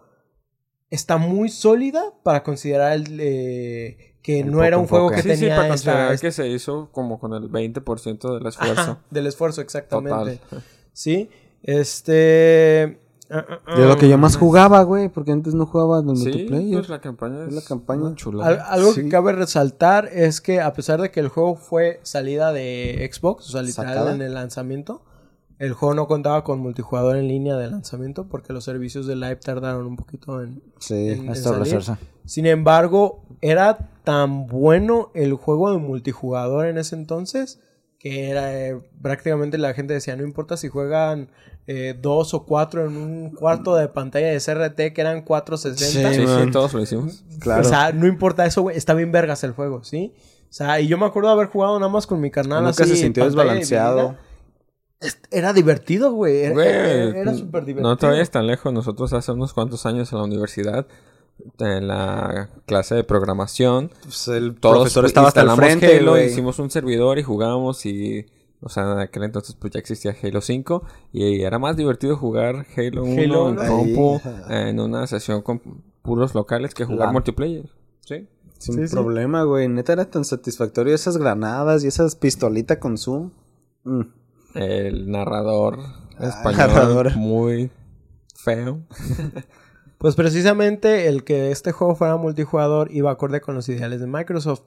[0.91, 5.23] está muy sólida para considerar el, eh, que no era un juego que.
[5.23, 8.47] Sí, sí, tenía para esta- considerar esta- que se hizo como con el 20% del
[8.47, 8.81] esfuerzo.
[8.81, 10.37] Ajá, del esfuerzo, exactamente.
[10.37, 10.63] Total.
[10.93, 11.31] Sí,
[11.63, 12.99] este...
[13.31, 16.25] ah, de lo que yo más jugaba, güey, porque antes no jugaba en el Sí,
[16.25, 16.79] multiplayer.
[16.79, 18.03] pues la campaña Es la campaña.
[18.03, 18.51] una chulada.
[18.51, 19.03] Al- algo Sí.
[19.03, 23.49] que cabe resaltar es que a pesar de que el juego fue salida de Xbox,
[23.49, 24.15] o sea, literal ¿Sacada?
[24.15, 25.03] en el lanzamiento,
[25.59, 29.37] el juego no contaba con multijugador en línea de lanzamiento porque los servicios de Live
[29.37, 30.95] tardaron un poquito en, Sí.
[31.11, 31.87] en- en Establecerse.
[31.87, 32.05] salir.
[32.25, 37.61] Sin embargo, era tan bueno el juego de multijugador en ese entonces
[37.99, 41.29] que era eh, prácticamente la gente decía, no importa si juegan
[41.73, 46.09] eh, dos o cuatro en un cuarto de pantalla de CRT que eran 460.
[46.13, 46.51] Sí, sí, man.
[46.51, 47.23] todos lo hicimos.
[47.39, 47.61] Claro.
[47.61, 48.77] O sea, no importa eso, güey.
[48.77, 50.13] Está bien vergas el juego, ¿sí?
[50.17, 52.83] O sea, y yo me acuerdo de haber jugado nada más con mi carnal Nunca
[52.83, 52.97] así.
[52.97, 54.17] se sintió desbalanceado.
[55.31, 56.41] Era divertido, güey.
[56.41, 57.89] Era, Güey, era- era súper divertido.
[57.89, 58.73] No te vayas tan lejos.
[58.73, 60.89] Nosotros hace unos cuantos años en la universidad,
[61.61, 66.59] en la clase de programación, Pues el todos profesor estaba hasta el frente, Halo, hicimos
[66.59, 68.27] un servidor y jugábamos y...
[68.63, 70.83] O sea, en aquel entonces pues ya existía Halo 5
[71.13, 75.61] y era más divertido jugar Halo 1 Halo en compu en una sesión con
[76.03, 77.71] puros locales que jugar multiplayer.
[78.01, 78.29] Sí.
[78.59, 78.95] Sin Sí, sí.
[78.95, 79.69] problema, güey.
[79.69, 83.31] Neta era tan satisfactorio esas granadas y esas pistolitas con zoom.
[83.85, 84.03] Mm.
[84.55, 85.79] El narrador
[86.19, 87.17] Ah, español narrador.
[87.17, 87.71] muy
[88.35, 88.81] feo.
[89.99, 94.63] Pues precisamente el que este juego fuera multijugador iba acorde con los ideales de Microsoft.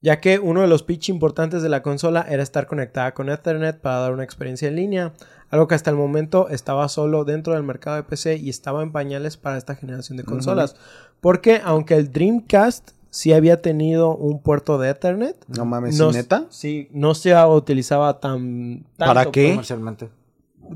[0.00, 3.80] Ya que uno de los pitch importantes de la consola era estar conectada con Ethernet
[3.80, 5.12] para dar una experiencia en línea.
[5.50, 8.92] Algo que hasta el momento estaba solo dentro del mercado de PC y estaba en
[8.92, 10.76] pañales para esta generación de consolas.
[11.20, 16.18] Porque aunque el Dreamcast sí había tenido un puerto de Ethernet, No mames, no, ¿sí,
[16.18, 16.46] neta?
[16.50, 18.86] Sí, no se utilizaba tan...
[18.96, 19.50] ¿Para qué?
[19.50, 20.10] Comercialmente.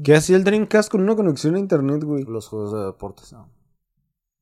[0.03, 2.25] ¿Qué hacía el Dreamcast con una conexión a internet, güey?
[2.25, 3.49] Los juegos de deportes, no.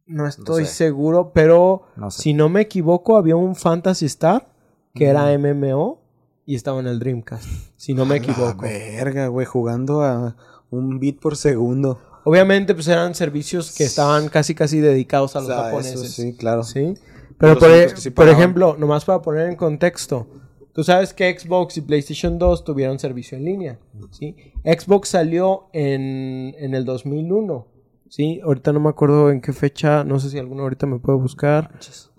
[0.06, 0.72] No estoy sé.
[0.72, 2.22] seguro, pero No sé.
[2.22, 4.48] si no me equivoco, había un Fantasy Star
[4.94, 6.00] que era MMO
[6.46, 7.48] y estaba en el Dreamcast.
[7.76, 8.62] Si no me Ah, equivoco.
[8.62, 10.36] verga, güey, jugando a
[10.70, 12.00] un bit por segundo.
[12.24, 15.94] Obviamente, pues eran servicios que estaban casi casi dedicados a O los sea, japoneses.
[16.02, 16.62] eso sí, claro.
[16.64, 16.94] ¿Sí?
[17.38, 20.26] Pero por, e- sí por ejemplo, nomás para poner en contexto,
[20.74, 23.78] tú sabes que Xbox y PlayStation 2 tuvieron servicio en línea,
[24.10, 24.36] ¿sí?
[24.64, 27.66] Xbox salió en, en el 2001,
[28.10, 28.40] ¿sí?
[28.44, 31.70] Ahorita no me acuerdo en qué fecha, no sé si alguno ahorita me puede buscar,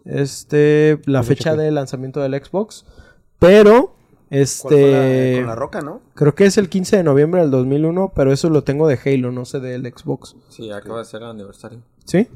[0.05, 2.85] este, la fecha de lanzamiento del Xbox,
[3.39, 3.95] pero,
[4.29, 4.91] ¿Cuál este, fue
[5.35, 6.01] la- con la roca, ¿no?
[6.13, 9.31] creo que es el 15 de noviembre del 2001, pero eso lo tengo de Halo,
[9.31, 11.79] no sé del Xbox, Sí, acaba de ser el aniversario.
[12.05, 12.27] ¿sí?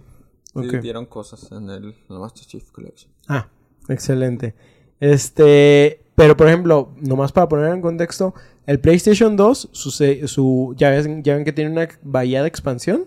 [0.56, 3.12] Sí, dieron cosas en el Master Chief Collection.
[3.28, 3.50] Ah,
[3.90, 4.56] excelente.
[5.02, 8.34] Este, pero por ejemplo, nomás para poner en contexto,
[8.66, 13.04] el PlayStation 2, su, su ya, ven, ya ven que tiene una bahía de expansión.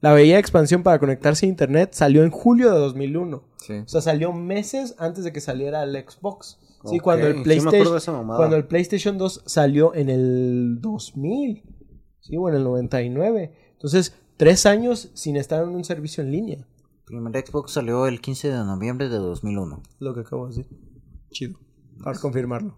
[0.00, 3.42] La bahía de expansión para conectarse a internet salió en julio de 2001.
[3.62, 3.74] Sí.
[3.78, 6.58] O sea, salió meses antes de que saliera el Xbox.
[6.84, 11.62] Sí, cuando el PlayStation cuando el PlayStation 2 salió en el 2000.
[12.20, 13.52] Sí, o en el 99.
[13.72, 16.66] Entonces, tres años sin estar en un servicio en línea.
[17.04, 19.82] Primer Xbox salió el 15 de noviembre de 2001.
[20.00, 20.78] Lo que acabo de decir.
[21.30, 21.58] Chido.
[22.02, 22.76] Para confirmarlo.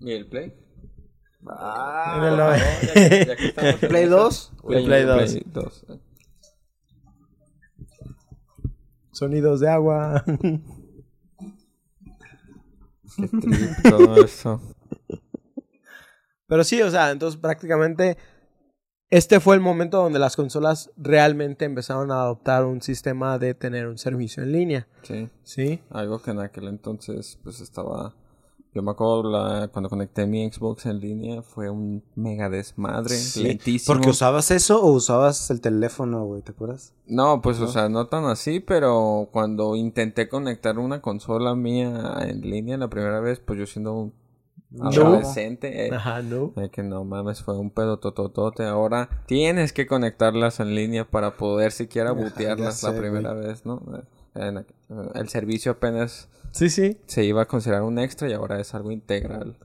[0.00, 0.44] ¿Y el Play?
[0.44, 4.16] En el Ah, nove- ya, ya que estamos en ¿Play eso.
[4.16, 4.52] 2?
[4.70, 5.16] El Play 2.
[5.32, 5.86] Play 2.
[9.18, 10.24] Sonidos de agua.
[13.16, 14.60] Qué triste todo eso.
[16.46, 18.16] Pero sí, o sea, entonces prácticamente
[19.10, 23.88] este fue el momento donde las consolas realmente empezaron a adoptar un sistema de tener
[23.88, 24.86] un servicio en línea.
[25.02, 25.28] Sí.
[25.42, 25.82] ¿Sí?
[25.90, 28.14] Algo que en aquel entonces pues estaba...
[28.78, 33.42] Yo me acuerdo la- cuando conecté mi Xbox en línea fue un mega desmadre, Sí,
[33.42, 33.92] lentísimo.
[33.92, 36.94] Porque usabas eso o usabas el teléfono, güey, ¿te acuerdas?
[37.08, 42.40] No, pues o sea, no tan así, pero cuando intenté conectar una consola mía en
[42.42, 44.12] línea la primera vez, pues yo siendo un
[44.70, 44.86] No.
[44.90, 46.52] adolescente, eh, Ajá, no.
[46.70, 48.64] que no mames, fue un pedo tototote.
[48.64, 53.82] Ahora tienes que conectarlas en línea para poder siquiera Ajá, ya la primera vez, ¿no?
[53.96, 54.02] Eh,
[54.36, 54.64] en- eh,
[55.16, 56.98] el servicio apenas Sí, sí.
[57.06, 59.56] se iba a considerar un extra y ahora es algo integral.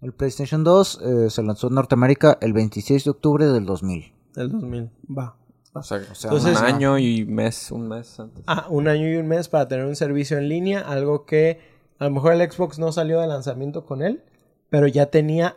[0.00, 4.12] El PlayStation 2 eh, se lanzó en Norteamérica el 26 de octubre del 2000.
[4.34, 4.90] Del 2000.
[5.16, 5.36] Va.
[5.74, 8.44] O sea, Entonces- un año y mes, un mes antes.
[8.46, 11.60] Ah, un año y un mes para tener un servicio en línea, algo que
[11.98, 14.22] a lo mejor el Xbox no salió de lanzamiento con él,
[14.70, 15.56] pero ya tenía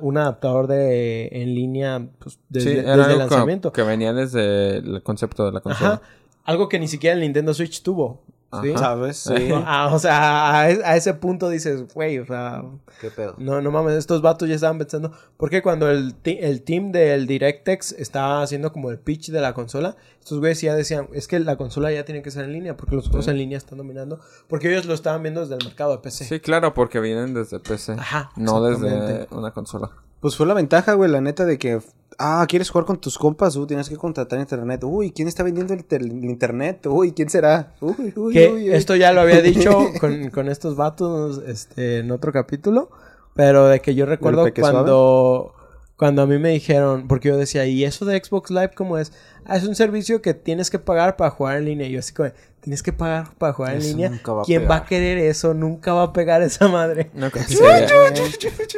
[0.00, 3.72] un adaptador de en línea pues, desde, sí, desde era el lanzamiento.
[3.72, 5.94] que venía desde el concepto de la consola.
[5.94, 6.02] Ajá.
[6.44, 8.22] Algo que ni siquiera el Nintendo Switch tuvo.
[8.62, 8.72] ¿Sí?
[8.76, 9.16] ¿Sabes?
[9.18, 9.34] Sí.
[9.66, 12.62] Ah, o sea, a, a ese punto dices, güey, o sea,
[13.00, 13.34] ¿Qué pedo?
[13.38, 15.12] no, no mames, estos vatos ya estaban pensando.
[15.36, 19.52] Porque cuando el, ti- el team del DirectX estaba haciendo como el pitch de la
[19.54, 22.76] consola, estos güeyes ya decían, es que la consola ya tiene que ser en línea,
[22.76, 23.30] porque los juegos Sí.
[23.32, 24.20] en línea están dominando.
[24.48, 26.24] Porque ellos lo estaban viendo desde el mercado de PC.
[26.24, 27.92] Sí, claro, porque vienen desde PC.
[27.92, 29.90] Ajá, No desde una consola.
[30.20, 31.80] Pues fue la ventaja, güey, la neta de que...
[32.20, 33.54] Ah, ¿quieres jugar con tus compas?
[33.54, 34.82] Uh, tienes que contratar internet.
[34.82, 36.84] Uy, ¿quién está vendiendo el, internet?
[36.86, 37.74] Uy, ¿quién será?
[37.80, 38.72] Uy, uy, Que uy, uy.
[38.72, 42.90] esto ya lo había dicho con, con estos vatos este, en otro capítulo.
[43.38, 45.54] Pero de que yo recuerdo cuando,
[45.98, 49.12] cuando a mí me dijeron, porque yo decía, ¿y eso de Xbox Live cómo es?
[49.44, 51.88] Ah, es un servicio que tienes que pagar para jugar en línea.
[51.88, 52.30] Y yo así como,
[52.60, 54.10] tienes que pagar para jugar en línea.
[54.24, 55.54] va ¿Quién va a querer eso?
[55.54, 57.10] Nunca va a pegar esa madre.
[57.14, 57.88] No creo que sería,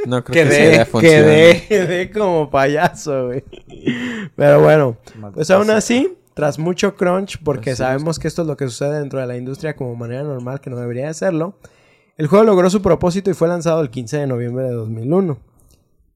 [0.06, 3.44] no creo que Quedé, quedé, quedé como payaso, güey.
[4.34, 4.96] Pero bueno,
[5.34, 9.20] pues aún así, tras mucho crunch, porque sabemos que esto es lo que sucede dentro
[9.20, 11.58] de la industria como manera normal, que no debería de serlo,
[12.16, 15.38] el juego logró su propósito y fue lanzado el 15 de noviembre de 2001.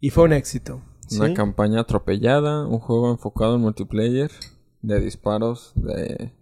[0.00, 0.80] Y fue un éxito.
[1.08, 1.18] ¿Sí?
[1.20, 4.30] Una campaña atropellada, un juego enfocado en multiplayer,
[4.82, 6.32] de disparos, de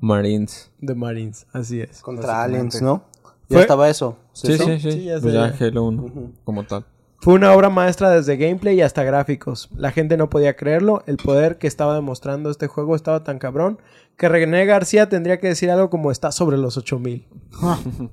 [0.00, 0.70] Marines.
[0.80, 2.00] De Marines, así es.
[2.00, 3.04] Contra aliens, ¿no?
[3.48, 4.16] Ya Fue- estaba eso.
[4.32, 4.64] Sí, eso?
[4.64, 4.92] sí, sí.
[4.92, 6.84] Sí, ya pues ya Halo 1, como tal.
[7.20, 9.70] Fue una obra maestra desde gameplay hasta gráficos.
[9.74, 11.02] La gente no podía creerlo.
[11.06, 13.78] El poder que estaba demostrando este juego estaba tan cabrón
[14.18, 17.26] que René García tendría que decir algo como está sobre los 8000.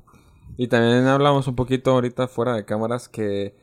[0.57, 3.55] Y también hablamos un poquito ahorita fuera de cámaras que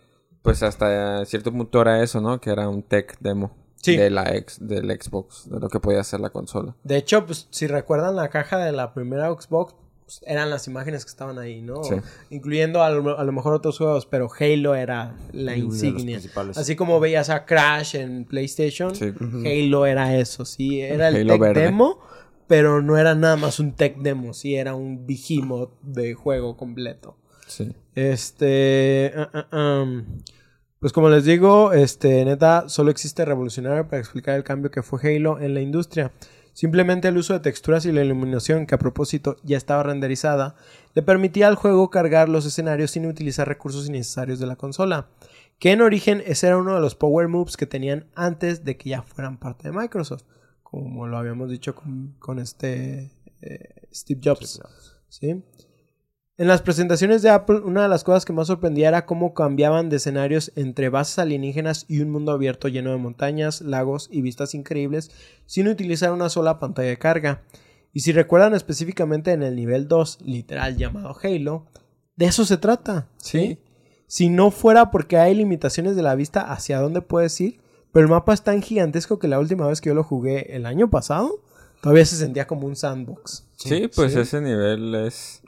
[0.42, 2.40] pues hasta cierto punto era eso, ¿no?
[2.40, 3.96] Que era un tech demo Sí.
[3.96, 6.74] de la ex, del Xbox, de lo que podía hacer la consola.
[6.82, 9.74] De hecho, pues, si recuerdan la caja de la primera Xbox,
[10.04, 11.84] pues, eran las imágenes que estaban ahí, ¿no?
[11.84, 11.94] Sí.
[12.30, 16.18] Incluyendo a lo, a lo mejor otros juegos, pero Halo era la Y insignia.
[16.56, 19.12] Así como veías a Crash en PlayStation, Sí.
[19.44, 21.60] Halo era eso, sí, era el Halo tech verde.
[21.62, 22.00] demo,
[22.48, 27.16] pero no era nada más un tech demo, sí, era un behemoth de juego completo.
[27.46, 27.76] Sí.
[27.98, 29.12] Este.
[29.16, 30.04] ah, ah, um,
[30.78, 35.00] pues como les digo, este, neta, solo existe revolucionario para explicar el cambio que fue
[35.02, 36.12] Halo en la industria.
[36.52, 40.54] Simplemente el uso de texturas y la iluminación, que a propósito ya estaba renderizada,
[40.94, 45.08] le permitía al juego cargar los escenarios sin utilizar recursos innecesarios de la consola.
[45.58, 48.90] Que en origen ese era uno de los power moves que tenían antes de que
[48.90, 50.22] ya fueran parte de Microsoft.
[50.62, 54.60] Como lo habíamos dicho con, con este eh, Steve Jobs.
[55.08, 55.42] ¿sí?
[56.40, 59.88] En las presentaciones de Apple, una de las cosas que más sorprendía era cómo cambiaban
[59.88, 64.54] de escenarios entre bases alienígenas y un mundo abierto lleno de montañas, lagos y vistas
[64.54, 65.10] increíbles
[65.46, 67.42] sin utilizar una sola pantalla de carga.
[67.92, 71.66] Y si recuerdan específicamente en el nivel 2, literal llamado Halo,
[72.14, 73.08] de eso se trata.
[73.16, 73.58] Sí.
[74.06, 77.58] Si no fuera porque hay limitaciones de la vista hacia dónde puedes ir,
[77.90, 80.66] pero el mapa es tan gigantesco que la última vez que yo lo jugué el
[80.66, 81.42] año pasado,
[81.82, 83.44] todavía se sentía como un sandbox.
[83.56, 84.20] Sí, pues sí.
[84.20, 85.42] ese nivel es...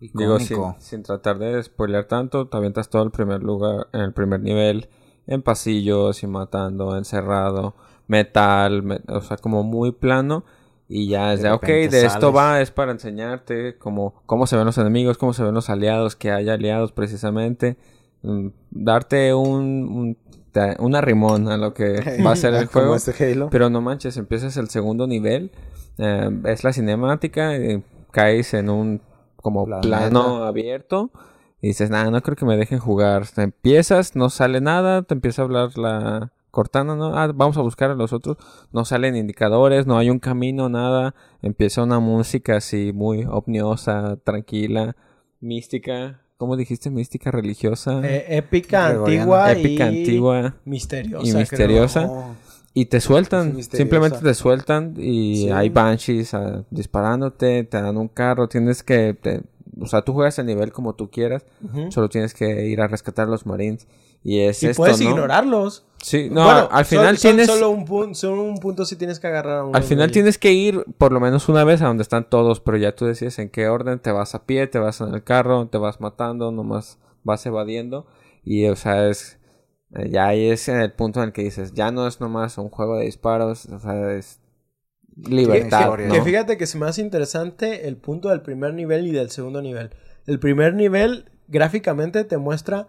[0.00, 0.76] Digo, sin, Icónico.
[0.78, 4.88] sin tratar de spoilear tanto, te avientas todo el primer lugar, en el primer nivel,
[5.26, 7.74] en pasillos y matando, encerrado,
[8.06, 10.44] metal, me- o sea, como muy plano.
[10.90, 14.56] Y ya es De de, ok, de esto va, es para enseñarte cómo, cómo se
[14.56, 17.76] ven los enemigos, cómo se ven los aliados, que hay aliados precisamente.
[18.22, 20.18] Mm, darte un, un,
[20.78, 22.94] un arrimón a lo que va a ser el Como juego.
[22.96, 23.50] este Halo.
[23.50, 25.50] Pero no manches, empiezas el segundo nivel,
[25.98, 29.02] eh, es la cinemática, eh, caes en un
[29.42, 29.88] como Planeta.
[29.88, 31.10] plano abierto
[31.60, 33.26] y dices, nada, no creo que me dejen jugar.
[33.26, 37.16] Te empiezas, no sale nada, te empieza a hablar la Cortana, ¿no?
[37.16, 38.36] Ah, vamos a buscar a los otros.
[38.72, 41.14] No salen indicadores, no hay un camino, nada.
[41.42, 44.96] Empieza una música así muy omniosa, tranquila,
[45.40, 46.90] mística, ¿cómo dijiste?
[46.90, 48.00] Mística religiosa.
[48.02, 49.22] Eh, épica, Gregoriana.
[49.22, 50.56] antigua épica, y antigua.
[50.64, 51.28] misteriosa.
[51.28, 52.10] y misteriosa.
[52.80, 55.50] Y te sueltan, simplemente te sueltan y Sí.
[55.50, 59.42] hay banshees ah, disparándote, te dan un carro, tienes que, te-
[59.80, 61.44] o sea, tú juegas el nivel como tú quieras,
[61.90, 63.86] solo tienes que ir a rescatar a los marines
[64.24, 65.10] y es Y esto, puedes ¿no?
[65.10, 65.84] ignorarlos.
[66.02, 69.26] Sí, no, Bueno, al final tienes, Solo un, punto, solo un punto sí tienes que
[69.28, 72.02] agarrar a uno al final tienes que ir por lo menos una vez a donde
[72.02, 75.00] están todos, pero ya tú decides en qué orden, te vas a pie, te vas
[75.00, 78.06] en el carro, te vas matando, nomás vas evadiendo
[78.44, 79.37] y, o sea, es,
[79.94, 82.68] eh, ya ahí es el punto en el que dices, ya no es nomás un
[82.68, 84.40] juego de disparos, o sea, es
[85.16, 86.14] libertad, historia, ¿no?
[86.14, 89.90] Que fíjate que me hace interesante el punto del primer nivel y del segundo nivel.
[90.26, 92.88] El primer nivel gráficamente te muestra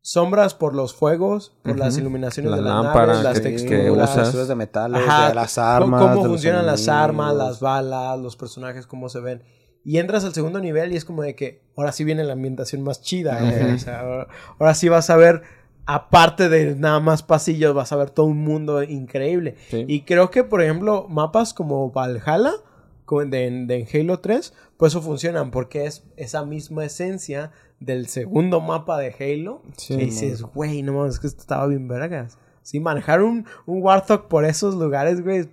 [0.00, 1.80] sombras por los fuegos, por Ujú.
[1.80, 3.90] las iluminaciones La de las lámpara naves, las que- texturas, que
[4.20, 4.48] usas.
[4.48, 6.02] de metales, Ajá, de las cómo- armas.
[6.02, 9.42] cómo los funcionan las armas, las balas, los personajes, cómo se ven.
[9.84, 12.82] Y entras al segundo nivel y es como de que ahora sí viene la ambientación
[12.82, 13.38] más chida.
[13.42, 13.64] ¿eh?
[13.66, 13.74] Ujú.
[13.74, 14.28] O sea, ahora,
[14.58, 15.42] ahora sí vas a ver,
[15.88, 19.56] aparte de nada más pasillos, vas a ver todo un mundo increíble.
[19.70, 19.86] Sí.
[19.88, 22.52] Y creo que, por ejemplo, mapas como Valhalla
[23.26, 28.98] de, de Halo 3, pues eso funcionan porque es esa misma esencia del segundo mapa
[28.98, 29.62] de Halo.
[29.78, 32.36] Sí, y dices, güey, no mames, es que esto estaba bien vergas.
[32.68, 35.48] Sí, manejar un, un Warthog por esos lugares, güey,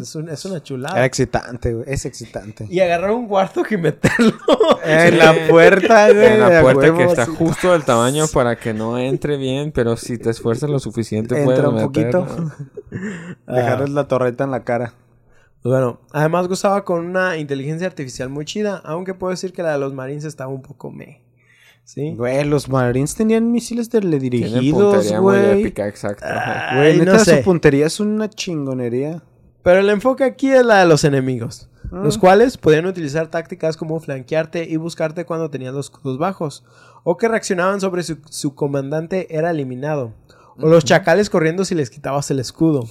[0.00, 0.94] es, un- es una chulada.
[0.98, 1.84] Era excitante, güey.
[1.88, 2.68] Es excitante.
[2.70, 4.32] Y agarrar un Warthog y meterlo.
[4.84, 6.26] En la puerta, güey.
[6.26, 10.16] En la puerta que está justo del tamaño para que no entre bien, pero si
[10.16, 12.24] te esfuerzas lo suficiente puedes Entra un meterlo.
[12.24, 12.52] poquito.
[13.48, 14.94] Dejarles la torreta en la cara.
[15.62, 19.72] Pues bueno, además gozaba con una inteligencia artificial muy chida, aunque puedo decir que la
[19.72, 21.20] de los Marines estaba un poco meh.
[21.92, 22.14] ¿Sí?
[22.14, 25.60] Güey, los Marines tenían misiles teledirigidos, puntería muy güey.
[25.60, 26.24] épica, exacto.
[26.76, 27.38] Güey, neta, no sé.
[27.38, 29.24] su puntería es una chingonería.
[29.64, 32.02] Pero el enfoque aquí es la de los enemigos, Ah.
[32.04, 36.62] los cuales podían utilizar tácticas como flanquearte y buscarte cuando tenían los escudos bajos,
[37.02, 40.12] o que reaccionaban sobre su, su comandante era eliminado,
[40.62, 42.86] o los chacales corriendo si les quitabas el escudo,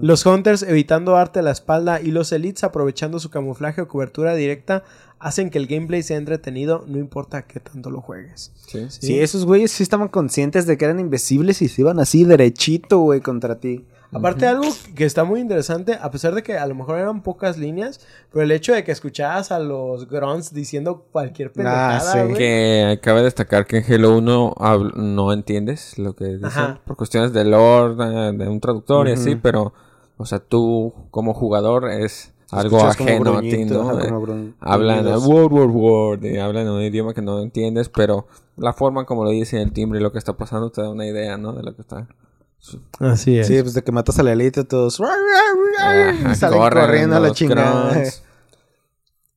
[0.00, 4.82] los hunters evitando darte la espalda y los elites aprovechando su camuflaje o cobertura directa
[5.22, 8.52] hacen que el gameplay sea entretenido no importa qué tanto lo juegues.
[8.66, 8.86] Sí.
[8.88, 12.98] Sí, esos güeyes sí estaban conscientes de que eran invisibles y se iban así derechito,
[12.98, 13.86] güey, contra ti.
[14.14, 17.56] Aparte algo que está muy interesante, a pesar de que a lo mejor eran pocas
[17.56, 17.98] líneas,
[18.30, 22.18] pero el hecho de que escuchabas a los grunts diciendo cualquier pendejada, sí.
[22.18, 22.34] güey.
[22.34, 26.80] Que cabe destacar que en Halo 1 habl- no entiendes lo que dicen Ajá.
[26.84, 29.72] por cuestiones de lore, de, de un traductor y así, pero,
[30.18, 33.90] o sea, tú como jugador es algo ajeno a ti, ¿no?
[33.90, 34.08] ajá,
[34.60, 38.26] Hablan word, word, word, y hablan en un idioma que no entiendes, pero
[38.56, 41.06] la forma como lo dicen, el timbre y lo que está pasando te da una
[41.06, 41.52] idea, ¿no?
[41.52, 42.06] De lo que está.
[43.00, 43.48] Así es.
[43.48, 45.00] Sí, pues de que matas a la elite todos.
[45.00, 48.00] Ajá, y salen corren corriendo a la chingada.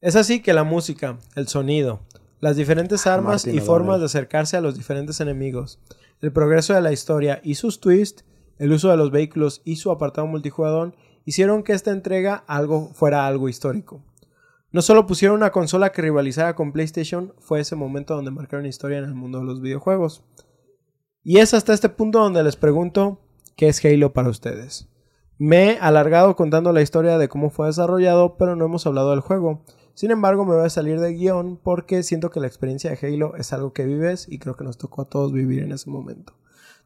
[0.02, 2.02] Es así que la música, el sonido,
[2.40, 5.80] las diferentes Ah, armas y formas de acercarse a los diferentes enemigos,
[6.22, 8.24] el progreso de la historia y sus twists,
[8.60, 10.94] el uso de los vehículos y su apartado multijugador
[11.26, 14.04] hicieron que esta entrega algo fuera algo histórico.
[14.72, 19.00] No solo pusieron una consola que rivalizara con PlayStation, fue ese momento donde marcaron historia
[19.00, 20.24] en el mundo de los videojuegos.
[21.24, 23.20] Y es hasta este punto donde les pregunto,
[23.56, 24.88] ¿qué es Halo para ustedes?
[25.38, 29.22] Me he alargado contando la historia de cómo fue desarrollado, pero no hemos hablado del
[29.22, 29.64] juego.
[29.94, 33.36] Sin embargo, me voy a salir de guion porque siento que la experiencia de Halo
[33.38, 36.34] es algo que vives y creo que nos tocó a todos vivir en ese momento.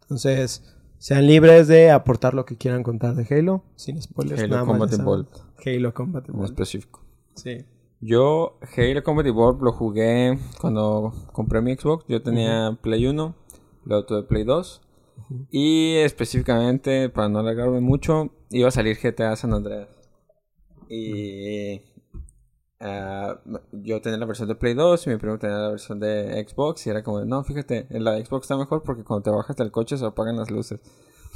[0.02, 0.64] Entonces,
[1.00, 4.42] sean libres de aportar lo que quieran contar de Halo, sin spoilers.
[4.42, 4.94] Halo nada Combat.
[4.94, 5.28] Evolved,
[5.66, 6.52] Halo Combat en Evolved.
[6.52, 7.02] específico.
[7.36, 7.66] Sí.
[8.02, 12.06] Yo, Halo Combat Evolved lo jugué cuando compré mi Xbox.
[12.08, 13.36] Yo tenía Play 1,
[13.86, 14.82] luego tuve Play 2.
[15.52, 19.88] Y específicamente, para no alargarme mucho, iba a salir GTA San Andreas.
[20.90, 21.82] Y
[22.80, 23.40] ah,
[23.72, 26.88] yo tenía la versión de Play 2 y mi primo tenía la versión de Xbox.
[26.88, 29.72] Y era como, no, fíjate, en la Xbox está mejor porque cuando te bajas del
[29.72, 30.80] coche se apagan las luces.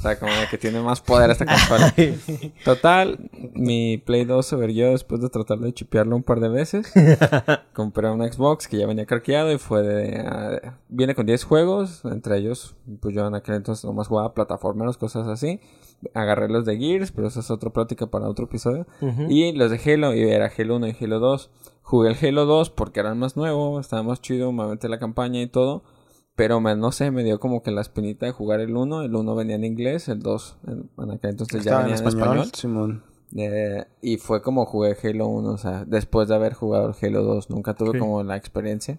[0.04, 1.94] O sea, como que tiene más poder esta consola.
[2.64, 6.92] Total, mi Play 2 se verguió después de tratar de chipearlo un par de veces.
[7.72, 10.20] Compré un Xbox que ya venía carqueado y fue de...
[10.26, 14.98] ah, viene con 10 juegos, entre ellos, pues yo en aquel entonces nomás jugaba plataformeros,
[14.98, 15.60] cosas así.
[16.12, 18.86] Agarré los de Gears, pero eso es otra plática para otro episodio.
[19.30, 21.50] Y los de Halo, y era Halo 1 y Halo 2.
[21.80, 24.98] Jugué el Halo 2 porque era el más nuevo, estaba más chido, me aventé la
[24.98, 25.82] campaña y todo.
[26.36, 29.02] Pero me, no sé, me dio como que la espinita de jugar el 1.
[29.02, 32.46] El 1 venía en inglés, el 2 en, en aquel entonces ya venía en español.
[32.52, 33.04] Simón.
[33.36, 37.22] Eh, y fue como jugué Halo 1, o sea, después de haber jugado el Halo
[37.22, 37.50] 2.
[37.50, 38.98] Nunca tuve como la experiencia.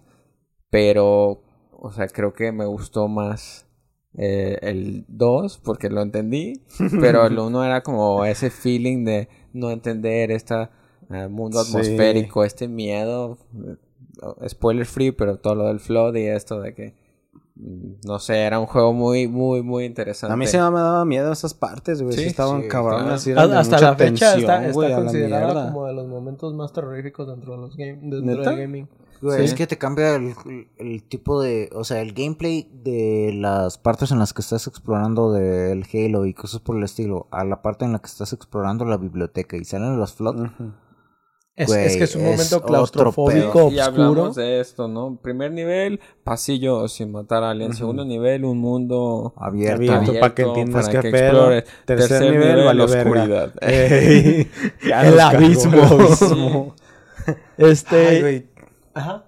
[0.70, 1.42] Pero,
[1.72, 3.66] o sea, creo que me gustó más
[4.14, 6.62] eh, el 2 porque lo entendí.
[7.00, 10.68] pero el 1 era como ese feeling de no entender este
[11.30, 11.70] mundo Sí.
[11.70, 13.38] atmosférico, este miedo.
[14.48, 17.05] spoiler free, pero todo lo del flood y esto de que
[17.56, 20.32] no sé, era un juego muy, muy, muy interesante.
[20.32, 22.14] A mí se me daba miedo esas partes, güey.
[22.14, 22.62] Sí, Sí, estaban
[23.18, 26.54] sí, eran de Hasta mucha la fecha tensión, está, está considerada como de los momentos
[26.54, 28.88] más terroríficos dentro de los game, dentro del gaming.
[29.22, 29.44] Güey, Sí.
[29.44, 30.34] Es que te cambia el,
[30.76, 31.70] el tipo de.
[31.74, 36.34] O sea, el gameplay de las partes en las que estás explorando del Halo y
[36.34, 39.64] cosas por el estilo, a la parte en la que estás explorando la biblioteca y
[39.64, 40.20] salen los.
[40.20, 40.72] Ujú.
[41.56, 43.70] Es, Güey, es que es un momento claustrofóbico.
[43.72, 44.04] Y oscuro.
[44.04, 45.18] hablamos de esto, ¿no?
[45.22, 47.72] Primer nivel, pasillo sin matar a alguien.
[47.72, 49.76] Segundo nivel, un mundo Abierto.
[49.94, 50.20] Abierto.
[50.20, 51.50] para que abierto entiendas para qué que pedo.
[51.86, 53.10] Tercer nivel, vale verga.
[53.10, 53.52] oscuridad.
[53.62, 54.50] Ey,
[54.82, 56.74] El abismo.
[57.56, 58.06] Este.
[58.06, 58.46] Ay, güey.
[58.92, 59.24] Ajá.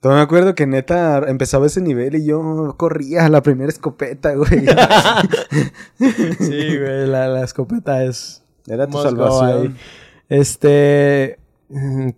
[0.00, 4.34] Todavía me acuerdo que neta empezaba ese nivel y yo corría a la primera escopeta,
[4.34, 4.66] güey.
[6.38, 8.42] Sí, güey, la, la escopeta es.
[8.66, 9.62] Era tu salvación.
[9.62, 9.76] ahí.
[10.28, 11.38] Este.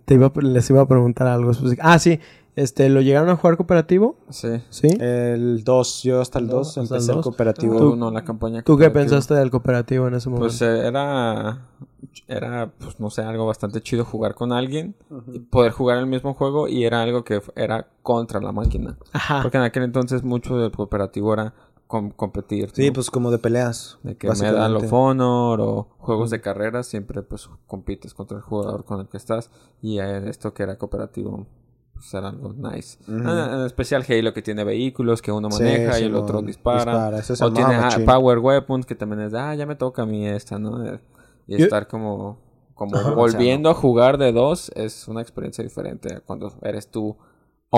[0.05, 1.51] Te iba, a- les iba a preguntar algo.
[1.51, 1.81] específico.
[1.85, 2.19] Ah, sí.
[2.55, 4.17] Este, ¿lo llegaron a jugar cooperativo?
[4.29, 4.49] Sí.
[4.71, 4.87] Sí.
[4.99, 7.23] El 2, yo hasta el 2 Hasta el empecé el dos.
[7.23, 7.77] cooperativo.
[7.77, 8.63] Tú, no, la campaña.
[8.63, 10.47] ¿Tú qué pensaste del cooperativo en ese momento?
[10.47, 11.67] Pues eh, era,
[12.27, 14.95] era, pues no sé, algo bastante chido jugar con alguien,
[15.31, 18.97] y poder jugar el mismo juego y era algo que era contra la máquina.
[19.13, 19.43] Ajá.
[19.43, 21.53] Porque en aquel entonces mucho del cooperativo era
[21.87, 22.69] com- competir.
[22.73, 22.93] Sí, ¿no?
[22.93, 23.97] pues como de peleas.
[24.03, 28.85] De que Medal of Honor o juegos de carreras, siempre pues compites contra el jugador
[28.85, 29.49] con el que estás.
[29.81, 31.47] Y esto que era cooperativo,
[31.93, 32.99] pues era algo nice.
[33.09, 37.09] Ah, en especial Halo que tiene vehículos que uno Sí, maneja y el otro dispara.
[37.41, 37.89] O tiene ah.
[38.05, 40.83] Power Weapons que también es de, ah, ya me toca a mí esta, ¿no?
[41.47, 42.39] Y estar como,
[42.73, 43.11] como Ajá.
[43.11, 47.17] volviendo a jugar de dos es una experiencia diferente cuando eres tú.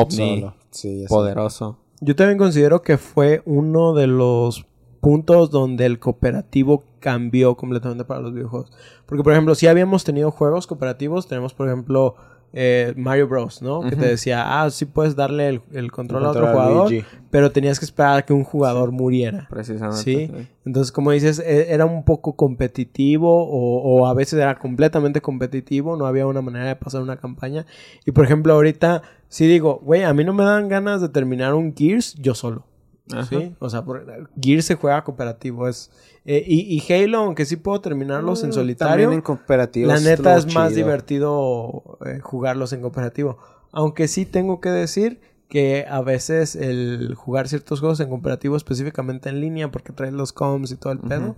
[0.09, 1.07] Sí, sé.
[1.07, 1.79] poderoso.
[2.01, 4.65] Yo también considero que fue uno de los
[5.01, 8.71] puntos donde el cooperativo cambió completamente para los videojuegos.
[9.05, 12.15] Porque, por ejemplo, si habíamos tenido juegos cooperativos, tenemos, por ejemplo,
[12.53, 13.81] eh, Mario Bros, ¿no?
[13.81, 16.91] Que te decía, ah, sí puedes darle el, el control a otro jugador,
[17.29, 19.47] pero tenías que esperar a que un jugador muriera.
[19.49, 20.01] Precisamente.
[20.01, 20.31] Sí,
[20.65, 25.95] entonces como dices, e- era un poco competitivo o, o a veces era completamente competitivo,
[25.95, 27.65] no había una manera de pasar una campaña.
[28.05, 31.53] Y por ejemplo ahorita, si digo, güey, a mí no me dan ganas de terminar
[31.53, 32.65] un Gears yo solo.
[33.11, 33.23] Ajá.
[33.25, 33.55] ¿Sí?
[33.59, 35.67] O sea, por, Gears se juega cooperativo.
[35.67, 35.91] Es,
[36.31, 39.87] eh, y, y Halo, aunque sí puedo terminarlos en Mm, solitario, También en cooperativo.
[39.87, 40.77] la neta es más chido.
[40.85, 43.37] divertido eh, jugarlos en cooperativo.
[43.71, 49.29] Aunque sí tengo que decir que a veces el jugar ciertos juegos en cooperativo, específicamente
[49.29, 51.35] en línea, porque traes los comms y todo el pedo,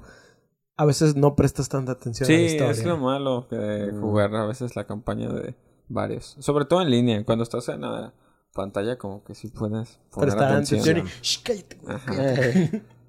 [0.75, 4.45] a veces no prestas tanta atención a la Sí, es lo malo que jugar a
[4.45, 5.55] veces la campaña de
[5.87, 6.35] varios.
[6.39, 8.13] Sobre todo en línea, cuando estás en la
[8.53, 10.81] pantalla como que sí puedes poner Prestar atención.
[10.81, 11.09] atención y...
[11.21, 12.81] Shh, cállate.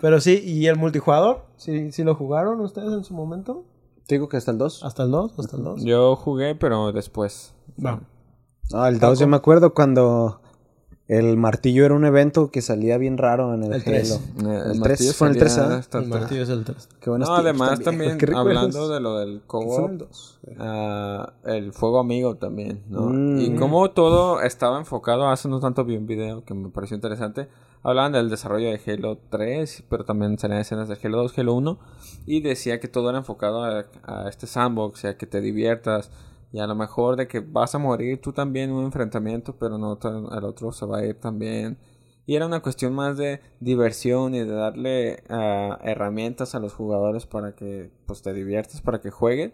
[0.00, 1.44] Pero sí, ¿y el multijugador?
[1.56, 3.64] ¿Sí, sí lo jugaron ustedes en su momento?
[4.06, 4.82] te digo que hasta el 2.
[4.82, 5.38] ¿Hasta el 2?
[5.38, 5.84] ¿Hasta el 2?
[5.84, 7.54] Yo jugué, pero después.
[7.84, 8.00] Va.
[8.72, 10.40] Ah, el 2 yo me acuerdo cuando
[11.06, 14.20] el martillo era un evento que salía bien raro en el, El tres.
[14.36, 14.50] Halo.
[14.50, 15.74] Eh, El martillo 3 fue en el 3, salía ¿ah?
[15.74, 16.08] El el tres.
[16.08, 16.88] martillo es el 3.
[17.00, 18.56] Qué No, tiempos además también, Qué recuerdos.
[18.56, 19.42] hablando de lo del
[19.88, 20.40] el 2.
[20.58, 23.02] ah, el fuego amigo también, ¿no?
[23.10, 23.38] Mm.
[23.40, 27.48] Y como todo estaba enfocado, hace no tanto vi un video que me pareció interesante,
[27.82, 31.78] hablaban del desarrollo de Halo 3, pero también salían escenas de Halo 2, Halo 1,
[32.26, 36.10] y decía que todo era enfocado a, este sandbox, a que te diviertas,
[36.52, 39.78] y a lo mejor de que vas a morir tú también en un enfrentamiento, pero
[39.78, 39.98] no
[40.36, 41.78] el otro se va a ir también.
[42.26, 47.26] Y era una cuestión más de diversión y de darle ah, herramientas a los jugadores
[47.26, 49.52] para que pues te diviertas, para que jueguen.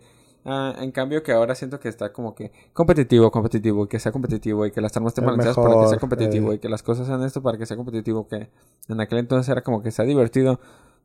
[0.48, 4.12] Ah, en cambio que ahora siento que está como que competitivo, competitivo, y que sea
[4.12, 6.54] competitivo, y que las armas estén balanceadas para que sea competitivo, eh.
[6.54, 8.48] y que las cosas sean esto para que sea competitivo, que
[8.88, 10.60] en aquel entonces era como que sea divertido.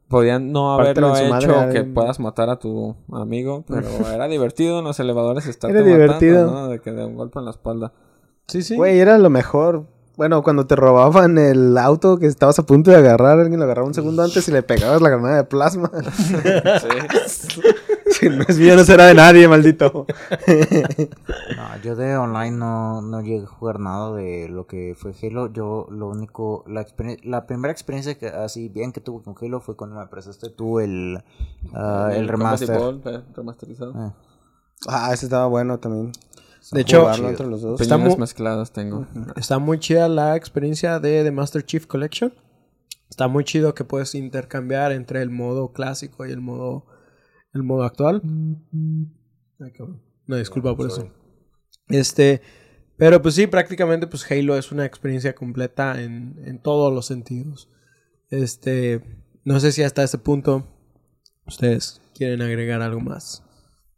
[0.07, 1.93] Podían no Pártele haberlo madre hecho que alguien.
[1.93, 6.51] puedas matar a tu amigo, pero era divertido en los elevadores estar Era divertido.
[6.51, 6.67] ¿no?
[6.67, 7.93] De que de un golpe en la espalda.
[8.47, 8.75] Sí, sí.
[8.75, 9.85] Güey, era lo mejor.
[10.17, 13.87] Bueno, cuando te robaban el auto que estabas a punto de agarrar, alguien lo agarraba
[13.87, 15.89] un segundo antes y le pegabas la granada de plasma.
[17.27, 17.61] Sí.
[18.19, 20.05] si no es mío, no será de nadie, maldito.
[21.55, 25.51] No, yo de online no, no llegué a jugar nada de lo que fue Halo.
[25.51, 26.85] Yo lo único, la,
[27.45, 31.21] primera experiencia que así bien que tuve con Halo fue cuando me prestaste tú el,
[31.73, 32.69] ah, el, remaster.
[33.05, 33.93] Eh, remasterizado.
[34.07, 34.11] Eh,
[34.87, 36.11] Ah, ese estaba bueno también.
[36.71, 37.81] De hecho, entre los dos.
[37.81, 39.05] Está Opiniones mu- mezcladas tengo.
[39.35, 42.33] Está muy chida la experiencia de The Master Chief Collection.
[43.09, 46.85] Está muy chido que puedes intercambiar entre el modo clásico y el modo
[47.53, 48.21] el modo actual.
[49.59, 50.01] Ay, cabrón.
[50.27, 51.09] No, disculpa por eso.
[51.89, 52.41] Este,
[52.97, 57.69] pero pues sí, prácticamente pues Halo es una experiencia completa en, en todos los sentidos.
[58.29, 59.01] Este,
[59.43, 60.65] no sé si hasta este punto
[61.45, 63.43] ustedes quieren agregar algo más.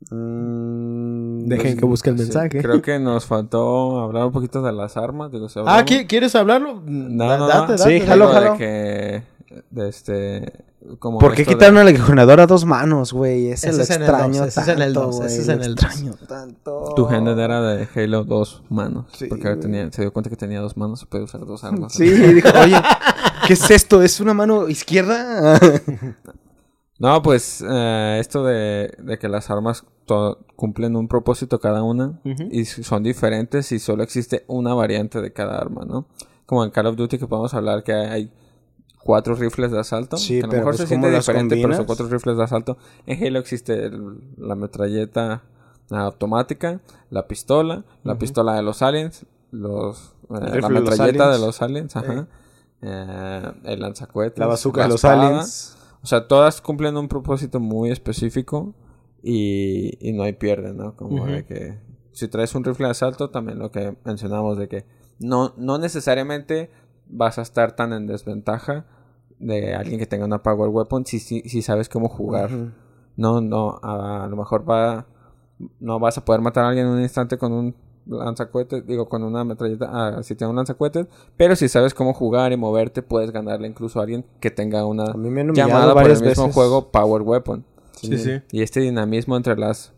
[0.09, 2.61] Mm, Dejen pues, que busque el Sí, mensaje.
[2.61, 5.31] creo que nos faltó hablar un poquito de las armas.
[5.31, 6.81] Digo, si Ah, hablamos- ¿qui- ¿quieres hablarlo?
[6.85, 7.47] No, no, date, no.
[7.47, 8.07] date, Sí, date.
[8.07, 9.23] jalo, de que,
[9.69, 10.65] de este,
[10.99, 13.47] como ¿Por qué esto de- quitaron al legionador a dos manos, güey?
[13.51, 15.25] Ese, Ese lo es en el extraño dos, ese es en el tanto, dos, ese
[15.27, 15.83] güey, es lo en el dos.
[15.85, 16.93] extraño tanto.
[16.95, 19.05] Tu género era de Halo dos manos.
[19.13, 21.93] Sí, porque tenía, se dio cuenta que tenía dos manos y puede usar dos armas.
[21.93, 22.81] Sí, dijo, oye,
[23.47, 24.01] ¿qué es esto?
[24.01, 25.59] ¿Es una mano izquierda?
[26.99, 29.83] No, pues eh, esto de, de que las armas
[30.55, 32.19] cumplen un propósito cada una
[32.51, 36.07] y son diferentes y solo existe una variante de cada arma, ¿no?
[36.45, 38.31] Como en Call of Duty que podemos hablar que hay
[39.03, 40.17] cuatro rifles de asalto.
[40.17, 42.43] Sí, que a lo mejor pues, se ¿cómo siente diferente, pero son cuatro rifles de
[42.43, 42.77] asalto.
[43.05, 45.43] En Halo existe el- la metralleta
[45.89, 51.61] automática, la pistola, la pistola de los aliens, los, eh, la los metralleta de los
[51.61, 52.27] aliens, ajá.
[52.81, 55.77] Eh, el lanzacuetes, La bazooka la de los aliens.
[56.01, 58.73] O sea, todas cumplen un propósito muy específico
[59.21, 60.95] y, y no hay pierde, ¿no?
[60.97, 61.77] Como de que
[62.11, 64.85] si traes un rifle de asalto, también lo que mencionamos de que
[65.19, 66.69] no, no necesariamente
[67.07, 68.85] vas a estar tan en desventaja
[69.39, 72.49] de alguien que tenga una power weapon si, si, si sabes cómo jugar.
[73.15, 75.05] No, no, a, a lo mejor va,
[75.79, 77.75] no vas a poder matar a alguien en un instante con un
[78.05, 81.07] lanzacohetes, digo, con una metralleta, ah, si tiene un lanzacohetes,
[81.37, 85.05] pero si sabes cómo jugar y moverte, puedes ganarle incluso a alguien que tenga una
[85.53, 86.53] llamada por el mismo veces.
[86.53, 87.65] juego Power Weapon.
[87.95, 88.41] Sí, sí.
[88.51, 89.93] Y este dinamismo entre las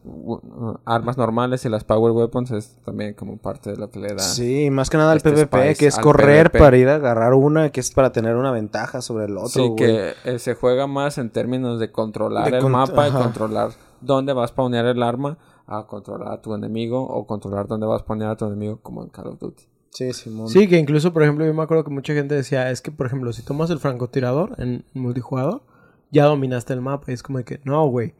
[0.85, 4.19] armas normales y las Power Weapons es también como parte de lo que le da.
[4.19, 6.59] Sí, más que nada al Este PvP, Spice que es correr PvP.
[6.59, 9.73] para ir a agarrar una, que es para tener una ventaja sobre el otro, Sí,
[9.77, 13.23] que eh, se juega más en términos de controlar De el mapa y ajá.
[13.23, 17.87] controlar dónde vas a spawnear el arma a controlar a tu enemigo o controlar dónde
[17.87, 19.63] vas a spawnear a tu enemigo como en Call of Duty.
[19.89, 20.49] Sí, Simón.
[20.49, 23.07] Sí, que incluso, por ejemplo, yo me acuerdo que mucha gente decía, es que, por
[23.07, 25.61] ejemplo, si tomas el francotirador en multijugador,
[26.11, 27.11] ya dominaste el mapa.
[27.11, 28.13] Y es como de que, no, güey.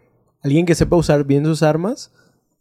[0.44, 2.12] Alguien que sepa usar bien sus armas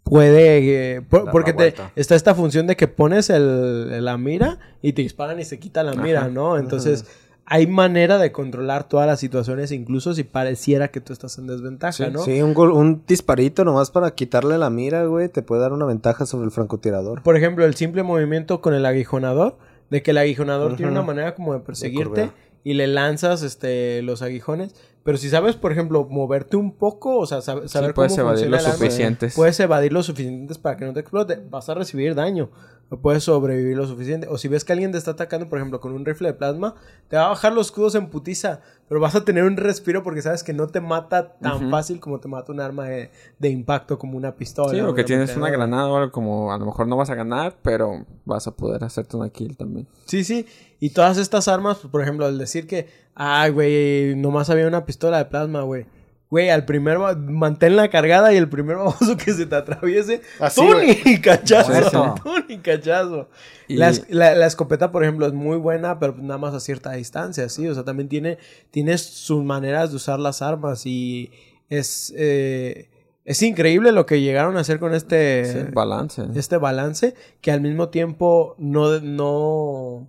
[0.02, 0.96] puede...
[0.96, 5.02] eh, por- porque te, está esta función de que pones el, la mira y te
[5.02, 6.28] disparan y se quita la mira, Ajá.
[6.28, 6.56] ¿no?
[6.58, 7.04] Entonces...
[7.46, 12.06] Hay manera de controlar todas las situaciones, incluso si pareciera que tú estás en desventaja,
[12.06, 12.18] Sí, ¿no?
[12.24, 15.84] Sí, un, gol- un disparito nomás para quitarle la mira, güey, te puede dar una
[15.84, 17.22] ventaja sobre el francotirador.
[17.22, 19.58] Por ejemplo, el simple movimiento con el aguijonador,
[19.90, 22.30] de que el aguijonador tiene una manera como de perseguirte
[22.62, 24.74] y le lanzas este los aguijones,
[25.04, 28.22] pero si sabes, por ejemplo, moverte un poco, o sea, sab- saber sí, puedes cómo
[28.22, 29.34] evadir funciona lo el arma, suficientes.
[29.34, 32.50] puedes evadir lo suficientes para que no te explote, vas a recibir daño,
[32.90, 34.26] no puedes sobrevivir lo suficiente.
[34.28, 36.74] O si ves que alguien te está atacando, por ejemplo, con un rifle de plasma,
[37.08, 40.22] te va a bajar los escudos en putiza, pero vas a tener un respiro porque
[40.22, 43.98] sabes que no te mata tan fácil como te mata un arma de, de impacto
[43.98, 44.70] como una pistola.
[44.70, 47.14] Sí, o que tienes una granada o algo como a lo mejor no vas a
[47.14, 49.86] ganar, pero vas a poder hacerte una kill también.
[50.06, 50.46] Sí, sí.
[50.80, 54.84] Y todas estas armas, pues, por ejemplo, al decir que, ay, güey, nomás había una
[54.84, 55.86] pistola de plasma, güey.
[56.34, 60.60] Güey, al primer ba- manténla cargada y el primer baboso que se te atraviese, Así,
[60.60, 60.98] ¡tú güey.
[61.04, 61.70] ni cachazo!
[61.70, 62.14] Muerto.
[62.24, 63.28] ¡Tú ni cachazo!
[63.68, 66.90] Y- La, la- la escopeta, por ejemplo, es muy buena, pero nada más a cierta
[66.92, 67.68] distancia, ¿sí?
[67.68, 68.38] O sea, también tiene,
[68.72, 71.30] tiene sus maneras de usar las armas y
[71.70, 72.12] es...
[72.16, 72.90] eh,
[73.24, 76.24] es increíble lo que llegaron a hacer con este Sí, balance.
[76.34, 80.06] este balance que al mismo tiempo no, no,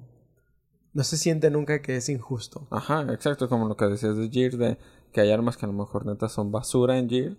[0.92, 2.68] no se siente nunca que es injusto.
[2.72, 4.78] Ajá, exacto, como lo que decías de Gear, de
[5.16, 7.38] que hay armas que a lo mejor neta son basura en Gear.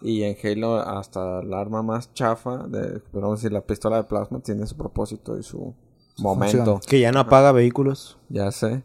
[0.00, 4.64] Y en Halo hasta el arma más chafa, de, decir la pistola de plasma, tiene
[4.68, 5.74] su propósito y su
[6.18, 6.78] momento.
[6.86, 8.18] Que ya no apaga vehículos.
[8.28, 8.84] Ya sé.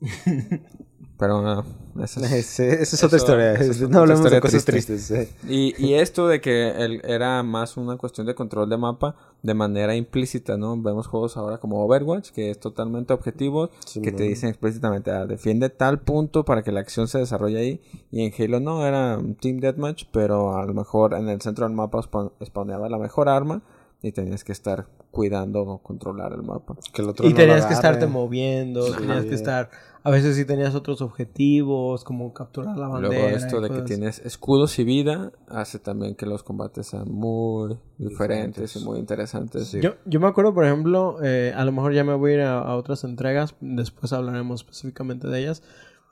[1.18, 1.64] Pero no,
[2.04, 3.52] esa es- Ese- esa es otra Eso- historia.
[3.54, 4.92] eso es no otra hablemos de historia cosas triste.
[4.94, 5.10] tristes.
[5.18, 5.34] eh.
[5.48, 9.54] Y, y esto de que el- era más una cuestión de control de mapa de
[9.54, 10.76] manera implícita, ¿no?
[10.80, 15.24] Vemos juegos ahora como Overwatch, que es totalmente objetivo, Sí, que te dicen explícitamente, ah,
[15.24, 17.80] defiende tal punto para que la acción se desarrolle ahí.
[18.10, 21.66] Y en Halo no, era un Team Deathmatch, pero a lo mejor en el centro
[21.66, 23.62] del mapa spawn- spawneaba la mejor arma
[24.02, 26.76] y tenías que estar cuidando o controlar el mapa.
[26.92, 28.92] Que el otro Y no tenías que estarte moviendo, Sí.
[28.98, 29.70] tenías que estar...
[30.06, 33.12] A veces sí tenías otros objetivos, como capturar la bandera.
[33.14, 37.10] Luego esto y de que tienes escudos y vida hace también que los combates sean
[37.10, 39.72] muy diferentes y muy interesantes.
[39.72, 42.40] Yo, yo me acuerdo, por ejemplo, eh, a lo mejor ya me voy a ir
[42.42, 45.62] a, a otras entregas, después hablaremos específicamente de ellas.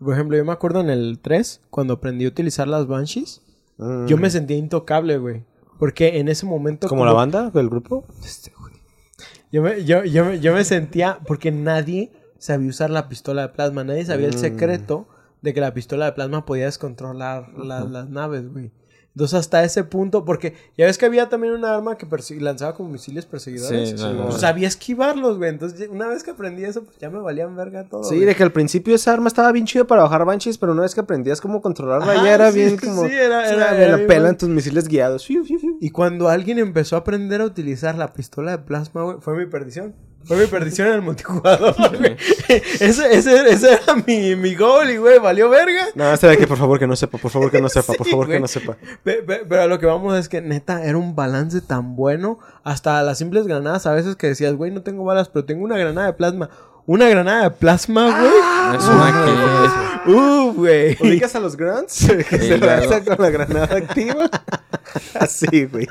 [0.01, 3.43] Por ejemplo, yo me acuerdo en el 3, cuando aprendí a utilizar las Banshees,
[3.77, 4.07] Mm.
[4.07, 5.45] yo me sentía intocable, güey.
[5.79, 6.89] Porque en ese momento...
[6.89, 7.51] ¿Como la banda?
[7.55, 8.05] ¿El grupo?
[9.51, 12.13] Yo me, yo, yo, yo me sentía, porque nadie
[12.45, 14.39] sabía usar la pistola de plasma, nadie sabía el Mm.
[14.39, 15.09] secreto
[15.43, 18.71] de que la pistola de plasma podía descontrolar la- las naves, güey.
[19.15, 22.07] Entonces hasta ese punto, porque ya ves que había también una arma que
[22.41, 23.91] lanzaba como misiles perseguidores.
[23.91, 24.07] Sí.
[24.25, 25.51] Pues sabía esquivarlos, güey.
[25.51, 28.03] Entonces una vez que aprendí eso, pues ya me valían verga todo.
[28.03, 28.27] Sí, güey.
[28.27, 30.95] de que al principio esa arma estaba bien chida para bajar banshees, pero una vez
[30.97, 33.07] que aprendías cómo controlarla, Ajá, ya era sí, bien como.
[33.07, 34.39] sí, era- sí, era- me era la bien pelan bueno.
[34.39, 35.29] tus misiles guiados.
[35.81, 39.47] Y cuando alguien empezó a aprender a utilizar la pistola de plasma, güey, fue mi
[39.47, 39.95] perdición.
[40.27, 42.17] Fue mi perdición en el multijugador, güey.
[42.81, 45.87] ese, ese, ese era mi, mi goal y, güey, valió verga.
[45.95, 48.05] No, este de aquí, por favor, que no sepa, por favor, que no sepa, por
[48.07, 48.77] Sí, favor, que no sepa.
[49.03, 52.39] Pe- pe- Pero a lo que vamos es que neta era un balance tan bueno.
[52.65, 55.77] Hasta las simples granadas a veces que decías, güey, no tengo balas, pero tengo una
[55.77, 56.49] granada de plasma.
[56.87, 58.77] Una granada de plasma, güey.
[58.79, 59.25] Es una
[60.05, 60.11] que...
[60.11, 60.97] Uh, güey.
[61.01, 62.07] ¿Ubicas a los grunts?
[62.29, 64.29] que se lanzan con la granada activa.
[65.15, 65.89] Así, güey.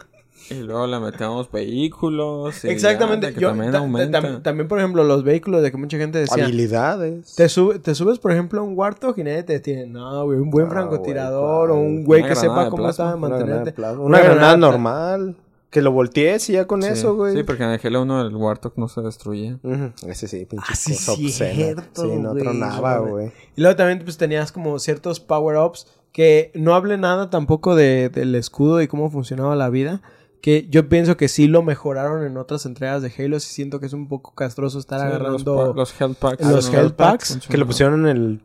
[0.59, 2.63] Y luego le metemos vehículos.
[2.63, 3.33] y Exactamente.
[3.33, 4.21] ya, Yo, también ta- aumenta.
[4.21, 6.43] ta- tam- también, por ejemplo, los vehículos de que mucha gente decía.
[6.45, 7.35] Habilidades.
[7.35, 9.85] Te, sube- te subes, por ejemplo, a un Warthog y nadie te detiene.
[9.87, 12.89] No, güey, un buen Ah, francotirador güey, o un güey Una que sepa cómo plasma,
[12.89, 13.71] estaba Una granada, de mantenerte.
[13.73, 14.03] plasma.
[14.03, 15.35] Una granada normal.
[15.69, 16.89] Que lo voltees y ya con Sí.
[16.89, 17.35] eso, güey.
[17.35, 19.57] Sí, porque en el Halo 1 el Warthog no se destruía.
[19.63, 20.93] Ujú, Ese sí, pinche Ah, sí,
[21.31, 22.43] cierto, Sí, no güey.
[22.43, 23.31] tronaba, güey.
[23.55, 28.35] Y luego también pues tenías como ciertos power-ups que no hablé nada tampoco de, del
[28.35, 30.03] escudo y cómo funcionaba la vida.
[30.43, 33.39] Que yo pienso que sí lo mejoraron en otras entregas de Halo.
[33.39, 35.55] Sí siento que es un poco castroso estar Sí, los, agarrando...
[35.55, 36.45] pa- los health packs.
[36.45, 36.77] los ¿no?
[36.79, 38.41] health packs, Que lo pusieron en el.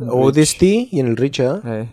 [0.00, 1.60] ODST y en el Reach, ¿ah?
[1.64, 1.88] Eh,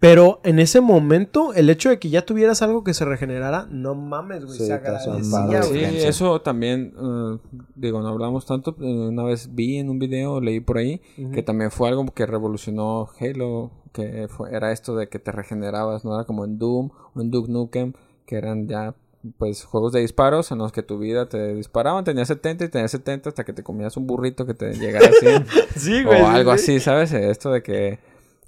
[0.00, 3.94] Pero en ese momento, el hecho de que ya tuvieras algo que se regenerara, no
[3.94, 4.58] mames, güey.
[4.58, 5.62] Sí, se agradecía.
[5.62, 7.38] Sí, eso también, eh,
[7.76, 8.76] digo, no hablamos tanto.
[8.80, 11.00] eh, una vez vi en un video, leí por ahí,
[11.32, 16.04] que también fue algo que revolucionó Halo, que fue, era esto de que te regenerabas,
[16.04, 17.92] no era como en Doom o en Duke Nukem,
[18.28, 18.94] que eran ya,
[19.38, 22.90] pues, juegos de disparos en los que tu vida te disparaban, tenías 70 y tenías
[22.92, 25.46] 70 hasta que te comías un burrito que te llegara a 100.
[25.76, 26.18] Sí, o güey.
[26.18, 26.62] sí, algo sí.
[26.76, 27.12] así, ¿sabes?
[27.12, 27.98] Esto de que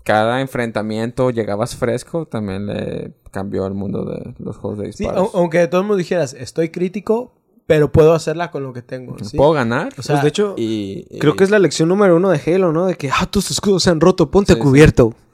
[0.04, 5.28] cada enfrentamiento llegabas fresco, también le cambió el mundo de los juegos de disparos.
[5.28, 7.32] au- aunque de todos modos dijeras, estoy crítico,
[7.66, 9.16] pero puedo hacerla con lo que tengo.
[9.22, 9.36] ¿sí?
[9.36, 9.92] Puedo ganar.
[9.98, 12.72] O sea, Pues de hecho, y, creo que es la lección número uno de Halo,
[12.72, 12.86] ¿no?
[12.86, 14.58] De que, ah, tus escudos se han roto, ponte sí.
[14.58, 15.14] cubierto.
[15.14, 15.24] Sí,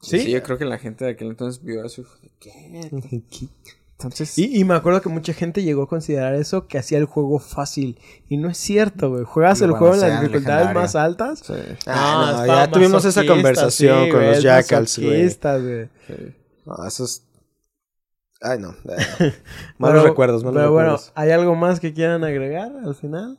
[0.00, 0.30] ¿Sí?
[0.30, 2.04] yo creo que la gente de aquel entonces vio eso
[2.40, 2.90] ¿qué?
[3.98, 7.04] Entonces, Y, y me acuerdo que mucha gente llegó a considerar eso que hacía el
[7.04, 7.98] juego fácil.
[8.30, 9.24] Y no es cierto, güey.
[9.24, 11.40] Juegas el juego en las dificultades más altas.
[11.40, 11.52] sí,
[11.86, 15.28] Ah, no, es ya tuvimos esa conversación sí, con los es Jackals, güey.
[15.30, 15.38] sí.
[16.64, 17.24] No, esos...
[18.40, 18.74] Ay, no.
[19.76, 21.12] malos Pero- recuerdos, malos Pero bueno, recuerdos.
[21.14, 23.36] ¿hay algo más que quieran agregar al final?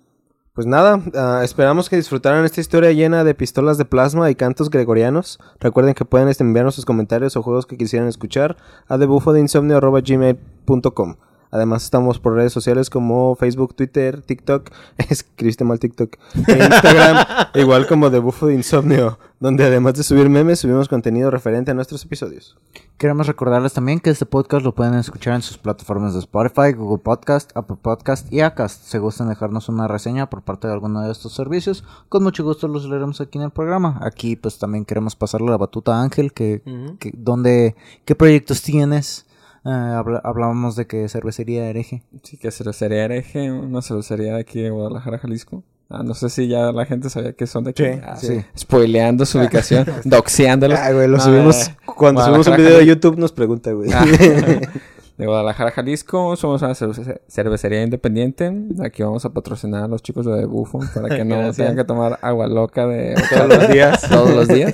[0.54, 4.70] Pues nada, ah, esperamos que disfrutaran esta historia llena de pistolas de plasma y cantos
[4.70, 5.40] gregorianos.
[5.62, 8.58] Recuerden que pueden este, enviarnos sus comentarios o juegos que quisieran escuchar
[8.90, 11.16] a debufodeinsomnio.gmail.com
[11.52, 14.72] Además estamos por redes sociales como Facebook, Twitter, TikTok,
[15.10, 16.16] escribiste mal TikTok,
[16.48, 17.26] e Instagram,
[17.56, 21.74] igual como de Bufo de Insomnio, donde además de subir memes, subimos contenido referente a
[21.74, 22.58] nuestros episodios.
[22.98, 27.04] Queremos recordarles también que este podcast lo pueden escuchar en sus plataformas de Spotify, Google
[27.04, 28.84] Podcast, Apple Podcast y Acast.
[28.84, 32.68] Si gustan dejarnos una reseña por parte de alguno de estos servicios, con mucho gusto
[32.68, 34.00] los leeremos aquí en el programa.
[34.04, 36.62] Aquí pues también queremos pasarle la batuta a Ángel, que,
[37.00, 37.76] que dónde,
[38.06, 39.26] qué proyectos tienes.
[39.64, 42.04] Eh, habla- hablábamos de que cervecería hereje.
[42.24, 45.64] Sí, que cervecería hereje, una cervecería de aquí de Guadalajara, Jalisco.
[45.90, 47.84] Ah, no sé si ya la gente sabía que son de aquí.
[47.84, 48.42] Sí, Ah, sí.
[48.58, 50.80] Spoileando su ubicación, doxeándolos.
[50.80, 52.86] Ah, güey, lo subimos, de cuando subimos un video de.
[52.86, 53.92] YouTube nos pregunta, güey.
[53.94, 54.06] Ah,
[55.18, 56.36] de Guadalajara, Jalisco.
[56.38, 58.52] Somos una cervece- cervecería independiente.
[58.84, 62.18] Aquí vamos a patrocinar a los chicos de Bufo para que no tengan que tomar
[62.22, 64.02] agua loca de Todos los días.
[64.10, 64.74] todos los días.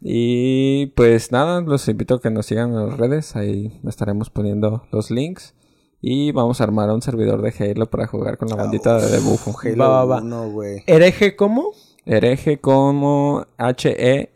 [0.00, 3.34] Y pues nada, los invito a que nos sigan en las redes.
[3.36, 5.54] Ahí estaremos poniendo los links.
[6.00, 9.18] Y vamos a armar un servidor de Halo para jugar con la bandita de, de
[9.18, 9.52] Bufo.
[9.60, 10.22] Halo Va, va, va.
[10.22, 10.84] 1, güey.
[10.86, 11.72] ¿Hereje cómo?
[12.06, 13.44] Hereje como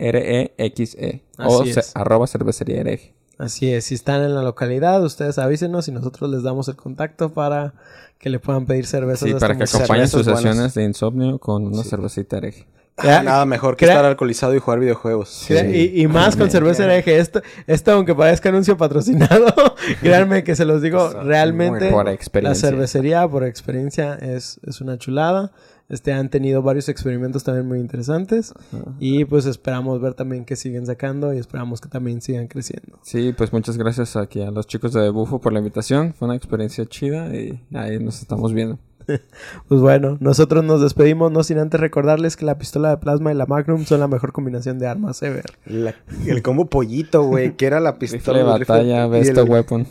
[0.02, 1.22] H-E-R-E-X-E.
[1.38, 1.92] O Así ce- es.
[1.94, 3.14] arroba cervecería hereje.
[3.38, 7.32] Así es, si están en la localidad, ustedes avísenos y nosotros les damos el contacto
[7.32, 7.74] para
[8.18, 9.28] que le puedan pedir cervezas.
[9.28, 10.42] Sí, para que acompañen sus buenas.
[10.42, 12.66] sesiones de insomnio con una cervecita hereje.
[13.02, 15.46] Ya, Nada mejor que crea- estar alcoholizado y jugar videojuegos.
[15.50, 17.18] Y, y más con cerveza hereje.
[17.18, 19.46] Esto, esto, aunque parezca anuncio patrocinado,
[20.00, 22.06] créanme que se los digo, realmente Por
[22.42, 25.52] la cervecería, por experiencia, es, es una chulada.
[25.88, 28.54] Este, han tenido varios experimentos también muy interesantes.
[28.98, 32.98] Y pues esperamos ver también que siguen sacando y esperamos que también sigan creciendo.
[33.02, 36.14] Sí, pues muchas gracias aquí a los chicos de Bufo por la invitación.
[36.14, 38.78] Fue una experiencia chida y ahí nos estamos viendo.
[39.68, 43.34] Pues bueno, nosotros nos despedimos, no sin antes recordarles que la pistola de plasma y
[43.34, 45.44] la Magnum son la mejor combinación de armas ever.
[45.66, 45.94] La-
[46.26, 49.86] el combo pollito, güey, que era la pistola de batalla, best el- weapon.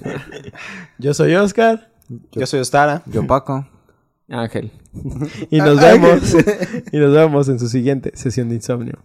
[1.00, 1.90] Yo soy Oscar
[2.32, 3.04] Yo soy Ostara.
[3.06, 3.68] Yo Paco.
[4.30, 4.72] Ángel.
[5.50, 6.36] y nos vemos
[6.92, 9.00] y nos vemos en su siguiente sesión de insomnio.